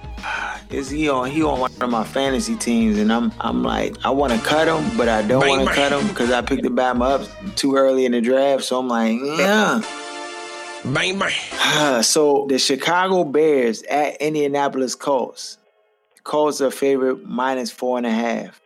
Is 0.70 0.88
he 0.88 1.08
on? 1.08 1.30
He 1.30 1.42
on 1.42 1.58
one 1.58 1.72
of 1.80 1.90
my 1.90 2.04
fantasy 2.04 2.56
teams, 2.56 2.98
and 2.98 3.12
I'm 3.12 3.32
I'm 3.40 3.62
like 3.62 3.96
I 4.04 4.10
want 4.10 4.32
to 4.32 4.38
cut 4.38 4.68
him, 4.68 4.96
but 4.96 5.08
I 5.08 5.22
don't 5.22 5.46
want 5.46 5.68
to 5.68 5.74
cut 5.74 5.92
him 5.92 6.06
because 6.08 6.30
I 6.30 6.42
picked 6.42 6.62
the 6.62 6.68
Bama 6.68 7.20
up 7.20 7.56
too 7.56 7.76
early 7.76 8.06
in 8.06 8.12
the 8.12 8.20
draft. 8.20 8.64
So 8.64 8.78
I'm 8.78 8.88
like, 8.88 9.18
yeah. 9.20 9.82
Bang 10.84 11.18
bang. 11.18 12.02
so 12.02 12.46
the 12.48 12.58
Chicago 12.58 13.24
Bears 13.24 13.82
at 13.84 14.16
Indianapolis 14.16 14.94
Colts. 14.94 15.58
Colts 16.22 16.60
are 16.60 16.70
favorite 16.70 17.24
minus 17.24 17.70
four 17.70 17.98
and 17.98 18.06
a 18.06 18.10
half. 18.10 18.60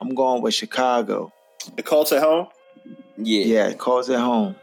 I'm 0.00 0.14
going 0.14 0.42
with 0.42 0.54
Chicago. 0.54 1.32
The 1.76 1.82
Colts 1.82 2.12
at 2.12 2.22
home. 2.22 2.48
Yeah, 3.16 3.44
Yeah, 3.44 3.72
Colts 3.74 4.08
at 4.10 4.20
home. 4.20 4.56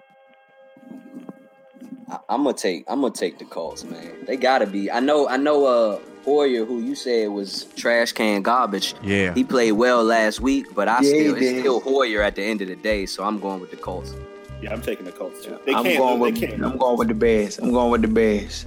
I, 2.09 2.19
I'm 2.29 2.43
gonna 2.43 2.53
take 2.53 2.85
I'm 2.87 3.01
gonna 3.01 3.13
take 3.13 3.39
the 3.39 3.45
Colts, 3.45 3.83
man. 3.83 4.25
They 4.25 4.37
gotta 4.37 4.67
be. 4.67 4.91
I 4.91 4.99
know 4.99 5.27
I 5.27 5.37
know. 5.37 5.65
Uh, 5.65 5.99
Hoyer, 6.23 6.65
who 6.65 6.79
you 6.79 6.95
said 6.95 7.29
was 7.29 7.65
trash 7.75 8.11
can 8.13 8.41
garbage. 8.41 8.95
Yeah. 9.03 9.33
He 9.33 9.43
played 9.43 9.73
well 9.73 10.03
last 10.03 10.39
week, 10.39 10.73
but 10.73 10.87
I 10.87 11.01
Yeah, 11.01 11.09
still 11.09 11.31
it's 11.35 11.39
did. 11.41 11.59
still 11.59 11.79
Hoyer 11.81 12.21
at 12.21 12.35
the 12.35 12.43
end 12.43 12.61
of 12.61 12.67
the 12.69 12.75
day. 12.75 13.05
So 13.05 13.23
I'm 13.23 13.39
going 13.39 13.59
with 13.59 13.71
the 13.71 13.77
Colts. 13.77 14.13
Yeah, 14.61 14.71
I'm 14.73 14.81
taking 14.81 15.05
the 15.05 15.11
Colts 15.11 15.43
too. 15.43 15.57
They 15.65 15.73
I'm 15.73 15.83
can't. 15.83 15.97
going 15.97 16.19
lose. 16.21 16.31
with 16.31 16.41
they 16.41 16.47
can't. 16.47 16.63
I'm 16.63 16.77
going 16.77 16.97
with 16.97 17.07
the 17.09 17.13
Bears. 17.13 17.59
I'm 17.59 17.71
going 17.71 17.91
with 17.91 18.01
the 18.01 18.07
Bears. 18.07 18.65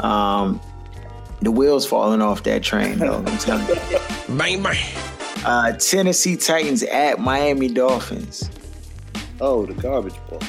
Um, 0.00 0.60
the 1.42 1.50
wheels 1.50 1.84
falling 1.86 2.22
off 2.22 2.42
that 2.44 2.62
train 2.62 2.98
though. 2.98 3.18
I'm 3.18 3.38
telling 3.38 3.66
you. 3.68 3.74
Bang 4.38 4.62
bang. 4.62 4.76
Uh, 5.44 5.72
Tennessee 5.72 6.36
Titans 6.36 6.82
at 6.84 7.20
Miami 7.20 7.68
Dolphins. 7.68 8.48
Oh, 9.42 9.66
the 9.66 9.74
garbage 9.74 10.14
ball. 10.30 10.40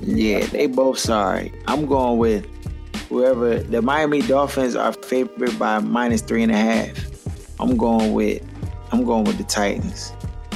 Yeah, 0.00 0.44
they 0.46 0.66
both 0.66 0.98
sorry. 0.98 1.52
I'm 1.68 1.86
going 1.86 2.18
with 2.18 2.46
whoever. 3.08 3.58
The 3.58 3.82
Miami 3.82 4.22
Dolphins 4.22 4.76
are 4.76 4.92
favored 4.92 5.58
by 5.58 5.78
minus 5.78 6.22
three 6.22 6.42
and 6.42 6.52
a 6.52 6.56
half. 6.56 7.60
I'm 7.60 7.76
going 7.76 8.12
with. 8.12 8.42
I'm 8.90 9.04
going 9.04 9.24
with 9.24 9.38
the 9.38 9.44
Titans. 9.44 10.12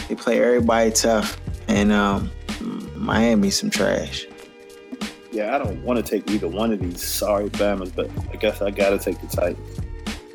They 0.09 0.15
play 0.15 0.43
everybody 0.43 0.91
tough, 0.91 1.41
and 1.69 1.93
um, 1.93 2.31
some 3.51 3.71
trash. 3.71 4.27
Yeah, 5.31 5.55
I 5.55 5.59
don't 5.59 5.83
want 5.83 6.05
to 6.05 6.11
take 6.11 6.31
either 6.31 6.49
one 6.49 6.73
of 6.73 6.81
these 6.81 7.03
sorry 7.03 7.49
Bamas, 7.51 7.95
but 7.95 8.11
I 8.33 8.37
guess 8.37 8.61
I 8.61 8.71
gotta 8.71 8.99
take 8.99 9.21
the 9.21 9.27
Titans. 9.27 9.81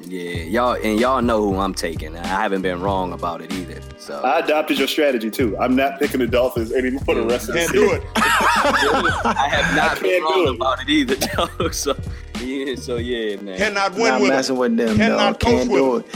Yeah, 0.10 0.43
y'all 0.43 0.74
and 0.82 0.99
y'all 0.99 1.22
know 1.22 1.41
who 1.41 1.58
I'm 1.60 1.74
taking. 1.74 2.16
I 2.18 2.26
haven't 2.26 2.62
been 2.62 2.80
wrong 2.82 3.12
about 3.14 3.41
it 3.41 3.51
either. 3.53 3.82
So 3.97 4.22
I 4.22 4.39
adopted 4.39 4.78
your 4.80 4.88
strategy 4.88 5.30
too. 5.30 5.58
I'm 5.58 5.76
not 5.76 5.99
picking 5.99 6.20
the 6.22 6.28
Dolphins 6.28 6.72
anymore 6.72 7.01
for 7.03 7.16
the 7.16 7.24
rest 7.24 7.49
of 7.49 7.55
the 7.55 7.60
Can't 7.60 7.72
season. 7.72 7.88
do 7.89 7.95
it. 7.95 8.03
I 8.16 9.49
have 9.51 9.76
not 9.76 10.01
been 10.01 10.24
wrong 10.24 10.47
it. 10.47 10.55
about 10.55 10.82
it 10.82 10.89
either. 10.89 11.16
Dog. 11.36 11.74
So 11.74 11.97
yeah, 12.39 12.76
so 12.76 12.95
yeah, 12.97 13.36
man. 13.41 13.58
Cannot 13.58 13.93
win 13.95 14.03
Not 14.05 14.22
with 14.22 14.30
messing 14.30 14.55
them. 14.55 14.60
with 14.62 14.78
them, 14.78 14.95
Cannot 14.97 15.18
dog. 15.18 15.39
Can't 15.39 15.70
coach 15.70 15.78
do 15.78 15.91
with 15.91 16.16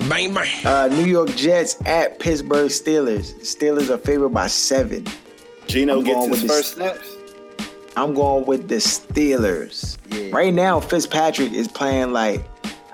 it. 0.00 0.08
Bang 0.08 0.34
bang. 0.34 0.66
Uh, 0.66 0.88
New 0.88 1.06
York 1.06 1.30
Jets 1.36 1.76
at 1.86 2.18
Pittsburgh 2.18 2.68
Steelers. 2.70 3.34
Steelers 3.40 3.88
are 3.90 3.98
favored 3.98 4.30
by 4.30 4.46
seven. 4.46 5.06
Geno 5.66 5.98
I'm 5.98 6.04
gets 6.04 6.16
going 6.16 6.30
his 6.30 6.42
with 6.42 6.50
first 6.50 6.76
the- 6.76 6.94
snaps. 6.94 7.14
I'm 7.96 8.14
going 8.14 8.46
with 8.46 8.68
the 8.68 8.76
Steelers. 8.76 9.98
Yeah. 10.10 10.30
Right 10.32 10.54
now, 10.54 10.78
Fitzpatrick 10.78 11.52
is 11.52 11.66
playing 11.66 12.12
like 12.12 12.44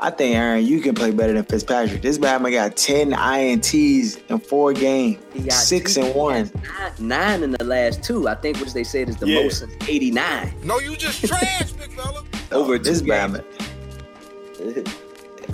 I 0.04 0.10
think 0.10 0.36
Aaron, 0.36 0.66
you 0.66 0.82
can 0.82 0.94
play 0.94 1.12
better 1.12 1.32
than 1.32 1.44
Fitzpatrick. 1.46 2.02
This 2.02 2.18
Batman 2.18 2.52
got 2.52 2.76
10 2.76 3.12
INTs 3.12 4.18
in 4.28 4.38
four 4.38 4.74
games. 4.74 5.18
Six 5.48 5.94
two- 5.94 6.02
and 6.02 6.14
one. 6.14 6.50
Nine, 6.78 6.92
nine 7.08 7.42
in 7.42 7.50
the 7.52 7.64
last 7.64 8.02
two. 8.04 8.28
I 8.28 8.34
think 8.34 8.58
what 8.60 8.72
they 8.74 8.84
said 8.84 9.08
is 9.08 9.16
the 9.16 9.26
Yeah. 9.26 9.42
most 9.44 9.60
since 9.60 9.72
'89. 9.88 10.52
No, 10.62 10.78
you 10.78 10.94
just 10.96 11.24
trash, 11.26 11.72
big 11.72 11.90
fella. 11.92 12.22
Over 12.52 12.78
This 12.78 13.00
two 13.00 13.06
Batman. 13.08 13.44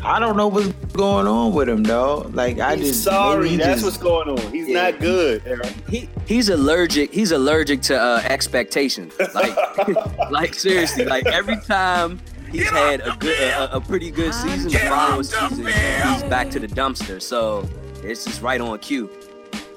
I 0.03 0.18
don't 0.18 0.36
know 0.36 0.48
what's 0.48 0.68
going 0.94 1.26
on 1.26 1.53
with 1.53 1.68
him, 1.68 1.82
though. 1.82 2.28
Like 2.32 2.59
I 2.59 2.74
He's 2.76 2.88
just 2.88 3.05
sorry. 3.05 3.51
he 3.51 3.57
That's 3.57 3.82
just- 3.82 3.84
what's 3.84 3.96
going 3.98 4.28
on. 4.30 4.53
He's 4.53 4.66
Yeah. 4.68 4.90
not 4.90 5.01
good, 5.01 5.42
Aaron. 5.46 5.68
he 5.88 6.09
he's 6.26 6.48
allergic. 6.48 7.12
He's 7.12 7.30
allergic 7.32 7.82
to 7.82 8.01
uh, 8.01 8.20
expectations. 8.24 9.12
Like, 9.34 9.57
like 10.30 10.55
seriously. 10.55 11.05
Like 11.05 11.26
every 11.26 11.57
time 11.61 12.18
he's 12.51 12.68
had 12.70 13.01
a 13.01 13.16
good, 13.18 13.38
a, 13.40 13.76
a 13.76 13.80
pretty 13.80 14.11
good 14.11 14.32
season, 14.34 14.70
the 14.70 14.78
following 14.78 15.22
season 15.24 15.66
he's 15.66 16.22
back 16.24 16.51
to 16.51 16.59
the 16.61 16.66
dumpster. 16.68 17.20
So 17.20 17.68
it's 18.03 18.24
just 18.24 18.42
right 18.42 18.61
on 18.61 18.78
cue. 18.78 19.11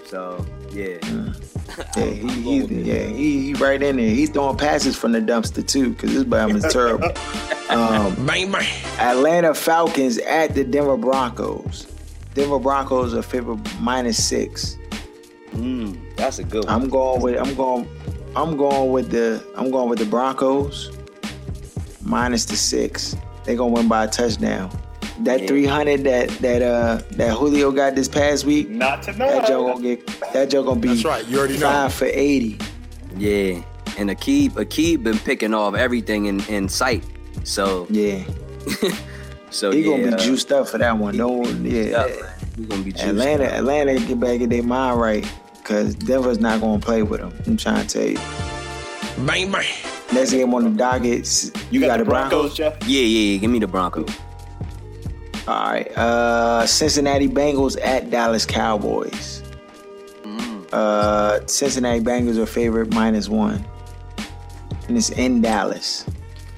So 0.05 0.45
yeah, 0.71 0.97
Yeah, 1.95 2.05
he, 2.05 2.28
he, 2.41 2.65
yeah, 2.65 3.03
he, 3.07 3.41
he 3.47 3.53
right 3.55 3.82
in 3.82 3.97
there. 3.97 4.05
He's 4.09 4.30
throwing 4.30 4.57
passes 4.57 4.95
from 4.95 5.11
the 5.11 5.19
dumpster 5.21 5.65
too, 5.65 5.91
because 5.91 6.11
this 6.13 6.65
is 6.65 6.74
terrible. 6.74 7.09
Um, 7.69 8.28
Bang 8.28 8.51
bang. 8.51 8.67
Atlanta 8.99 9.53
Falcons 9.55 10.19
at 10.19 10.53
the 10.53 10.63
Denver 10.63 10.97
Broncos. 10.97 11.88
Denver 12.36 12.59
Broncos 12.59 13.15
are 13.15 13.24
favored 13.24 13.57
minus 13.80 14.24
six. 14.24 14.78
mm, 15.53 15.97
that's 16.15 16.38
a 16.38 16.43
good 16.43 16.65
one. 16.65 16.74
I'm 16.74 16.89
going 16.89 17.21
with 17.21 17.39
I'm 17.39 17.55
going 17.55 17.88
I'm 18.36 18.57
going 18.57 18.91
with 18.91 19.09
the 19.09 19.43
I'm 19.55 19.71
going 19.71 19.89
with 19.89 19.97
the 19.97 20.05
Broncos 20.05 20.91
minus 22.03 22.45
the 22.45 22.55
six. 22.55 23.15
They're 23.43 23.55
gonna 23.55 23.71
win 23.73 23.87
by 23.87 24.05
a 24.05 24.07
touchdown. 24.07 24.69
That 25.19 25.41
Yeah. 25.41 25.47
300 25.47 26.03
that 26.05 26.29
that 26.39 26.61
uh 26.61 27.01
that 27.11 27.37
Julio 27.37 27.71
got 27.71 27.95
this 27.95 28.07
past 28.07 28.45
week, 28.45 28.69
Not 28.69 29.03
tonight. 29.03 29.29
that 29.29 29.47
joke 29.47 29.67
gonna 29.75 29.81
get 29.95 30.07
that 30.33 30.49
joke 30.49 30.65
gonna 30.65 30.79
be 30.79 30.87
That's 30.89 31.05
right. 31.05 31.27
You 31.27 31.39
already 31.39 31.57
know. 31.59 31.69
five 31.69 31.93
for 31.93 32.05
80. 32.05 32.57
Yeah, 33.17 33.61
and 33.97 34.09
Aqib 34.09 34.51
Aqib 34.51 35.03
been 35.03 35.19
picking 35.19 35.53
off 35.53 35.75
everything 35.75 36.25
in, 36.25 36.39
in 36.45 36.67
sight. 36.67 37.03
So 37.43 37.85
Yeah, 37.89 38.23
so 39.51 39.71
he 39.71 39.81
yeah, 39.81 39.85
gonna 39.97 40.03
be 40.07 40.13
uh, 40.13 40.17
juiced 40.17 40.51
up 40.51 40.67
for 40.67 40.77
that 40.79 40.97
one. 40.97 41.15
No, 41.17 41.43
yeah. 41.45 42.07
He 42.55 42.65
gonna 42.65 42.81
be 42.83 42.91
juiced. 42.91 43.03
Atlanta, 43.05 43.45
Atlanta, 43.45 43.99
get 43.99 44.19
back 44.19 44.41
in 44.41 44.49
their 44.49 44.63
mind 44.63 44.99
right, 44.99 45.31
cause 45.63 45.93
Denver's 45.95 46.39
not 46.39 46.59
gonna 46.61 46.79
play 46.79 47.03
with 47.03 47.19
them. 47.19 47.33
I'm 47.45 47.57
trying 47.57 47.85
to 47.85 47.99
tell 47.99 48.07
you. 48.09 49.25
Bang, 49.27 49.51
bang. 49.51 49.65
Next 50.14 50.32
game 50.32 50.53
on 50.53 50.64
the 50.64 50.70
docket, 50.78 51.22
s- 51.22 51.51
You 51.72 51.80
got, 51.82 51.97
the 51.97 52.05
Broncos, 52.05 52.53
Jeff? 52.55 52.78
Yeah, 52.88 53.01
yeah, 53.01 53.32
yeah. 53.34 53.38
Give 53.39 53.49
me 53.51 53.59
the 53.59 53.68
Broncos. 53.68 54.09
All 55.47 55.55
right, 55.72 55.91
uh, 55.97 56.66
Cincinnati 56.66 57.28
Bengals 57.28 57.78
at 57.84 58.09
Dallas 58.09 58.45
Cowboys. 58.45 59.41
Uh, 60.72 61.39
Cincinnati 61.45 61.99
Bengals 61.99 62.38
are 62.38 62.45
favorite 62.45 62.93
minus 62.93 63.28
one, 63.30 63.64
and 64.88 64.97
it's 64.97 65.09
in 65.11 65.41
Dallas. 65.41 66.05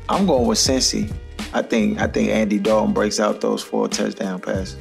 I'm 0.07 0.25
going 0.25 0.47
with 0.47 0.57
Cincy. 0.59 1.11
I 1.53 1.61
think 1.61 1.99
I 1.99 2.07
think 2.07 2.29
Andy 2.29 2.59
Dalton 2.59 2.93
breaks 2.93 3.19
out 3.19 3.41
those 3.41 3.61
four 3.63 3.87
touchdown 3.89 4.39
passes. 4.39 4.77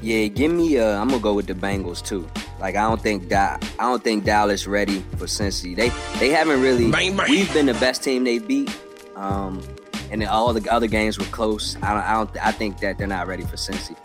Yeah, 0.00 0.26
give 0.28 0.52
me. 0.52 0.78
Uh, 0.78 0.98
I'm 1.00 1.08
gonna 1.08 1.20
go 1.20 1.34
with 1.34 1.46
the 1.46 1.54
Bengals 1.54 2.02
too. 2.04 2.26
Like 2.60 2.76
I 2.76 2.82
don't 2.82 3.00
think 3.00 3.28
that 3.30 3.64
I 3.78 3.84
don't 3.84 4.04
think 4.04 4.24
Dallas 4.24 4.66
ready 4.66 5.00
for 5.16 5.24
Cincy. 5.24 5.74
They 5.74 5.88
they 6.18 6.30
haven't 6.30 6.60
really. 6.60 6.90
Bang, 6.90 7.16
bang. 7.16 7.30
We've 7.30 7.52
been 7.52 7.66
the 7.66 7.74
best 7.74 8.02
team 8.04 8.24
they 8.24 8.38
beat. 8.38 8.70
Um, 9.16 9.62
and 10.10 10.20
then 10.20 10.28
all 10.28 10.52
the 10.52 10.70
other 10.70 10.86
games 10.86 11.18
were 11.18 11.24
close. 11.26 11.76
I 11.82 11.94
don't. 11.94 12.02
I 12.02 12.12
don't. 12.14 12.46
I 12.46 12.52
think 12.52 12.78
that 12.80 12.98
they're 12.98 13.06
not 13.06 13.26
ready 13.26 13.44
for 13.44 13.56
Cincy. 13.56 13.96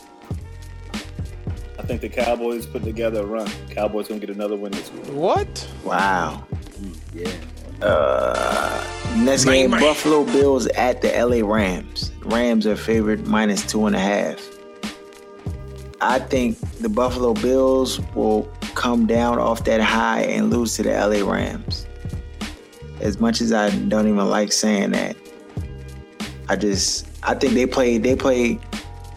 I 1.78 1.84
think 1.84 2.02
the 2.02 2.10
Cowboys 2.10 2.66
put 2.66 2.84
together 2.84 3.22
a 3.22 3.26
run. 3.26 3.50
Cowboys 3.70 4.08
gonna 4.08 4.20
get 4.20 4.30
another 4.30 4.56
win 4.56 4.72
this 4.72 4.92
week. 4.92 5.06
What? 5.08 5.68
Wow. 5.84 6.46
Yeah. 7.14 7.30
Uh, 7.82 8.84
next 9.18 9.46
game. 9.46 9.72
Buffalo 9.72 10.24
Bills 10.24 10.68
at 10.68 11.02
the 11.02 11.10
LA 11.10 11.46
Rams. 11.46 12.12
Rams 12.22 12.66
are 12.66 12.76
favored 12.78 13.28
minus 13.28 13.66
two 13.66 13.86
and 13.86 13.96
a 13.96 14.00
half. 14.00 14.55
I 16.02 16.20
think 16.20 16.60
the 16.80 16.90
Buffalo 16.90 17.34
Bills 17.34 18.00
will 18.14 18.44
come 18.76 19.06
down 19.06 19.40
off 19.40 19.64
that 19.64 19.82
high 19.82 20.22
and 20.22 20.50
lose 20.50 20.76
to 20.76 20.84
the 20.84 20.92
LA 20.92 21.30
Rams. 21.30 21.88
As 23.00 23.20
much 23.20 23.42
as 23.42 23.54
I 23.54 23.70
don't 23.70 24.08
even 24.08 24.30
like 24.30 24.52
saying 24.52 24.92
that, 24.92 25.16
I 26.50 26.56
just 26.56 27.08
I 27.24 27.34
think 27.34 27.54
they 27.54 27.66
played 27.66 28.04
they 28.04 28.16
played 28.16 28.60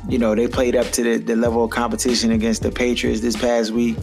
you 0.09 0.18
know 0.18 0.35
they 0.35 0.49
played 0.49 0.76
up 0.76 0.87
to 0.93 1.03
the, 1.03 1.16
the 1.18 1.37
level 1.37 1.64
of 1.64 1.70
competition 1.70 2.33
against 2.33 2.62
the 2.62 2.70
Patriots 2.70 3.20
this 3.20 3.37
past 3.37 3.70
week. 3.72 3.97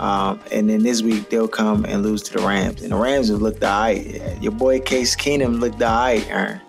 Um, 0.00 0.40
and 0.50 0.68
then 0.68 0.82
this 0.82 1.02
week 1.02 1.30
they'll 1.30 1.46
come 1.46 1.84
and 1.84 2.02
lose 2.02 2.22
to 2.24 2.32
the 2.32 2.44
Rams. 2.44 2.82
And 2.82 2.90
the 2.90 2.96
Rams 2.96 3.28
have 3.28 3.40
looked 3.40 3.62
alright. 3.62 4.40
Your 4.42 4.50
boy 4.50 4.80
Case 4.80 5.14
Keenum 5.14 5.60
looked 5.60 5.80
alright, 5.80 6.28
Aaron. 6.28 6.60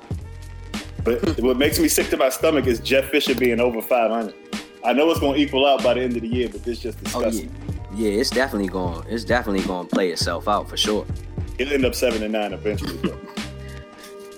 But 1.03 1.39
what 1.41 1.57
makes 1.57 1.79
me 1.79 1.87
sick 1.87 2.09
to 2.09 2.17
my 2.17 2.29
stomach 2.29 2.67
is 2.67 2.79
Jeff 2.79 3.05
Fisher 3.05 3.33
being 3.33 3.59
over 3.59 3.81
500. 3.81 4.35
I 4.85 4.93
know 4.93 5.09
it's 5.11 5.19
gonna 5.19 5.37
equal 5.37 5.65
out 5.65 5.83
by 5.83 5.93
the 5.93 6.01
end 6.01 6.15
of 6.15 6.21
the 6.21 6.27
year, 6.27 6.49
but 6.49 6.63
this 6.63 6.79
just 6.79 6.97
Oh 7.15 7.27
yeah. 7.27 7.47
Yeah, 7.95 8.09
it's 8.19 8.29
definitely 8.31 8.69
going. 8.69 9.05
It's 9.07 9.23
definitely 9.23 9.63
going 9.67 9.87
to 9.87 9.93
play 9.95 10.09
itself 10.09 10.47
out 10.47 10.67
for 10.67 10.77
sure. 10.77 11.05
It'll 11.59 11.73
end 11.73 11.85
up 11.85 11.93
seven 11.93 12.23
and 12.23 12.33
nine 12.33 12.51
eventually. 12.53 12.99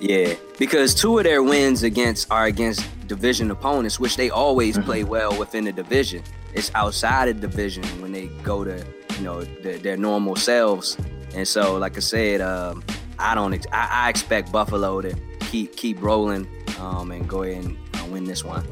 Yeah, 0.01 0.33
because 0.59 0.93
two 0.93 1.17
of 1.17 1.23
their 1.23 1.41
wins 1.41 1.83
against 1.83 2.29
are 2.29 2.45
against 2.45 2.85
division 3.07 3.49
opponents, 3.49 3.97
which 3.99 4.17
they 4.17 4.29
always 4.29 4.75
Mm-hmm. 4.75 4.85
play 4.85 5.03
well 5.05 5.37
within 5.39 5.63
the 5.63 5.71
division. 5.71 6.21
It's 6.53 6.69
outside 6.75 7.29
of 7.29 7.39
division 7.39 7.83
when 8.01 8.11
they 8.11 8.27
go 8.43 8.65
to 8.65 8.85
you 9.17 9.23
know 9.23 9.43
their, 9.43 9.77
their 9.77 9.97
normal 9.97 10.35
selves. 10.35 10.97
And 11.33 11.47
so, 11.47 11.77
like 11.77 11.95
I 11.95 12.01
said, 12.01 12.41
um, 12.41 12.83
I 13.17 13.35
don't. 13.35 13.53
Ex- 13.53 13.67
I, 13.71 13.87
I 14.05 14.09
expect 14.09 14.51
Buffalo 14.51 14.99
to 15.01 15.15
keep 15.49 15.75
keep 15.77 16.01
rolling 16.01 16.45
um, 16.79 17.11
and 17.11 17.27
go 17.27 17.43
ahead 17.43 17.63
and 17.63 17.77
uh, 17.95 18.05
win 18.07 18.25
this 18.25 18.43
one. 18.43 18.67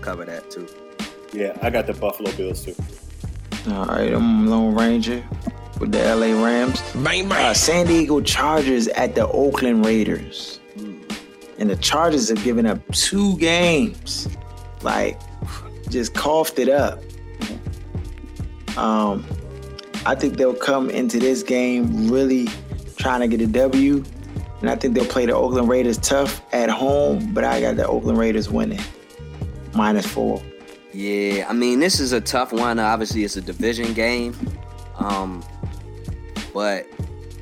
Cover 0.00 0.24
that 0.24 0.50
too. 0.50 0.66
Yeah, 1.32 1.56
I 1.62 1.70
got 1.70 1.86
the 1.86 1.94
Buffalo 1.94 2.30
Bills 2.32 2.64
too. 2.64 2.74
All 3.70 3.86
right, 3.86 4.12
I'm 4.12 4.46
Lone 4.48 4.74
Ranger 4.74 5.22
with 5.80 5.92
the 5.92 5.98
LA 6.14 6.42
Rams. 6.42 6.80
Bang, 6.94 7.30
Uh. 7.30 7.54
San 7.54 7.86
Diego 7.86 8.20
Chargers 8.20 8.88
at 8.88 9.14
the 9.14 9.26
Oakland 9.28 9.84
Raiders. 9.84 10.60
And 11.58 11.68
the 11.70 11.76
Chargers 11.76 12.28
have 12.28 12.42
given 12.44 12.66
up 12.66 12.78
two 12.94 13.36
games. 13.38 14.28
Like, 14.82 15.18
just 15.90 16.14
coughed 16.14 16.58
it 16.60 16.68
up. 16.68 17.00
Um, 18.76 19.24
I 20.06 20.14
think 20.14 20.36
they'll 20.36 20.54
come 20.54 20.88
into 20.88 21.18
this 21.18 21.42
game 21.42 22.08
really 22.10 22.48
trying 22.96 23.20
to 23.20 23.28
get 23.28 23.40
a 23.40 23.46
W. 23.50 24.04
And 24.60 24.70
I 24.70 24.76
think 24.76 24.94
they'll 24.94 25.04
play 25.04 25.26
the 25.26 25.34
Oakland 25.34 25.68
Raiders 25.68 25.98
tough 25.98 26.40
at 26.52 26.70
home, 26.70 27.32
but 27.34 27.44
I 27.44 27.60
got 27.60 27.76
the 27.76 27.86
Oakland 27.86 28.18
Raiders 28.18 28.48
winning. 28.48 28.80
Minus 29.74 30.06
four. 30.06 30.40
Yeah, 30.92 31.46
I 31.48 31.52
mean 31.52 31.80
this 31.80 32.00
is 32.00 32.12
a 32.12 32.20
tough 32.20 32.52
one. 32.52 32.78
Obviously, 32.78 33.24
it's 33.24 33.36
a 33.36 33.40
division 33.42 33.92
game, 33.92 34.34
um, 34.98 35.44
but 36.54 36.86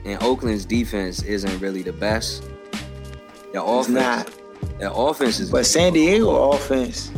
and 0.05 0.22
Oakland's 0.22 0.64
defense 0.64 1.22
isn't 1.22 1.59
really 1.61 1.82
the 1.82 1.92
best. 1.92 2.42
Their 3.53 3.62
It's 3.62 3.88
offense, 3.88 3.88
not. 3.88 4.78
their 4.78 4.90
offense 4.92 5.38
is. 5.40 5.51
But 5.51 5.64
San 5.66 5.92
Diego 5.92 6.51
offense, 6.51 7.11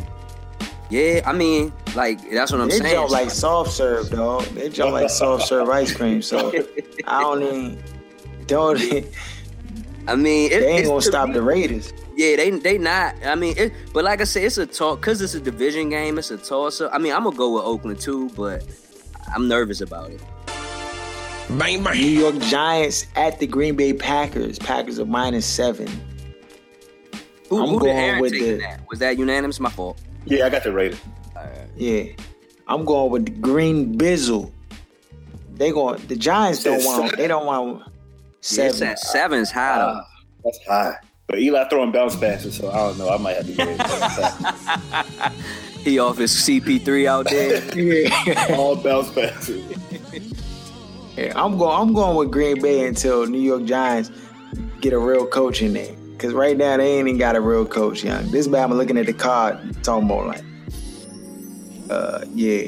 yeah, 0.91 1.23
I 1.27 1.33
mean, 1.33 1.73
like 1.95 2.31
that's 2.31 2.53
what 2.53 2.61
I'm 2.61 2.69
they 2.69 2.79
saying. 2.79 2.85
They 2.85 2.93
jump 2.93 3.11
like 3.11 3.31
soft 3.31 3.71
serve, 3.73 4.11
dog. 4.11 4.45
They 4.47 4.69
jump 4.69 4.93
like 4.93 5.11
soft 5.11 5.47
serve 5.49 5.69
ice 5.71 5.93
cream. 5.95 6.21
So 6.23 6.53
I 7.07 7.21
don't 7.23 7.43
even 7.43 7.83
don't. 8.47 8.79
They 10.09 10.13
I 10.13 10.17
mean, 10.17 10.51
it, 10.53 10.63
ain't 10.63 10.79
it's 10.81 10.89
gonna 10.89 11.01
to 11.01 11.07
stop 11.07 11.29
me- 11.29 11.35
the 11.35 11.43
Raiders. 11.43 11.93
Yeah, 12.17 12.37
they 12.37 12.51
they 12.51 12.79
not. 12.79 13.15
I 13.25 13.35
mean, 13.35 13.55
it, 13.57 13.73
but 13.93 14.05
like 14.05 14.21
I 14.21 14.25
said, 14.25 14.43
it's 14.45 14.57
a 14.59 14.67
talk 14.67 15.01
because 15.01 15.21
it's 15.23 15.35
a 15.35 15.41
division 15.41 15.91
game. 15.91 16.19
It's 16.19 16.31
a 16.31 16.39
toss 16.39 16.81
up. 16.81 16.91
I 16.95 16.99
mean, 16.99 17.13
I'm 17.13 17.25
gonna 17.25 17.37
go 17.37 17.55
with 17.55 17.65
Oakland 17.65 18.01
too, 18.01 18.29
but 18.31 18.65
I'm 19.35 19.49
nervous 19.49 19.81
about 19.81 20.11
it. 20.11 20.21
Bang, 21.51 21.83
New. 21.83 21.91
York 21.93 22.39
Giants 22.41 23.07
at 23.17 23.39
the 23.39 23.47
Green 23.47 23.75
Bay 23.77 23.93
Packers. 23.93 24.59
Packers 24.59 24.99
are 24.99 25.07
minus 25.07 25.47
seven. 25.47 25.89
Who, 27.49 27.63
I'm 27.63 27.69
who 27.71 27.79
going 27.81 27.97
Aaron 27.97 28.21
with 28.21 28.33
the- 28.33 28.59
that? 28.59 28.81
Was 28.91 28.99
that 28.99 29.19
unanimous? 29.19 29.59
My 29.61 29.71
fault. 29.71 29.99
Yeah, 30.27 30.47
I 30.47 30.51
got 30.51 30.65
the 30.65 30.73
Raiders. 30.73 31.01
Yeah, 31.77 32.05
I'm 32.67 32.85
going 32.85 33.11
with 33.13 33.25
the 33.27 33.31
Green 33.33 33.97
Bizzle. 33.99 34.51
They 35.55 35.71
going. 35.71 36.05
The 36.09 36.17
Giants 36.17 36.65
don't 36.65 36.85
want. 36.85 37.17
They 37.17 37.29
don't 37.29 37.47
want 37.47 37.79
Yeah, 37.79 37.85
seven. 38.41 38.71
it's 38.71 38.83
at 38.83 38.99
seven's 38.99 39.51
high. 39.51 39.81
Uh, 39.81 40.05
that's 40.45 40.59
high. 40.67 40.97
But 41.27 41.41
Eli 41.41 41.69
throwing 41.69 41.93
bounce 41.93 42.17
passes, 42.17 42.57
so 42.57 42.71
I 42.71 42.77
don't 42.77 42.99
know. 42.99 43.11
I 43.11 43.19
might 43.19 43.37
have 43.37 43.47
to 43.47 43.53
get 43.53 43.69
it. 43.69 45.33
He 45.89 45.99
off 45.99 46.19
his 46.19 46.33
CP3 46.33 47.07
out 47.07 47.31
there. 47.31 47.79
yeah. 47.79 48.57
All 48.59 48.77
bounce 48.77 49.11
passes. 49.11 49.65
Yeah, 51.17 51.33
I'm 51.35 51.57
going. 51.57 51.81
I'm 51.81 51.95
going 51.95 52.17
with 52.17 52.31
Green 52.31 52.61
Bay 52.61 52.87
until 52.87 53.27
New 53.27 53.41
York 53.41 53.65
Giants 53.65 54.11
get 54.81 54.93
a 54.93 54.99
real 54.99 55.27
coach 55.27 55.63
in 55.63 55.73
there. 55.73 55.95
Cause 56.19 56.33
right 56.33 56.57
now 56.57 56.77
they 56.77 56.99
ain't 56.99 57.07
even 57.07 57.19
got 57.19 57.37
a 57.37 57.41
real 57.41 57.65
coach, 57.65 58.03
young. 58.03 58.29
This 58.31 58.49
bad. 58.49 58.65
I'm 58.65 58.77
looking 58.77 58.99
at 58.99 59.07
the 59.07 59.13
card, 59.13 59.59
talking 59.85 60.11
about 60.11 60.27
like, 60.27 60.45
uh, 61.91 62.25
yeah, 62.35 62.67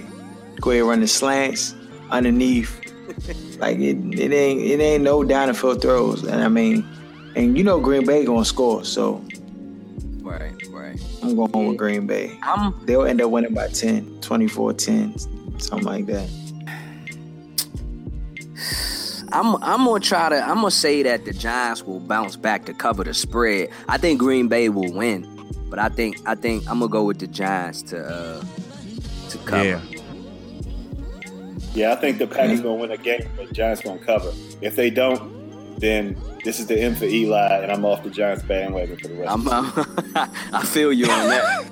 go 0.61 0.71
ahead 0.71 0.85
run 0.85 1.01
the 1.01 1.09
slants 1.09 1.75
underneath. 2.11 2.81
Like 3.61 3.79
it, 3.79 3.97
it 4.19 4.33
ain't, 4.33 4.61
it 4.61 4.81
ain't 4.81 5.05
no 5.05 5.23
down 5.23 5.49
the 5.49 5.55
field 5.55 5.83
throws. 5.83 6.25
And 6.25 6.43
I 6.43 6.49
mean, 6.49 6.87
and 7.37 7.57
you 7.57 7.65
know 7.65 7.79
Green 7.79 8.07
Bay 8.07 8.25
gonna 8.25 8.45
score, 8.45 8.85
so 8.85 9.25
right, 10.23 10.53
right. 10.71 11.01
I'm 11.23 11.37
going 11.37 11.69
with 11.69 11.77
Green 11.77 12.07
Bay. 12.07 12.39
I'm 12.43 12.75
They'll 12.87 13.05
end 13.05 13.21
up 13.21 13.31
winning 13.31 13.55
by 13.55 13.69
10, 13.69 14.21
24-10, 14.21 15.61
something 15.61 15.87
like 15.87 16.07
that. 16.07 16.29
I'm 19.33 19.57
I'm 19.63 19.85
gonna 19.85 20.01
try 20.01 20.29
to 20.29 20.43
I'm 20.43 20.57
gonna 20.57 20.71
say 20.71 21.03
that 21.05 21.25
the 21.25 21.33
Giants 21.33 21.85
will 21.85 22.01
bounce 22.01 22.37
back 22.37 22.65
to 22.65 22.75
cover 22.75 23.05
the 23.05 23.15
spread. 23.15 23.69
I 23.89 23.97
think 23.97 24.19
Green 24.19 24.49
Bay 24.49 24.69
will 24.69 24.93
win, 24.93 25.27
but 25.69 25.79
I 25.79 25.89
think 25.89 26.17
I 26.27 26.35
think 26.35 26.65
I'm 26.69 26.81
gonna 26.81 26.91
go 26.91 27.05
with 27.05 27.21
the 27.21 27.29
Giants 27.29 27.83
to 27.83 28.05
uh 28.05 28.45
to 29.29 29.39
cover. 29.39 29.65
Yeah. 29.65 29.81
Yeah, 31.75 31.93
I 31.93 31.97
think 31.97 32.19
the 32.19 32.27
Packers 32.27 32.61
gonna 32.61 32.75
win 32.75 32.91
a 32.91 32.97
game, 32.97 33.29
but 33.37 33.53
Giants 33.53 33.83
gonna 33.83 34.01
cover. 34.01 34.33
If 34.61 34.75
they 34.77 34.91
don't, 34.91 35.39
then 35.79 36.17
this 36.45 36.59
is 36.61 36.67
the 36.67 36.79
end 36.79 36.99
for 36.99 37.05
Eli, 37.07 37.59
and 37.63 37.73
I'm 37.73 37.85
off 37.85 38.03
the 38.03 38.11
Giants 38.11 38.43
bandwagon 38.43 38.97
for 38.99 39.09
the 39.09 39.15
rest. 39.15 39.33
I'm, 39.33 39.49
I'm 39.49 39.73
I 40.53 40.65
feel 40.65 40.93
you 40.93 41.07
on 41.07 41.29
that. 41.29 41.65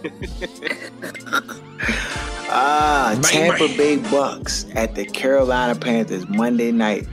Ah, 2.51 3.11
Bang, 3.15 3.23
Tampa 3.59 3.69
bang. 3.69 3.77
Bay 3.77 3.97
Bucks 4.11 4.65
at 4.75 4.95
the 4.95 5.05
Carolina 5.05 5.79
Panthers 5.79 6.27
Monday 6.31 6.73
night. 6.73 7.07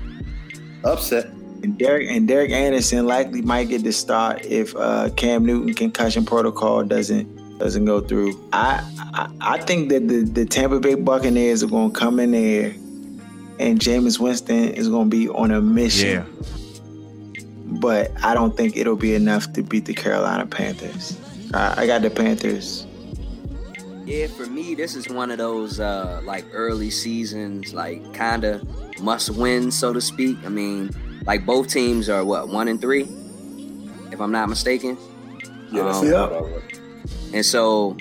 Upset. 0.85 1.25
And 1.61 1.77
Derek 1.77 2.07
and 2.09 2.25
Derek 2.25 2.51
Anderson 2.51 3.05
likely 3.05 3.41
might 3.41 3.67
get 3.67 3.83
the 3.83 3.91
start 3.91 4.45
if 4.45 4.73
uh, 4.77 5.09
Cam 5.17 5.45
Newton 5.45 5.73
concussion 5.73 6.23
protocol 6.25 6.85
doesn't 6.85 7.27
doesn't 7.57 7.85
go 7.85 8.01
through. 8.01 8.39
I 8.53 8.83
I, 9.13 9.29
I 9.41 9.57
think 9.59 9.89
that 9.89 10.07
the, 10.07 10.21
the 10.23 10.45
Tampa 10.45 10.79
Bay 10.79 10.95
Buccaneers 10.95 11.63
are 11.63 11.67
going 11.67 11.91
to 11.91 11.97
come 11.99 12.19
in 12.19 12.31
there, 12.31 12.71
and 13.59 13.79
Jameis 13.79 14.19
Winston 14.19 14.69
is 14.73 14.89
going 14.89 15.09
to 15.09 15.17
be 15.17 15.29
on 15.29 15.51
a 15.51 15.61
mission. 15.61 16.25
Yeah. 16.25 16.25
But 17.79 18.11
I 18.23 18.33
don't 18.33 18.55
think 18.55 18.77
it'll 18.77 18.95
be 18.95 19.15
enough 19.15 19.51
to 19.53 19.63
beat 19.63 19.85
the 19.85 19.93
Carolina 19.93 20.45
Panthers. 20.45 21.17
I, 21.53 21.81
I 21.83 21.87
got 21.87 22.01
the 22.01 22.09
Panthers. 22.09 22.85
Yeah, 24.05 24.27
for 24.27 24.45
me, 24.45 24.75
this 24.75 24.95
is 24.95 25.09
one 25.09 25.31
of 25.31 25.39
those 25.39 25.79
uh, 25.79 26.21
like 26.23 26.45
early 26.53 26.91
seasons, 26.91 27.73
like 27.73 28.13
kind 28.13 28.43
of 28.43 28.63
must 29.01 29.31
win, 29.31 29.71
so 29.71 29.93
to 29.93 29.99
speak. 29.99 30.37
I 30.45 30.49
mean, 30.49 30.91
like 31.25 31.45
both 31.45 31.69
teams 31.69 32.07
are 32.07 32.23
what 32.23 32.49
one 32.49 32.67
and 32.67 32.79
three, 32.79 33.07
if 34.11 34.21
I'm 34.21 34.31
not 34.31 34.47
mistaken. 34.47 34.95
Yeah, 35.71 35.83
that's 35.83 35.97
Um, 35.97 36.05
yeah. 36.05 36.23
about 36.25 36.51
right. 36.51 36.74
And 37.33 37.45
so, 37.45 37.97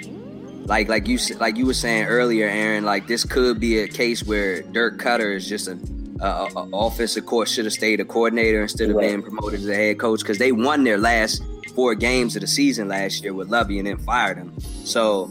like 0.67 0.89
like 0.89 1.07
you 1.09 1.19
like 1.39 1.57
you 1.57 1.67
were 1.67 1.75
saying 1.75 2.05
earlier, 2.07 2.49
Aaron, 2.49 2.85
like 2.85 3.07
this 3.07 3.25
could 3.25 3.61
be 3.61 3.79
a 3.79 3.89
case 3.89 4.25
where 4.25 4.63
Dirk 4.63 4.99
Koetter 4.99 5.35
is 5.35 5.49
just 5.49 5.69
a, 5.69 5.79
a, 6.21 6.27
a 6.27 6.69
a 6.73 6.87
offensive 6.87 7.25
should 7.47 7.65
have 7.65 7.73
stayed 7.75 8.01
a 8.01 8.05
coordinator 8.05 8.63
instead 8.63 8.91
of 8.91 8.97
Right. 8.97 9.09
being 9.09 9.23
promoted 9.23 9.61
to 9.61 9.67
the 9.67 9.75
head 9.75 9.99
coach 9.99 10.21
because 10.21 10.39
they 10.39 10.53
won 10.53 10.85
their 10.85 10.99
last 10.99 11.43
four 11.75 11.95
games 11.95 12.37
of 12.37 12.41
the 12.41 12.47
season 12.47 12.89
last 12.89 13.23
year 13.25 13.35
with 13.35 13.49
Lovie 13.51 13.79
and 13.79 13.87
then 13.89 13.99
fired 13.99 14.39
him. 14.39 14.53
So 14.85 15.31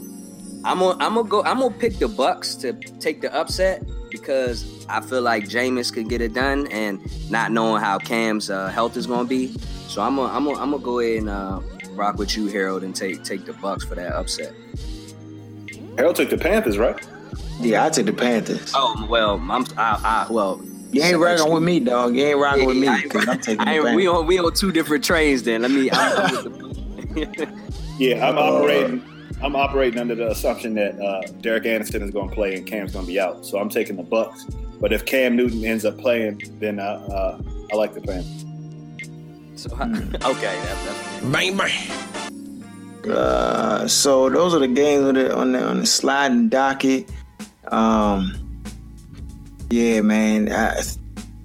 I'm 0.64 0.78
gonna 0.78 0.96
I'm 1.04 1.14
gonna 1.14 1.28
go 1.28 1.42
I'm 1.42 1.58
gonna 1.60 1.74
pick 1.74 1.98
the 1.98 2.08
Bucks 2.08 2.54
to 2.56 2.72
take 3.00 3.20
the 3.20 3.34
upset 3.34 3.82
because 4.10 4.86
I 4.88 5.00
feel 5.00 5.22
like 5.22 5.44
Jameis 5.48 5.92
could 5.92 6.08
get 6.08 6.20
it 6.20 6.34
done 6.34 6.68
and 6.68 7.00
not 7.30 7.50
knowing 7.50 7.82
how 7.82 7.98
Cam's 7.98 8.50
uh, 8.50 8.68
health 8.68 8.96
is 8.96 9.06
gonna 9.06 9.26
be. 9.28 9.48
So 9.88 10.02
I'm 10.02 10.16
gonna 10.16 10.32
I'm 10.32 10.44
gonna, 10.44 10.58
I'm 10.60 10.70
gonna 10.70 10.82
go 10.82 11.00
ahead 11.00 11.18
and 11.18 11.28
uh, 11.30 11.60
rock 11.96 12.16
with 12.16 12.36
you, 12.36 12.46
Harold, 12.48 12.82
and 12.82 12.94
take 12.94 13.24
take 13.24 13.44
the 13.44 13.52
Bucks 13.54 13.84
for 13.84 13.94
that 13.94 14.12
upset. 14.12 14.54
Harold 15.96 16.16
took 16.16 16.30
the 16.30 16.38
Panthers, 16.38 16.78
right? 16.78 16.98
Yeah, 17.60 17.84
I 17.84 17.90
take 17.90 18.06
the 18.06 18.12
Panthers. 18.12 18.72
Oh 18.74 19.06
well, 19.08 19.34
I'm 19.34 19.64
I, 19.76 20.26
I 20.26 20.26
well. 20.30 20.62
You 20.90 21.02
ain't 21.02 21.18
rocking 21.18 21.52
with 21.52 21.62
me, 21.64 21.80
dog. 21.80 22.14
You 22.14 22.24
ain't 22.24 22.38
rocking 22.38 22.66
with 22.66 22.76
me 22.76 22.86
I 22.86 22.98
ain't, 22.98 23.28
I'm 23.28 23.40
taking 23.40 23.64
the 23.64 23.68
I 23.68 23.74
ain't, 23.78 23.96
we 23.96 24.06
on 24.06 24.26
we 24.26 24.38
on 24.38 24.52
two 24.54 24.70
different 24.70 25.02
trains 25.02 25.42
then. 25.42 25.62
Let 25.62 25.72
me. 25.72 25.90
I'm, 25.90 26.18
I'm 26.18 26.44
the, 26.44 27.62
Yeah, 27.98 28.28
I'm 28.28 28.38
Uh, 28.38 28.40
operating. 28.58 29.04
I'm 29.42 29.56
operating 29.56 30.00
under 30.00 30.14
the 30.14 30.30
assumption 30.30 30.74
that 30.74 30.98
uh, 31.00 31.20
Derek 31.40 31.66
Anderson 31.66 32.02
is 32.02 32.10
going 32.12 32.28
to 32.28 32.34
play 32.34 32.54
and 32.54 32.64
Cam's 32.66 32.92
going 32.92 33.04
to 33.04 33.10
be 33.12 33.18
out. 33.20 33.44
So 33.44 33.58
I'm 33.58 33.68
taking 33.68 33.96
the 33.96 34.02
Bucks. 34.04 34.44
But 34.80 34.92
if 34.92 35.04
Cam 35.04 35.34
Newton 35.36 35.64
ends 35.64 35.84
up 35.84 35.98
playing, 35.98 36.40
then 36.60 36.78
uh, 36.78 36.82
uh, 36.82 37.42
I 37.72 37.76
like 37.76 37.92
the 37.94 38.00
Panthers. 38.00 38.44
So 39.64 39.74
okay, 39.76 40.60
that, 40.60 40.78
that's 40.84 41.24
Bang, 41.24 41.56
bang. 41.56 43.10
Uh, 43.10 43.88
so 43.88 44.28
those 44.28 44.52
are 44.54 44.58
the 44.58 44.68
games 44.68 45.06
on 45.06 45.14
the 45.14 45.34
on 45.34 45.52
the, 45.52 45.66
on 45.66 45.80
the 45.80 45.86
sliding 45.86 46.50
docket. 46.50 47.10
Um, 47.68 48.62
yeah, 49.70 50.02
man. 50.02 50.52
I, 50.52 50.82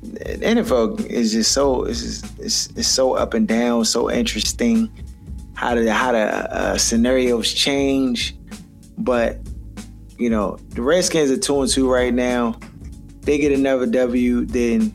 NFL 0.04 1.06
is 1.06 1.32
just 1.32 1.54
so 1.54 1.86
it's, 1.86 2.02
just, 2.02 2.40
it's 2.40 2.68
it's 2.76 2.88
so 2.90 3.14
up 3.14 3.34
and 3.34 3.48
down, 3.48 3.86
so 3.86 4.12
interesting. 4.12 4.92
How 5.54 5.76
the 5.76 5.94
how 5.94 6.12
the 6.12 6.20
uh, 6.20 6.78
scenarios 6.78 7.54
change, 7.54 8.36
but 8.98 9.38
you 10.18 10.30
know 10.30 10.58
the 10.70 10.82
Redskins 10.82 11.32
are 11.32 11.38
two 11.38 11.62
and 11.62 11.72
two 11.72 11.90
right 11.90 12.14
now. 12.14 12.60
They 13.22 13.38
get 13.38 13.54
another 13.54 13.86
W, 13.86 14.46
then 14.46 14.94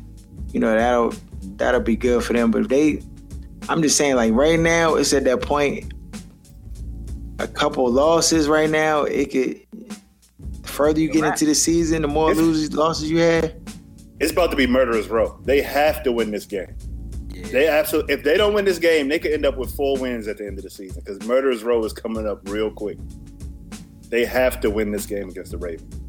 you 0.53 0.61
know 0.61 0.75
that'll 0.75 1.15
that'll 1.57 1.81
be 1.81 1.97
good 1.97 2.23
for 2.23 2.33
them. 2.33 2.51
But 2.51 2.63
if 2.63 2.69
they, 2.69 3.03
I'm 3.69 3.83
just 3.83 3.97
saying, 3.97 4.17
like 4.17 4.33
right 4.33 4.59
now, 4.59 4.95
it's 4.97 5.13
at 5.13 5.25
that 5.25 5.43
point 5.43 5.93
a 7.39 7.49
couple 7.49 7.91
losses 7.91 8.49
right 8.49 8.71
now, 8.71 9.03
it 9.03 9.31
could. 9.31 9.61
The 10.63 10.69
further 10.69 11.01
you 11.01 11.11
get 11.11 11.25
into 11.25 11.45
the 11.45 11.55
season, 11.55 12.03
the 12.03 12.09
more 12.09 12.35
losses 12.35 12.73
losses 12.75 13.11
you 13.11 13.19
have. 13.19 13.55
It's 14.21 14.33
about 14.33 14.51
to 14.51 14.57
be 14.57 14.67
murderers 14.67 15.09
row. 15.09 15.39
They 15.45 15.61
have 15.63 16.03
to 16.05 16.13
win 16.13 16.31
this 16.31 16.47
game. 16.47 16.75
They 17.29 17.69
absolutely. 17.69 18.15
If 18.15 18.23
they 18.23 18.37
don't 18.37 18.55
win 18.55 18.65
this 18.65 18.79
game, 18.79 19.09
they 19.09 19.19
could 19.19 19.33
end 19.33 19.45
up 19.45 19.57
with 19.57 19.75
four 19.75 19.97
wins 19.99 20.29
at 20.29 20.39
the 20.39 20.47
end 20.47 20.59
of 20.59 20.65
the 20.65 20.71
season 20.71 21.03
because 21.05 21.27
murderers 21.27 21.63
row 21.63 21.85
is 21.85 21.93
coming 21.93 22.27
up 22.27 22.49
real 22.49 22.71
quick. 22.71 22.99
They 24.09 24.25
have 24.25 24.61
to 24.61 24.71
win 24.71 24.93
this 24.93 25.07
game 25.07 25.29
against 25.29 25.53
the 25.53 25.59
Ravens. 25.59 26.01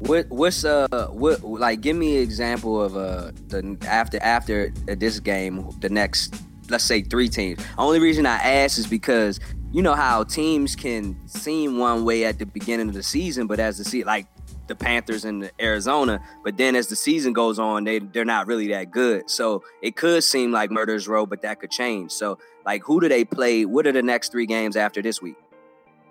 What 0.00 0.28
what's 0.30 0.64
uh 0.64 1.08
what 1.10 1.44
like 1.44 1.82
give 1.82 1.94
me 1.94 2.16
an 2.16 2.22
example 2.22 2.80
of 2.82 2.96
uh 2.96 3.32
the 3.48 3.76
after 3.86 4.18
after 4.22 4.70
this 4.86 5.20
game 5.20 5.70
the 5.80 5.90
next 5.90 6.34
let's 6.70 6.84
say 6.84 7.02
three 7.02 7.28
teams. 7.28 7.62
Only 7.76 8.00
reason 8.00 8.24
I 8.24 8.36
ask 8.36 8.78
is 8.78 8.86
because 8.86 9.40
you 9.72 9.82
know 9.82 9.94
how 9.94 10.24
teams 10.24 10.74
can 10.74 11.16
seem 11.28 11.78
one 11.78 12.04
way 12.04 12.24
at 12.24 12.38
the 12.38 12.46
beginning 12.46 12.88
of 12.88 12.94
the 12.94 13.02
season, 13.02 13.46
but 13.46 13.60
as 13.60 13.78
the 13.78 13.84
season 13.84 14.06
like 14.06 14.26
the 14.68 14.74
Panthers 14.74 15.24
and 15.24 15.50
Arizona, 15.60 16.22
but 16.44 16.56
then 16.56 16.76
as 16.76 16.86
the 16.86 16.96
season 16.96 17.32
goes 17.32 17.58
on, 17.58 17.84
they 17.84 17.98
they're 17.98 18.24
not 18.24 18.46
really 18.46 18.68
that 18.68 18.90
good. 18.90 19.28
So 19.28 19.62
it 19.82 19.96
could 19.96 20.24
seem 20.24 20.50
like 20.50 20.70
Murderers 20.70 21.08
Row, 21.08 21.26
but 21.26 21.42
that 21.42 21.60
could 21.60 21.70
change. 21.70 22.12
So 22.12 22.38
like 22.64 22.82
who 22.84 23.00
do 23.00 23.08
they 23.08 23.24
play? 23.24 23.66
What 23.66 23.86
are 23.86 23.92
the 23.92 24.02
next 24.02 24.32
three 24.32 24.46
games 24.46 24.76
after 24.76 25.02
this 25.02 25.20
week? 25.20 25.36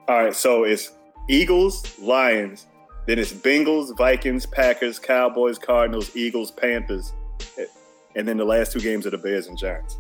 All 0.08 0.24
right, 0.24 0.36
so 0.36 0.64
it's 0.64 0.92
Eagles, 1.28 1.98
Lions, 2.00 2.66
then 3.06 3.18
it's 3.20 3.34
Bengals, 3.34 3.96
Vikings, 3.98 4.46
Packers, 4.46 5.00
Cowboys, 5.00 5.58
Cardinals, 5.58 6.16
Eagles, 6.16 6.52
Panthers, 6.52 7.14
and 8.16 8.28
then 8.28 8.38
the 8.38 8.46
last 8.46 8.72
two 8.72 8.80
games 8.80 9.06
are 9.06 9.12
the 9.12 9.18
Bears 9.18 9.48
and 9.48 9.58
Giants. 9.58 9.98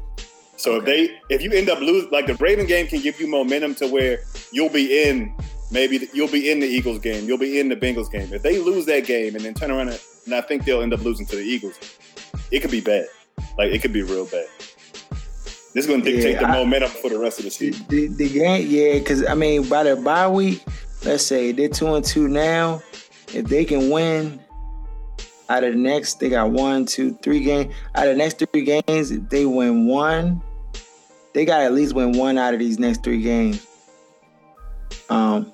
So 0.58 0.76
if 0.78 0.86
they 0.86 1.18
if 1.30 1.41
you 1.41 1.52
end 1.52 1.70
up 1.70 1.80
losing, 1.80 2.12
like 2.12 2.28
the 2.28 2.36
Raven 2.36 2.66
game 2.68 2.88
can 2.88 3.02
give 3.02 3.20
you 3.20 3.28
momentum 3.28 3.76
to 3.76 3.88
where 3.88 4.20
you'll 4.52 4.70
be 4.70 5.04
in 5.08 5.34
maybe 5.72 6.00
the- 6.00 6.10
you'll 6.14 6.28
be 6.28 6.50
in 6.52 6.60
the 6.60 6.66
Eagles 6.68 7.00
game, 7.00 7.26
you'll 7.28 7.38
be 7.38 7.60
in 7.60 7.70
the 7.70 7.76
Bengals 7.78 8.12
game. 8.12 8.34
If 8.34 8.41
they 8.41 8.58
lose 8.60 8.86
that 8.88 9.06
game 9.06 9.36
and 9.36 9.45
then 9.45 9.54
turn 9.54 9.72
around 9.72 9.89
and, 9.89 10.00
and 10.26 10.36
I 10.36 10.41
think 10.41 10.66
they'll 10.66 10.82
end 10.82 10.93
up 10.93 11.02
losing 11.02 11.26
to 11.28 11.36
the 11.38 11.43
Eagles, 11.43 11.80
it 12.52 12.60
could 12.60 12.72
be 12.72 12.82
bad. 12.82 13.06
Like 13.58 13.72
it 13.72 13.82
could 13.82 13.93
be 13.93 14.02
real 14.02 14.26
bad. 14.26 14.47
This 15.72 15.86
is 15.86 15.88
going 15.88 16.02
to 16.02 16.12
dictate 16.12 16.34
Yeah, 16.34 16.39
the 16.39 16.47
I- 16.47 16.58
momentum 16.58 16.89
for 16.89 17.10
the 17.10 17.20
rest 17.20 17.39
of 17.39 17.45
the 17.45 17.52
season. 17.52 17.86
The, 17.88 18.08
the 18.08 18.28
game, 18.30 18.66
yeah, 18.70 18.93
because 19.00 19.26
I 19.26 19.36
mean, 19.36 19.70
by 19.70 19.84
the 19.84 19.95
bye 19.95 20.28
week, 20.28 20.62
let's 21.06 21.26
say 21.26 21.52
they're 21.54 21.70
two 21.70 21.93
and 21.93 22.04
two 22.04 22.28
now. 22.28 22.82
If 23.34 23.46
they 23.46 23.66
can 23.66 23.90
win 23.90 24.40
out 25.50 25.64
of 25.64 25.74
the 25.74 25.80
next, 25.80 26.20
they 26.20 26.30
got 26.30 26.52
one, 26.52 26.86
two, 26.86 27.14
three 27.24 27.42
games. 27.44 27.74
Out 27.96 28.08
of 28.08 28.14
the 28.14 28.18
next 28.18 28.40
three 28.40 28.64
games, 28.64 29.12
if 29.12 29.30
they 29.30 29.46
win 29.46 29.88
one, 29.88 30.42
they 31.34 31.46
got 31.46 31.62
at 31.62 31.74
least 31.74 31.94
win 31.94 32.18
one 32.18 32.38
out 32.38 32.54
of 32.54 32.60
these 32.60 32.80
next 32.80 33.04
three 33.04 33.22
games. 33.22 33.66
Um, 35.10 35.52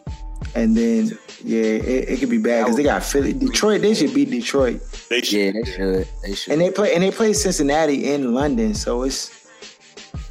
and 0.55 0.75
then 0.75 1.11
yeah, 1.43 1.61
it, 1.63 2.09
it 2.09 2.19
could 2.19 2.29
be 2.29 2.37
bad 2.37 2.63
because 2.63 2.75
they 2.77 2.83
got 2.83 3.03
Philly, 3.03 3.33
Detroit. 3.33 3.81
They 3.81 3.93
should 3.93 4.13
beat 4.13 4.29
Detroit, 4.29 4.81
They 5.09 5.17
Yeah, 5.17 5.21
should. 5.21 5.53
they 5.55 5.63
should. 5.71 6.07
They 6.23 6.35
should. 6.35 6.53
and 6.53 6.61
they 6.61 6.71
play 6.71 6.93
and 6.93 7.03
they 7.03 7.11
play 7.11 7.33
Cincinnati 7.33 8.11
in 8.11 8.33
London, 8.33 8.73
so 8.73 9.03
it's 9.03 9.47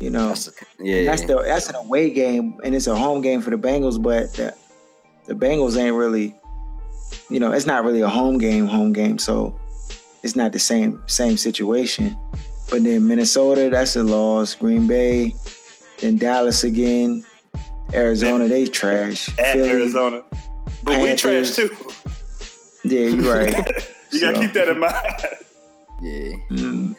you 0.01 0.11
know. 0.11 0.29
That's- 0.29 0.51
yeah, 0.81 1.05
That's 1.05 1.23
the 1.23 1.43
that's 1.45 1.69
an 1.71 1.77
away 1.77 2.11
game 2.11 2.59
and 2.65 2.75
it's 2.75 2.87
a 2.87 2.97
home 2.97 3.23
game 3.23 3.41
for 3.41 3.51
the 3.51 3.57
Bengals, 3.57 4.03
but 4.03 4.33
the, 4.35 4.55
the 5.27 5.35
Bengals 5.35 5.77
ain't 5.79 5.95
really, 5.95 6.35
you 7.31 7.41
know, 7.41 7.53
it's 7.53 7.67
not 7.67 7.85
really 7.85 8.01
a 8.01 8.09
home 8.09 8.39
game, 8.39 8.67
home 8.67 8.93
game, 8.93 9.19
so 9.19 9.59
it's 10.23 10.37
not 10.37 10.53
the 10.53 10.59
same 10.59 11.03
same 11.07 11.37
situation. 11.37 12.17
But 12.71 12.85
then 12.85 13.07
Minnesota, 13.07 13.69
that's 13.71 13.97
a 13.97 14.03
loss. 14.03 14.55
Green 14.55 14.87
Bay, 14.87 15.35
then 16.01 16.17
Dallas 16.17 16.65
again. 16.65 17.25
Arizona, 17.93 18.49
they 18.49 18.67
trash. 18.67 19.29
At 19.39 19.53
Philly, 19.53 19.71
Arizona. 19.71 20.23
But 20.83 21.01
we 21.01 21.15
trash 21.15 21.53
too. 21.53 21.71
Yeah, 22.85 23.09
you're 23.09 23.35
right. 23.35 23.85
You 24.11 24.21
gotta 24.21 24.39
keep 24.39 24.53
that 24.53 24.69
in 24.69 24.79
mind. 24.79 24.95
yeah. 26.01 26.37
Mm. 26.49 26.95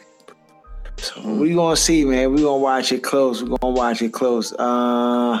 So 0.98 1.34
we 1.34 1.54
gonna 1.54 1.74
see, 1.74 2.04
man. 2.04 2.34
We 2.34 2.42
gonna 2.42 2.58
watch 2.58 2.92
it 2.92 3.02
close. 3.02 3.42
We 3.42 3.56
gonna 3.56 3.72
watch 3.74 4.02
it 4.02 4.12
close. 4.12 4.52
Uh, 4.52 5.40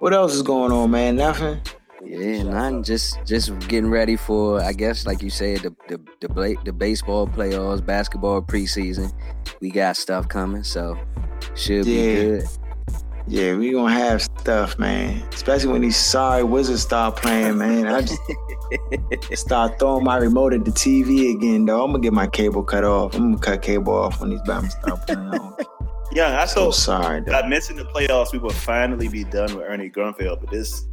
what 0.00 0.12
else 0.12 0.34
is 0.34 0.42
going 0.42 0.70
on, 0.70 0.90
man? 0.90 1.16
Nothing. 1.16 1.62
Yeah, 2.04 2.42
nothing. 2.44 2.82
Just 2.84 3.18
just 3.24 3.58
getting 3.68 3.90
ready 3.90 4.16
for, 4.16 4.60
I 4.60 4.72
guess, 4.72 5.06
like 5.06 5.22
you 5.22 5.30
said, 5.30 5.60
the 5.60 5.74
the 5.88 6.00
the, 6.20 6.28
bla- 6.28 6.62
the 6.64 6.72
baseball 6.72 7.26
playoffs, 7.26 7.84
basketball 7.84 8.42
preseason. 8.42 9.12
We 9.60 9.70
got 9.70 9.96
stuff 9.96 10.28
coming, 10.28 10.62
so 10.62 10.96
should 11.54 11.84
be 11.86 11.96
good. 12.14 12.44
Yeah, 13.26 13.56
we 13.56 13.72
gonna 13.72 13.92
have 13.92 14.22
stuff, 14.22 14.78
man. 14.78 15.22
Especially 15.32 15.70
when 15.70 15.82
these 15.82 15.96
sorry 15.98 16.44
wizards 16.44 16.82
start 16.82 17.16
playing, 17.16 17.58
man. 17.58 17.86
I 17.86 18.00
just 18.00 18.20
start 19.44 19.78
throwing 19.78 20.04
my 20.04 20.16
remote 20.16 20.54
at 20.54 20.64
the 20.64 20.70
TV 20.70 21.36
again, 21.36 21.66
though. 21.66 21.84
I'm 21.84 21.90
gonna 21.90 22.02
get 22.02 22.14
my 22.14 22.26
cable 22.26 22.62
cut 22.62 22.84
off. 22.84 23.14
I'm 23.14 23.34
gonna 23.34 23.38
cut 23.38 23.62
cable 23.62 23.92
off 23.92 24.20
when 24.20 24.30
these 24.30 24.40
Bama 24.42 24.70
start 24.70 25.06
playing. 25.06 25.52
Yeah, 26.10 26.40
I 26.40 26.46
so 26.46 26.66
thought 26.66 26.74
sorry, 26.74 27.20
though. 27.20 27.34
I 27.34 27.46
mentioned 27.46 27.78
the 27.78 27.84
playoffs. 27.84 28.32
We 28.32 28.38
would 28.38 28.52
finally 28.52 29.08
be 29.08 29.24
done 29.24 29.54
with 29.54 29.66
Ernie 29.66 29.90
Grunfeld, 29.90 30.40
but 30.40 30.50
this, 30.50 30.86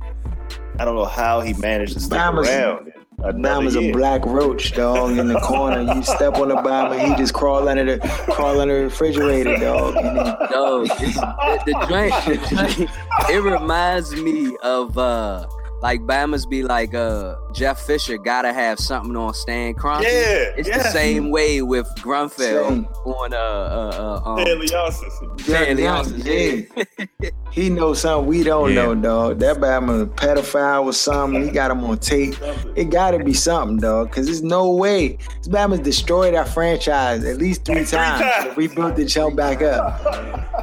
I 0.80 0.86
don't 0.86 0.96
know 0.96 1.06
how 1.06 1.42
he 1.42 1.54
managed 1.54 1.94
to 1.94 2.00
stick 2.00 2.18
Bama's- 2.18 2.50
around. 2.50 2.92
Bama's 3.18 3.78
a 3.78 3.92
black 3.94 4.26
roach, 4.26 4.74
dog, 4.74 5.18
in 5.18 5.28
the 5.30 5.40
corner. 5.40 5.82
You 5.94 6.04
step 6.04 6.36
on 6.36 6.50
the 6.50 6.56
Bama, 6.56 7.00
he 7.00 7.16
just 7.16 7.34
crawl 7.34 7.68
under 7.68 7.96
the 7.98 8.08
crawl 8.30 8.60
under 8.60 8.78
the 8.80 8.84
refrigerator, 8.84 9.56
dog. 9.58 9.96
No, 9.96 10.84
the, 10.86 11.62
the, 11.66 11.86
joint, 11.88 12.14
the 12.26 12.76
joint, 12.78 12.90
it 13.30 13.42
reminds 13.42 14.14
me 14.16 14.56
of 14.64 14.98
uh 14.98 15.48
like 15.86 16.02
Bama's 16.02 16.48
be 16.48 16.64
like 16.64 16.96
uh 16.96 17.36
Jeff 17.54 17.80
Fisher 17.82 18.18
gotta 18.18 18.52
have 18.52 18.80
something 18.80 19.16
on 19.16 19.36
Stan 19.36 19.76
Kroenke. 19.76 20.02
Yeah, 20.02 20.58
it's 20.58 20.68
yeah. 20.68 20.80
the 20.80 20.90
same 20.90 21.30
way 21.30 21.62
with 21.62 21.86
Grunfeld 22.00 22.70
Same. 22.70 22.86
on 23.06 23.34
uh 23.34 23.38
uh, 23.38 24.22
uh 24.26 24.30
um, 24.32 24.40
Stanley 24.40 24.68
Johnson. 24.68 25.10
Stanley 25.38 25.84
Yeah, 25.84 26.04
Johnson, 26.04 26.22
yeah. 26.26 27.30
He 27.52 27.70
knows 27.70 28.02
something 28.02 28.28
we 28.28 28.44
don't 28.44 28.70
Yeah. 28.74 28.86
know, 28.86 28.96
dog. 28.96 29.40
That 29.40 29.58
Bama 29.58 30.02
a 30.02 30.06
pedophile 30.08 30.86
or 30.86 30.94
something. 30.94 31.44
He 31.44 31.52
got 31.52 31.70
him 31.70 31.84
on 31.84 32.00
tape. 32.00 32.34
It 32.76 32.86
gotta 32.86 33.24
be 33.24 33.34
something, 33.34 33.78
dog. 33.78 34.12
Cause 34.12 34.26
there's 34.26 34.42
no 34.42 34.72
way. 34.72 35.20
This 35.38 35.50
Bama's 35.50 35.82
destroyed 35.82 36.34
our 36.34 36.46
franchise 36.46 37.24
at 37.26 37.38
least 37.38 37.64
three, 37.64 37.86
times. 37.86 38.22
times. 38.22 38.56
We 38.58 38.70
built 38.70 38.96
the 38.96 39.06
jump 39.06 39.36
back 39.36 39.62
up. 39.62 40.02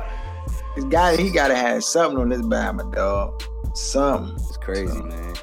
This 0.74 0.86
guy, 0.86 1.16
he 1.18 1.30
gotta 1.30 1.54
have 1.54 1.84
something 1.84 2.18
on 2.18 2.30
this 2.30 2.40
Bama, 2.40 2.90
dog. 2.94 3.42
Something. 3.74 4.38
It's 4.68 4.78
crazy, 4.78 5.02
man. 5.02 5.34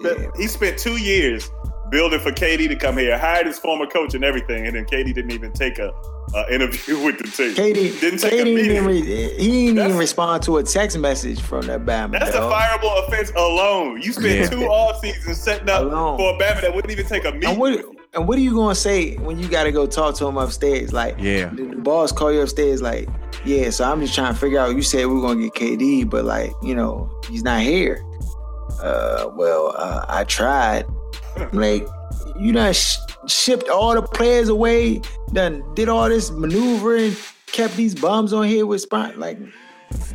Yeah. 0.00 0.30
He 0.36 0.48
spent 0.48 0.78
two 0.78 0.96
years 0.96 1.50
building 1.90 2.20
for 2.20 2.32
KD 2.32 2.68
to 2.68 2.76
come 2.76 2.96
here, 2.96 3.18
hired 3.18 3.46
his 3.46 3.58
former 3.58 3.86
coach 3.86 4.14
and 4.14 4.24
everything, 4.24 4.66
and 4.66 4.74
then 4.74 4.84
KD 4.86 5.14
didn't 5.14 5.30
even 5.32 5.52
take 5.52 5.78
a, 5.78 5.92
a 6.34 6.52
interview 6.54 6.98
with 7.04 7.18
the 7.18 7.24
team. 7.24 7.54
KD 7.54 8.00
didn't 8.00 8.18
take 8.20 8.32
KD 8.32 8.36
a 8.44 8.48
even 8.48 8.54
meeting. 8.54 8.84
re- 8.86 9.00
he 9.38 9.50
didn't 9.66 9.74
That's- 9.76 9.88
even 9.90 9.98
respond 9.98 10.42
to 10.44 10.56
a 10.56 10.62
text 10.62 10.98
message 10.98 11.40
from 11.40 11.66
that 11.66 11.84
Bama. 11.84 12.18
That's 12.18 12.32
dog. 12.32 12.50
a 12.50 12.54
fireable 12.54 13.06
offense 13.06 13.30
alone. 13.36 14.00
You 14.00 14.12
spent 14.12 14.26
Yeah. 14.26 14.48
two 14.48 14.66
all 14.66 14.94
seasons 15.00 15.38
setting 15.40 15.68
up 15.68 15.82
Alone. 15.82 16.16
for 16.18 16.34
a 16.34 16.38
Bama 16.38 16.62
that 16.62 16.74
wouldn't 16.74 16.90
even 16.92 17.06
take 17.06 17.24
a 17.26 17.32
meeting. 17.32 17.50
And 17.50 17.58
what 17.58 17.84
and 18.14 18.28
what 18.28 18.36
are 18.38 18.42
you 18.42 18.54
gonna 18.54 18.74
say 18.74 19.16
when 19.16 19.38
you 19.38 19.48
gotta 19.48 19.72
go 19.72 19.86
talk 19.86 20.14
to 20.16 20.26
him 20.26 20.36
upstairs? 20.36 20.92
Like, 20.92 21.16
Yeah. 21.18 21.46
the, 21.50 21.64
the 21.64 21.76
boss 21.76 22.12
call 22.12 22.30
you 22.32 22.40
upstairs, 22.42 22.82
like, 22.82 23.08
yeah. 23.44 23.70
So 23.70 23.84
I'm 23.84 24.00
just 24.00 24.14
trying 24.14 24.32
to 24.34 24.38
figure 24.38 24.58
out. 24.58 24.74
You 24.76 24.82
said 24.82 25.06
we 25.06 25.16
are 25.18 25.20
gonna 25.22 25.40
get 25.48 25.54
KD, 25.54 26.08
but 26.08 26.24
like, 26.24 26.52
you 26.62 26.74
know, 26.74 27.10
he's 27.28 27.42
not 27.42 27.60
here. 27.62 28.04
Uh, 28.82 29.30
well, 29.34 29.74
uh, 29.76 30.04
I 30.08 30.24
tried. 30.24 30.86
Like, 31.54 31.86
you 32.38 32.52
done 32.52 32.74
sh- 32.74 32.98
shipped 33.26 33.68
all 33.70 33.94
the 33.94 34.02
players 34.02 34.50
away, 34.50 35.00
done 35.32 35.64
did 35.74 35.88
all 35.88 36.06
this 36.10 36.30
maneuvering, 36.30 37.16
kept 37.46 37.74
these 37.74 37.94
bums 37.94 38.34
on 38.34 38.46
here 38.46 38.66
with 38.66 38.82
spot. 38.82 39.16
Like, 39.18 39.38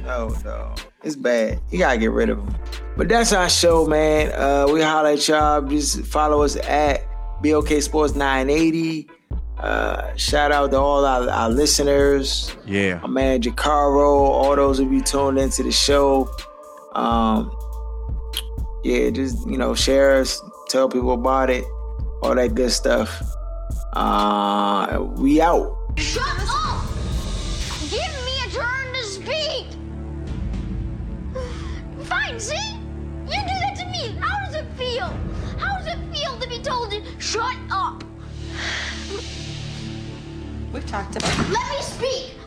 no, 0.03 0.29
no, 0.45 0.75
it's 1.03 1.15
bad. 1.15 1.59
You 1.71 1.79
gotta 1.79 1.97
get 1.97 2.11
rid 2.11 2.29
of 2.29 2.37
them. 2.37 2.55
But 2.95 3.09
that's 3.09 3.33
our 3.33 3.49
show, 3.49 3.85
man. 3.87 4.31
Uh, 4.31 4.67
we 4.71 4.81
holler 4.81 5.09
at 5.09 5.27
y'all. 5.27 5.61
Just 5.61 6.05
follow 6.05 6.43
us 6.43 6.55
at 6.55 7.03
BLK 7.43 7.81
Sports 7.81 8.13
980. 8.15 9.09
Uh, 9.57 10.15
shout 10.15 10.51
out 10.51 10.69
to 10.71 10.77
all 10.77 11.03
our, 11.03 11.27
our 11.29 11.49
listeners. 11.49 12.55
Yeah. 12.65 12.99
My 13.01 13.07
man 13.07 13.41
Jacaro, 13.41 14.05
all 14.05 14.55
those 14.55 14.77
who 14.77 14.87
be 14.87 15.01
tuned 15.01 15.39
into 15.39 15.63
the 15.63 15.71
show. 15.71 16.29
Um, 16.93 17.51
yeah, 18.83 19.09
just 19.09 19.47
you 19.47 19.57
know, 19.57 19.73
share 19.75 20.19
us, 20.19 20.41
tell 20.69 20.89
people 20.89 21.13
about 21.13 21.49
it, 21.49 21.65
all 22.21 22.35
that 22.35 22.55
good 22.55 22.71
stuff. 22.71 23.21
Uh, 23.93 25.07
we 25.17 25.41
out. 25.41 25.75
Shut 25.97 26.23
up! 26.49 26.85
Give 27.89 28.13
me 28.25 28.37
a 28.45 28.49
turn 28.49 28.93
to 28.93 29.03
speak! 29.03 29.67
Fine, 32.05 32.39
see? 32.39 32.55
You 33.25 33.39
do 33.41 33.55
that 33.63 33.75
to 33.77 33.85
me. 33.87 34.15
How 34.19 34.45
does 34.45 34.55
it 34.55 34.65
feel? 34.77 35.13
How 35.57 35.77
does 35.77 35.87
it 35.87 35.99
feel 36.15 36.37
to 36.39 36.47
be 36.47 36.59
told 36.59 36.91
to 36.91 37.01
shut 37.19 37.55
up? 37.71 38.03
We've 40.71 40.85
talked 40.85 41.15
about 41.15 41.49
Let 41.49 41.69
me 41.69 41.81
speak! 41.81 42.37